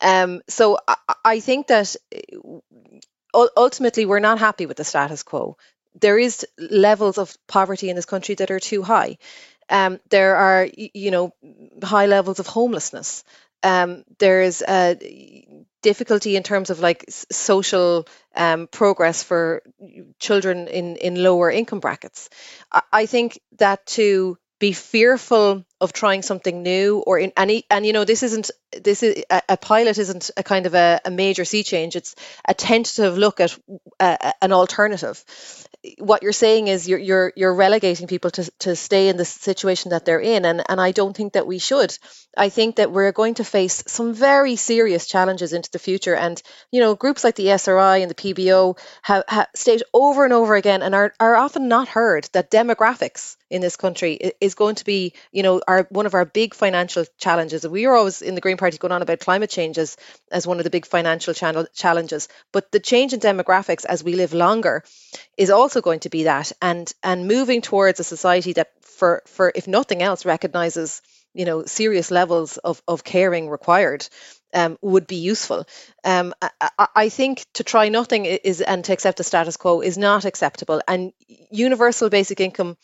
Um, 0.00 0.42
so 0.48 0.78
I, 0.86 0.96
I 1.24 1.40
think 1.40 1.68
that 1.68 1.96
uh, 3.34 3.46
ultimately 3.56 4.06
we're 4.06 4.20
not 4.20 4.38
happy 4.38 4.66
with 4.66 4.76
the 4.76 4.84
status 4.84 5.22
quo. 5.22 5.56
There 6.00 6.18
is 6.18 6.46
levels 6.58 7.18
of 7.18 7.36
poverty 7.46 7.88
in 7.88 7.96
this 7.96 8.04
country 8.04 8.34
that 8.36 8.50
are 8.50 8.60
too 8.60 8.82
high. 8.82 9.18
Um, 9.68 9.98
there 10.10 10.36
are 10.36 10.68
you 10.76 11.10
know 11.10 11.32
high 11.82 12.06
levels 12.06 12.38
of 12.38 12.46
homelessness. 12.46 13.24
Um, 13.62 14.04
there's 14.18 14.62
a 14.62 14.96
difficulty 15.86 16.34
in 16.34 16.42
terms 16.42 16.70
of 16.70 16.80
like 16.80 17.04
social 17.30 18.08
um, 18.34 18.66
progress 18.66 19.22
for 19.22 19.62
children 20.18 20.66
in, 20.66 20.96
in 20.96 21.22
lower 21.22 21.48
income 21.48 21.78
brackets. 21.78 22.28
I, 22.72 22.82
I 22.92 23.06
think 23.06 23.38
that 23.58 23.86
to 23.98 24.36
be 24.58 24.72
fearful 24.72 25.64
of 25.80 25.92
trying 25.92 26.22
something 26.22 26.62
new 26.62 27.04
or 27.06 27.20
in 27.20 27.32
any 27.36 27.64
and 27.70 27.86
you 27.86 27.92
know 27.92 28.04
this 28.04 28.22
isn't 28.22 28.50
this 28.82 29.02
is 29.02 29.22
a, 29.30 29.42
a 29.50 29.56
pilot 29.56 29.98
isn't 29.98 30.30
a 30.36 30.42
kind 30.42 30.66
of 30.66 30.74
a, 30.74 31.00
a, 31.04 31.10
major 31.10 31.44
sea 31.44 31.62
change 31.62 31.94
it's 31.94 32.14
a 32.48 32.54
tentative 32.54 33.18
look 33.18 33.38
at 33.38 33.58
an 34.40 34.52
alternative 34.52 35.22
what 35.98 36.22
you're 36.22 36.32
saying 36.32 36.68
is 36.68 36.88
you're 36.88 36.98
you're 36.98 37.32
you're 37.36 37.54
relegating 37.54 38.06
people 38.06 38.30
to 38.30 38.50
to 38.58 38.74
stay 38.74 39.08
in 39.08 39.18
the 39.18 39.26
situation 39.26 39.90
that 39.90 40.06
they're 40.06 40.20
in 40.20 40.44
and 40.46 40.62
and 40.68 40.80
I 40.80 40.92
don't 40.92 41.16
think 41.16 41.34
that 41.34 41.46
we 41.46 41.58
should 41.58 41.96
I 42.36 42.48
think 42.48 42.76
that 42.76 42.92
we're 42.92 43.12
going 43.12 43.34
to 43.34 43.44
face 43.44 43.82
some 43.86 44.12
very 44.12 44.56
serious 44.56 45.06
challenges 45.06 45.52
into 45.52 45.70
the 45.70 45.78
future. 45.78 46.14
And 46.14 46.40
you 46.70 46.80
know 46.80 46.94
groups 46.94 47.24
like 47.24 47.36
the 47.36 47.46
ESRI 47.46 48.02
and 48.02 48.10
the 48.10 48.14
PBO 48.14 48.78
have, 49.02 49.24
have 49.28 49.48
over 49.94 50.24
and 50.24 50.32
over 50.32 50.54
again 50.54 50.82
and 50.82 50.94
are 50.94 51.14
are 51.18 51.36
often 51.36 51.68
not 51.68 51.88
heard 51.88 52.28
that 52.32 52.50
demographics 52.50 53.36
in 53.50 53.60
this 53.60 53.76
country 53.76 54.32
is 54.40 54.54
going 54.54 54.74
to 54.76 54.84
be 54.84 55.12
you 55.32 55.42
know 55.42 55.60
our 55.66 55.86
one 55.90 56.06
of 56.06 56.14
our 56.14 56.24
big 56.24 56.54
financial 56.54 57.04
challenges. 57.18 57.66
We 57.66 57.86
are 57.86 57.94
always 57.94 58.22
in 58.22 58.34
the 58.34 58.40
Green 58.40 58.56
Party 58.56 58.78
going 58.78 58.92
on 58.92 59.02
about 59.02 59.20
climate 59.20 59.50
change 59.50 59.78
as, 59.78 59.96
as 60.30 60.46
one 60.46 60.58
of 60.58 60.64
the 60.64 60.70
big 60.70 60.86
financial 60.86 61.34
channel, 61.34 61.66
challenges, 61.74 62.28
but 62.52 62.70
the 62.72 62.80
change 62.80 63.12
in 63.12 63.20
demographics 63.20 63.84
as 63.84 64.04
we 64.04 64.14
live 64.14 64.34
longer 64.34 64.84
is 65.36 65.50
also 65.50 65.80
going 65.80 66.00
to 66.00 66.10
be 66.10 66.24
that, 66.24 66.52
and 66.60 66.92
and 67.02 67.28
moving 67.28 67.62
towards 67.62 68.00
a 68.00 68.04
society 68.04 68.52
that, 68.54 68.70
for 68.82 69.22
for 69.26 69.52
if 69.54 69.66
nothing 69.66 70.02
else, 70.02 70.24
recognizes 70.24 71.02
you 71.36 71.44
know 71.44 71.64
serious 71.64 72.10
levels 72.10 72.56
of 72.58 72.82
of 72.88 73.04
caring 73.04 73.48
required. 73.48 74.08
Um, 74.54 74.78
would 74.80 75.06
be 75.06 75.16
useful. 75.16 75.66
Um, 76.02 76.32
I, 76.40 76.86
I, 76.94 77.08
think 77.10 77.44
to 77.54 77.64
try 77.64 77.90
nothing 77.90 78.24
is 78.24 78.62
and 78.62 78.82
to 78.84 78.92
accept 78.92 79.18
the 79.18 79.24
status 79.24 79.58
quo 79.58 79.82
is 79.82 79.98
not 79.98 80.24
acceptable. 80.24 80.80
And 80.88 81.12
universal 81.50 82.08
basic 82.08 82.40
income 82.40 82.76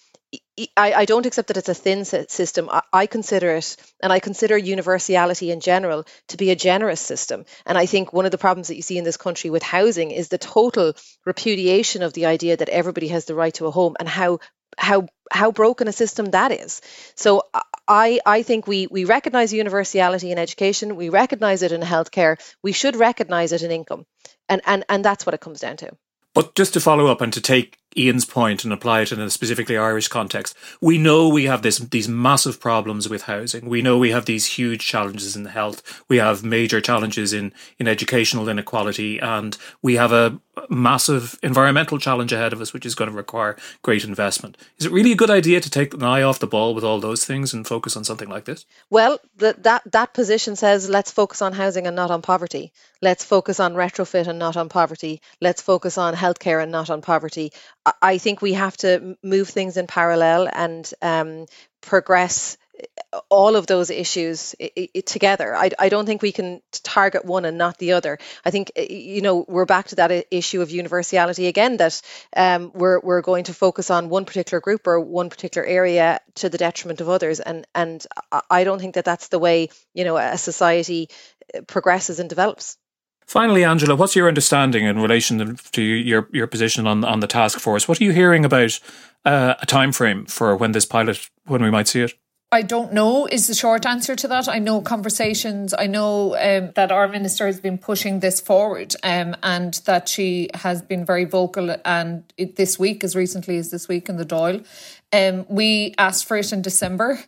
I, 0.76 0.92
I, 0.94 1.04
don't 1.04 1.26
accept 1.26 1.48
that 1.48 1.56
it's 1.58 1.68
a 1.68 1.74
thin 1.74 2.04
system. 2.04 2.70
I, 2.70 2.82
I, 2.92 3.06
consider 3.06 3.56
it, 3.56 3.76
and 4.02 4.12
I 4.12 4.18
consider 4.18 4.56
universality 4.56 5.50
in 5.50 5.60
general 5.60 6.04
to 6.28 6.36
be 6.36 6.50
a 6.50 6.56
generous 6.56 7.00
system. 7.00 7.44
And 7.66 7.76
I 7.76 7.86
think 7.86 8.12
one 8.12 8.24
of 8.24 8.30
the 8.30 8.38
problems 8.38 8.68
that 8.68 8.76
you 8.76 8.82
see 8.82 8.96
in 8.96 9.04
this 9.04 9.18
country 9.18 9.50
with 9.50 9.62
housing 9.62 10.10
is 10.10 10.28
the 10.28 10.38
total 10.38 10.94
repudiation 11.26 12.02
of 12.02 12.14
the 12.14 12.26
idea 12.26 12.56
that 12.56 12.70
everybody 12.70 13.08
has 13.08 13.26
the 13.26 13.34
right 13.34 13.52
to 13.54 13.66
a 13.66 13.70
home 13.70 13.96
and 13.98 14.08
how 14.08 14.38
how 14.78 15.06
how 15.30 15.52
broken 15.52 15.86
a 15.88 15.92
system 15.92 16.26
that 16.30 16.50
is. 16.50 16.80
So 17.14 17.42
I 17.92 18.20
I 18.24 18.42
think 18.42 18.66
we 18.66 18.86
we 18.86 19.04
recognise 19.04 19.52
universality 19.52 20.32
in 20.32 20.38
education, 20.38 20.96
we 20.96 21.10
recognise 21.10 21.62
it 21.62 21.72
in 21.72 21.82
healthcare, 21.82 22.36
we 22.62 22.72
should 22.72 22.96
recognise 22.96 23.52
it 23.52 23.62
in 23.62 23.70
income, 23.70 24.06
and 24.48 24.62
and 24.64 24.84
and 24.88 25.04
that's 25.04 25.26
what 25.26 25.34
it 25.34 25.40
comes 25.40 25.60
down 25.60 25.76
to. 25.76 25.90
But 26.34 26.54
just 26.54 26.72
to 26.72 26.80
follow 26.80 27.06
up 27.08 27.20
and 27.20 27.32
to 27.34 27.42
take 27.42 27.76
Ian's 27.96 28.24
point 28.24 28.64
and 28.64 28.72
apply 28.72 29.02
it 29.02 29.12
in 29.12 29.20
a 29.20 29.30
specifically 29.30 29.76
Irish 29.76 30.08
context. 30.08 30.56
We 30.80 30.98
know 30.98 31.28
we 31.28 31.44
have 31.44 31.62
this 31.62 31.78
these 31.78 32.08
massive 32.08 32.60
problems 32.60 33.08
with 33.08 33.22
housing. 33.22 33.68
We 33.68 33.82
know 33.82 33.98
we 33.98 34.10
have 34.10 34.24
these 34.24 34.46
huge 34.46 34.86
challenges 34.86 35.36
in 35.36 35.44
health. 35.44 36.02
We 36.08 36.18
have 36.18 36.44
major 36.44 36.80
challenges 36.80 37.32
in 37.32 37.52
in 37.78 37.88
educational 37.88 38.48
inequality, 38.48 39.18
and 39.20 39.56
we 39.82 39.96
have 39.96 40.12
a 40.12 40.40
massive 40.68 41.38
environmental 41.42 41.98
challenge 41.98 42.32
ahead 42.32 42.52
of 42.52 42.60
us, 42.60 42.72
which 42.72 42.84
is 42.84 42.94
going 42.94 43.10
to 43.10 43.16
require 43.16 43.56
great 43.82 44.04
investment. 44.04 44.58
Is 44.78 44.86
it 44.86 44.92
really 44.92 45.12
a 45.12 45.16
good 45.16 45.30
idea 45.30 45.60
to 45.60 45.70
take 45.70 45.94
an 45.94 46.02
eye 46.02 46.22
off 46.22 46.40
the 46.40 46.46
ball 46.46 46.74
with 46.74 46.84
all 46.84 47.00
those 47.00 47.24
things 47.24 47.54
and 47.54 47.66
focus 47.66 47.96
on 47.96 48.04
something 48.04 48.28
like 48.28 48.44
this? 48.44 48.66
Well, 48.90 49.18
the, 49.36 49.54
that 49.60 49.82
that 49.92 50.12
position 50.12 50.56
says 50.56 50.88
let's 50.88 51.10
focus 51.10 51.40
on 51.42 51.52
housing 51.52 51.86
and 51.86 51.96
not 51.96 52.10
on 52.10 52.22
poverty. 52.22 52.72
Let's 53.00 53.24
focus 53.24 53.60
on 53.60 53.74
retrofit 53.74 54.26
and 54.28 54.38
not 54.38 54.56
on 54.56 54.68
poverty. 54.68 55.20
Let's 55.40 55.62
focus 55.62 55.98
on 55.98 56.14
healthcare 56.14 56.62
and 56.62 56.70
not 56.70 56.90
on 56.90 57.02
poverty. 57.02 57.52
I 58.00 58.18
think 58.18 58.40
we 58.40 58.52
have 58.52 58.76
to 58.78 59.16
move 59.22 59.48
things 59.48 59.76
in 59.76 59.86
parallel 59.86 60.48
and 60.52 60.88
um, 61.02 61.46
progress 61.80 62.56
uh, 63.12 63.20
all 63.28 63.56
of 63.56 63.66
those 63.66 63.90
issues 63.90 64.54
together. 65.04 65.54
I, 65.54 65.70
I 65.78 65.88
don't 65.88 66.06
think 66.06 66.22
we 66.22 66.32
can 66.32 66.62
target 66.72 67.24
one 67.24 67.44
and 67.44 67.58
not 67.58 67.78
the 67.78 67.92
other. 67.92 68.18
I 68.44 68.50
think 68.50 68.70
uh, 68.78 68.82
you 68.82 69.20
know 69.20 69.44
we're 69.48 69.66
back 69.66 69.88
to 69.88 69.96
that 69.96 70.26
issue 70.30 70.62
of 70.62 70.70
universality 70.70 71.48
again. 71.48 71.76
That 71.76 72.00
um, 72.36 72.70
we're 72.72 73.00
we're 73.00 73.20
going 73.20 73.44
to 73.44 73.54
focus 73.54 73.90
on 73.90 74.08
one 74.08 74.26
particular 74.26 74.60
group 74.60 74.86
or 74.86 75.00
one 75.00 75.28
particular 75.28 75.66
area 75.66 76.20
to 76.36 76.48
the 76.48 76.58
detriment 76.58 77.00
of 77.00 77.08
others, 77.08 77.40
and 77.40 77.66
and 77.74 78.06
I 78.48 78.64
don't 78.64 78.78
think 78.78 78.94
that 78.94 79.04
that's 79.04 79.28
the 79.28 79.40
way 79.40 79.70
you 79.92 80.04
know 80.04 80.16
a 80.16 80.38
society 80.38 81.08
uh, 81.54 81.62
progresses 81.62 82.20
and 82.20 82.28
develops. 82.28 82.76
Finally, 83.26 83.64
Angela, 83.64 83.96
what's 83.96 84.16
your 84.16 84.28
understanding 84.28 84.84
in 84.84 84.98
relation 84.98 85.56
to 85.72 85.82
your 85.82 86.28
your 86.32 86.46
position 86.46 86.86
on 86.86 87.04
on 87.04 87.20
the 87.20 87.26
task 87.26 87.58
force? 87.58 87.88
What 87.88 88.00
are 88.00 88.04
you 88.04 88.12
hearing 88.12 88.44
about 88.44 88.78
uh, 89.24 89.54
a 89.60 89.66
time 89.66 89.92
frame 89.92 90.26
for 90.26 90.56
when 90.56 90.72
this 90.72 90.84
pilot 90.84 91.30
when 91.46 91.62
we 91.62 91.70
might 91.70 91.88
see 91.88 92.02
it? 92.02 92.14
I 92.54 92.60
don't 92.60 92.92
know 92.92 93.26
is 93.26 93.46
the 93.46 93.54
short 93.54 93.86
answer 93.86 94.14
to 94.14 94.28
that. 94.28 94.46
I 94.46 94.58
know 94.58 94.82
conversations. 94.82 95.72
I 95.72 95.86
know 95.86 96.36
um, 96.36 96.72
that 96.74 96.92
our 96.92 97.08
minister 97.08 97.46
has 97.46 97.58
been 97.58 97.78
pushing 97.78 98.20
this 98.20 98.40
forward, 98.40 98.94
um, 99.02 99.34
and 99.42 99.72
that 99.86 100.06
she 100.06 100.50
has 100.52 100.82
been 100.82 101.06
very 101.06 101.24
vocal. 101.24 101.74
And 101.86 102.30
it, 102.36 102.56
this 102.56 102.78
week, 102.78 103.04
as 103.04 103.16
recently 103.16 103.56
as 103.56 103.70
this 103.70 103.88
week 103.88 104.10
in 104.10 104.18
the 104.18 104.26
Dáil, 104.26 104.66
um, 105.12 105.44
we 105.48 105.94
asked 105.98 106.26
for 106.26 106.36
it 106.36 106.52
in 106.52 106.62
December 106.62 107.18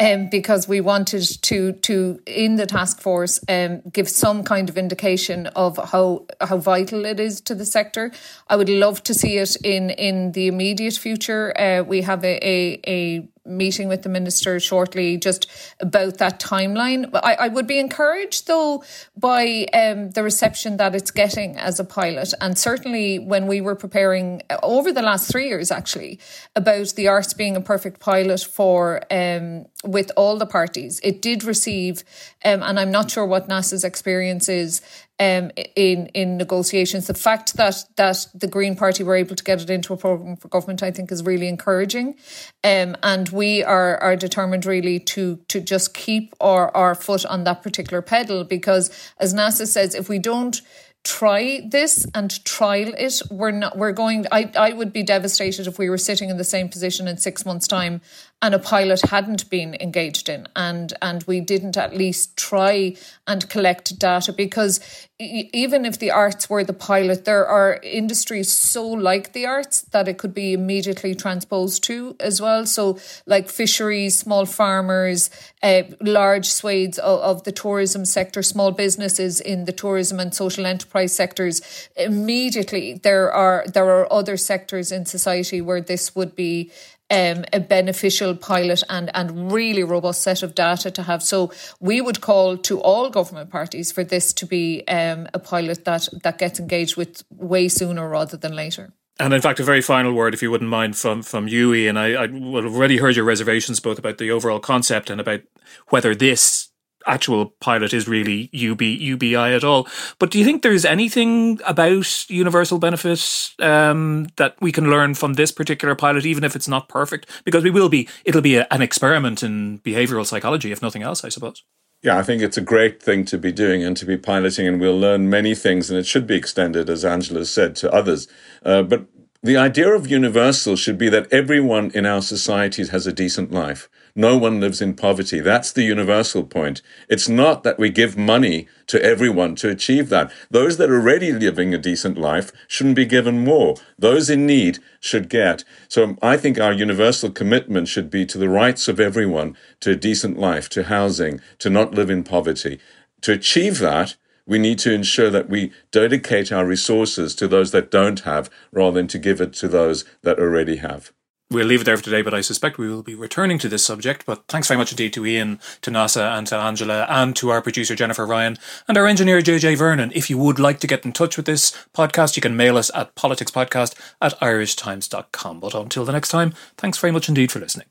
um, 0.00 0.28
because 0.30 0.66
we 0.66 0.80
wanted 0.80 1.22
to 1.42 1.72
to 1.72 2.20
in 2.26 2.56
the 2.56 2.66
task 2.66 3.00
force 3.00 3.40
um, 3.48 3.82
give 3.92 4.08
some 4.08 4.42
kind 4.44 4.68
of 4.68 4.78
indication 4.78 5.46
of 5.48 5.78
how 5.92 6.26
how 6.40 6.56
vital 6.56 7.04
it 7.04 7.20
is 7.20 7.40
to 7.42 7.54
the 7.54 7.66
sector. 7.66 8.12
I 8.48 8.56
would 8.56 8.68
love 8.68 9.02
to 9.04 9.14
see 9.14 9.36
it 9.38 9.56
in 9.56 9.90
in 9.90 10.32
the 10.32 10.46
immediate 10.46 10.94
future. 10.94 11.52
Uh, 11.58 11.82
we 11.82 12.02
have 12.02 12.24
a, 12.24 12.38
a, 12.42 12.80
a 12.86 13.28
meeting 13.46 13.88
with 13.88 14.02
the 14.02 14.08
minister 14.08 14.58
shortly 14.60 15.16
just 15.16 15.50
about 15.80 16.18
that 16.18 16.40
timeline. 16.40 17.10
I, 17.14 17.34
I 17.34 17.48
would 17.48 17.66
be 17.66 17.78
encouraged 17.78 18.46
though 18.46 18.84
by 19.16 19.66
um, 19.74 20.10
the 20.10 20.22
reception 20.22 20.76
that 20.78 20.94
it's 20.94 21.10
getting 21.10 21.56
as 21.56 21.78
a 21.78 21.84
pilot, 21.84 22.32
and 22.40 22.58
certainly 22.58 23.18
when 23.18 23.46
we 23.46 23.60
were 23.60 23.76
preparing 23.76 24.42
uh, 24.50 24.56
over 24.62 24.92
the 24.92 25.02
last 25.02 25.30
three 25.30 25.48
years 25.48 25.70
actually 25.70 26.18
about 26.56 26.94
the 26.96 27.08
arts 27.08 27.34
being 27.34 27.56
a 27.56 27.60
perfect 27.60 28.00
pilot 28.00 28.40
for 28.40 29.02
um, 29.10 29.66
with 29.84 30.10
all 30.16 30.36
the 30.38 30.46
parties, 30.46 31.00
it 31.02 31.20
did 31.20 31.44
receive, 31.44 32.04
um, 32.44 32.62
and 32.62 32.80
I'm 32.80 32.90
not 32.90 33.10
sure 33.10 33.26
what 33.26 33.48
Neasa's 33.48 33.84
experience 33.84 34.48
is 34.48 34.80
um, 35.20 35.50
in 35.76 36.06
in 36.08 36.36
negotiations. 36.36 37.06
The 37.06 37.14
fact 37.14 37.56
that 37.56 37.84
that 37.96 38.26
the 38.34 38.48
Green 38.48 38.74
Party 38.74 39.04
were 39.04 39.14
able 39.14 39.36
to 39.36 39.44
get 39.44 39.60
it 39.60 39.70
into 39.70 39.92
a 39.92 39.96
program 39.96 40.36
for 40.36 40.48
government, 40.48 40.82
I 40.82 40.90
think, 40.90 41.12
is 41.12 41.22
really 41.22 41.48
encouraging. 41.48 42.16
Um, 42.64 42.96
and 43.02 43.28
we 43.34 43.62
are 43.64 43.98
are 43.98 44.16
determined 44.16 44.64
really 44.64 44.98
to 45.00 45.36
to 45.48 45.60
just 45.60 45.92
keep 45.94 46.34
our 46.40 46.74
our 46.76 46.94
foot 46.94 47.26
on 47.26 47.44
that 47.44 47.62
particular 47.62 48.00
pedal 48.00 48.44
because, 48.44 48.90
as 49.18 49.34
Neasa 49.34 49.66
says, 49.66 49.94
if 49.94 50.08
we 50.08 50.18
don't 50.18 50.60
try 51.04 51.60
this 51.68 52.06
and 52.14 52.44
trial 52.44 52.92
it. 52.96 53.20
We're 53.30 53.50
not. 53.50 53.76
We're 53.76 53.92
going. 53.92 54.26
I 54.32 54.50
I 54.56 54.72
would 54.72 54.92
be 54.92 55.02
devastated 55.02 55.66
if 55.66 55.78
we 55.78 55.90
were 55.90 55.98
sitting 55.98 56.30
in 56.30 56.38
the 56.38 56.44
same 56.44 56.68
position 56.68 57.06
in 57.06 57.18
six 57.18 57.44
months' 57.44 57.68
time 57.68 58.00
and 58.42 58.54
a 58.54 58.58
pilot 58.58 59.00
hadn't 59.02 59.48
been 59.48 59.74
engaged 59.80 60.28
in. 60.28 60.46
And 60.54 60.92
and 61.00 61.22
we 61.24 61.40
didn't 61.40 61.76
at 61.76 61.96
least 61.96 62.36
try 62.36 62.96
and 63.26 63.48
collect 63.48 63.98
data 63.98 64.32
because 64.32 64.80
even 65.18 65.84
if 65.84 65.98
the 65.98 66.10
arts 66.10 66.50
were 66.50 66.64
the 66.64 66.72
pilot 66.72 67.24
there 67.24 67.46
are 67.46 67.78
industries 67.82 68.52
so 68.52 68.86
like 68.86 69.32
the 69.32 69.46
arts 69.46 69.82
that 69.92 70.08
it 70.08 70.18
could 70.18 70.34
be 70.34 70.52
immediately 70.52 71.14
transposed 71.14 71.84
to 71.84 72.16
as 72.20 72.40
well. 72.40 72.66
So 72.66 72.98
like 73.26 73.48
fisheries 73.48 74.18
small 74.18 74.44
farmers 74.44 75.30
uh, 75.62 75.84
large 76.00 76.46
swathes 76.46 76.98
of, 76.98 77.20
of 77.20 77.44
the 77.44 77.52
tourism 77.52 78.04
sector 78.04 78.42
small 78.42 78.72
businesses 78.72 79.40
in 79.40 79.64
the 79.64 79.72
tourism 79.72 80.20
and 80.20 80.34
social 80.34 80.66
enterprise 80.66 81.14
sectors 81.14 81.62
immediately 81.96 83.00
there 83.02 83.32
are 83.32 83.64
there 83.72 83.88
are 83.88 84.12
other 84.12 84.36
sectors 84.36 84.92
in 84.92 85.06
society 85.06 85.60
where 85.60 85.80
this 85.80 86.14
would 86.14 86.36
be 86.36 86.70
um, 87.10 87.44
a 87.52 87.60
beneficial 87.60 88.34
pilot 88.34 88.82
and, 88.88 89.10
and 89.14 89.52
really 89.52 89.84
robust 89.84 90.22
set 90.22 90.42
of 90.42 90.54
data 90.54 90.90
to 90.90 91.02
have. 91.02 91.22
So 91.22 91.52
we 91.80 92.00
would 92.00 92.20
call 92.20 92.56
to 92.58 92.80
all 92.80 93.10
government 93.10 93.50
parties 93.50 93.92
for 93.92 94.04
this 94.04 94.32
to 94.34 94.46
be 94.46 94.86
um, 94.88 95.28
a 95.34 95.38
pilot 95.38 95.84
that, 95.84 96.08
that 96.22 96.38
gets 96.38 96.58
engaged 96.58 96.96
with 96.96 97.22
way 97.30 97.68
sooner 97.68 98.08
rather 98.08 98.36
than 98.36 98.54
later. 98.54 98.92
And 99.18 99.32
in 99.32 99.40
fact, 99.40 99.60
a 99.60 99.64
very 99.64 99.80
final 99.80 100.12
word, 100.12 100.34
if 100.34 100.42
you 100.42 100.50
wouldn't 100.50 100.70
mind, 100.70 100.96
from 100.96 101.22
from 101.22 101.46
you, 101.46 101.72
Ian. 101.72 101.96
I, 101.96 102.14
I 102.14 102.26
already 102.26 102.96
heard 102.96 103.14
your 103.14 103.24
reservations 103.24 103.78
both 103.78 103.96
about 103.96 104.18
the 104.18 104.32
overall 104.32 104.58
concept 104.58 105.08
and 105.08 105.20
about 105.20 105.42
whether 105.90 106.16
this 106.16 106.70
actual 107.06 107.46
pilot 107.60 107.92
is 107.92 108.08
really 108.08 108.50
UB, 108.54 108.82
UBI 108.82 109.54
at 109.54 109.64
all. 109.64 109.88
But 110.18 110.30
do 110.30 110.38
you 110.38 110.44
think 110.44 110.62
there's 110.62 110.84
anything 110.84 111.60
about 111.66 112.30
universal 112.30 112.78
benefits 112.78 113.54
um, 113.60 114.28
that 114.36 114.56
we 114.60 114.72
can 114.72 114.90
learn 114.90 115.14
from 115.14 115.34
this 115.34 115.52
particular 115.52 115.94
pilot, 115.94 116.26
even 116.26 116.44
if 116.44 116.56
it's 116.56 116.68
not 116.68 116.88
perfect? 116.88 117.28
Because 117.44 117.64
we 117.64 117.70
will 117.70 117.88
be, 117.88 118.08
it'll 118.24 118.40
be 118.40 118.56
a, 118.56 118.66
an 118.70 118.82
experiment 118.82 119.42
in 119.42 119.78
behavioral 119.80 120.26
psychology, 120.26 120.72
if 120.72 120.82
nothing 120.82 121.02
else, 121.02 121.24
I 121.24 121.28
suppose. 121.28 121.62
Yeah, 122.04 122.18
I 122.18 122.22
think 122.22 122.42
it's 122.42 122.58
a 122.58 122.60
great 122.60 123.02
thing 123.02 123.24
to 123.26 123.38
be 123.38 123.50
doing 123.50 123.82
and 123.82 123.96
to 123.96 124.04
be 124.04 124.18
piloting, 124.18 124.68
and 124.68 124.78
we'll 124.78 124.98
learn 124.98 125.30
many 125.30 125.54
things, 125.54 125.88
and 125.88 125.98
it 125.98 126.04
should 126.04 126.26
be 126.26 126.36
extended, 126.36 126.90
as 126.90 127.02
Angela 127.02 127.46
said, 127.46 127.74
to 127.76 127.90
others. 127.90 128.28
Uh, 128.62 128.82
but 128.82 129.06
the 129.44 129.58
idea 129.58 129.94
of 129.94 130.10
universal 130.10 130.74
should 130.74 130.96
be 130.96 131.10
that 131.10 131.30
everyone 131.30 131.90
in 131.90 132.06
our 132.06 132.22
societies 132.22 132.88
has 132.88 133.06
a 133.06 133.12
decent 133.12 133.52
life. 133.52 133.90
No 134.16 134.38
one 134.38 134.58
lives 134.58 134.80
in 134.80 134.94
poverty. 134.94 135.38
That's 135.38 135.70
the 135.70 135.82
universal 135.82 136.44
point. 136.44 136.80
It's 137.10 137.28
not 137.28 137.62
that 137.62 137.78
we 137.78 137.90
give 137.90 138.16
money 138.16 138.68
to 138.86 139.04
everyone 139.04 139.54
to 139.56 139.68
achieve 139.68 140.08
that. 140.08 140.32
Those 140.50 140.78
that 140.78 140.88
are 140.88 140.98
already 140.98 141.30
living 141.30 141.74
a 141.74 141.78
decent 141.78 142.16
life 142.16 142.52
shouldn't 142.68 142.96
be 142.96 143.04
given 143.04 143.44
more. 143.44 143.74
Those 143.98 144.30
in 144.30 144.46
need 144.46 144.78
should 144.98 145.28
get. 145.28 145.62
So 145.88 146.16
I 146.22 146.38
think 146.38 146.58
our 146.58 146.72
universal 146.72 147.30
commitment 147.30 147.88
should 147.88 148.08
be 148.08 148.24
to 148.24 148.38
the 148.38 148.48
rights 148.48 148.88
of 148.88 148.98
everyone 148.98 149.58
to 149.80 149.90
a 149.90 149.96
decent 149.96 150.38
life, 150.38 150.70
to 150.70 150.84
housing, 150.84 151.42
to 151.58 151.68
not 151.68 151.92
live 151.92 152.08
in 152.08 152.24
poverty. 152.24 152.80
To 153.20 153.32
achieve 153.32 153.78
that, 153.80 154.16
we 154.46 154.58
need 154.58 154.78
to 154.80 154.92
ensure 154.92 155.30
that 155.30 155.48
we 155.48 155.72
dedicate 155.90 156.52
our 156.52 156.66
resources 156.66 157.34
to 157.36 157.48
those 157.48 157.70
that 157.70 157.90
don't 157.90 158.20
have 158.20 158.50
rather 158.72 158.94
than 158.94 159.08
to 159.08 159.18
give 159.18 159.40
it 159.40 159.52
to 159.54 159.68
those 159.68 160.04
that 160.22 160.38
already 160.38 160.76
have. 160.76 161.12
We'll 161.50 161.66
leave 161.66 161.82
it 161.82 161.84
there 161.84 161.96
for 161.96 162.02
today, 162.02 162.22
but 162.22 162.34
I 162.34 162.40
suspect 162.40 162.78
we 162.78 162.88
will 162.88 163.02
be 163.02 163.14
returning 163.14 163.58
to 163.58 163.68
this 163.68 163.84
subject. 163.84 164.24
But 164.24 164.44
thanks 164.48 164.66
very 164.66 164.78
much 164.78 164.90
indeed 164.90 165.12
to 165.12 165.26
Ian, 165.26 165.60
to 165.82 165.90
Neasa, 165.90 166.36
and 166.36 166.46
to 166.48 166.56
Angela, 166.56 167.06
and 167.08 167.36
to 167.36 167.50
our 167.50 167.60
producer 167.60 167.94
Jennifer 167.94 168.26
Ryan, 168.26 168.56
and 168.88 168.96
our 168.96 169.06
engineer 169.06 169.40
JJ 169.40 169.76
Vernon. 169.76 170.10
If 170.14 170.30
you 170.30 170.38
would 170.38 170.58
like 170.58 170.80
to 170.80 170.86
get 170.86 171.04
in 171.04 171.12
touch 171.12 171.36
with 171.36 171.46
this 171.46 171.70
podcast, 171.94 172.36
you 172.36 172.42
can 172.42 172.56
mail 172.56 172.78
us 172.78 172.90
at 172.94 173.14
politicspodcast 173.14 173.94
at 174.20 174.40
irishtimes.com. 174.40 175.60
But 175.60 175.74
until 175.74 176.04
the 176.04 176.12
next 176.12 176.30
time, 176.30 176.54
thanks 176.76 176.98
very 176.98 177.12
much 177.12 177.28
indeed 177.28 177.52
for 177.52 177.60
listening. 177.60 177.86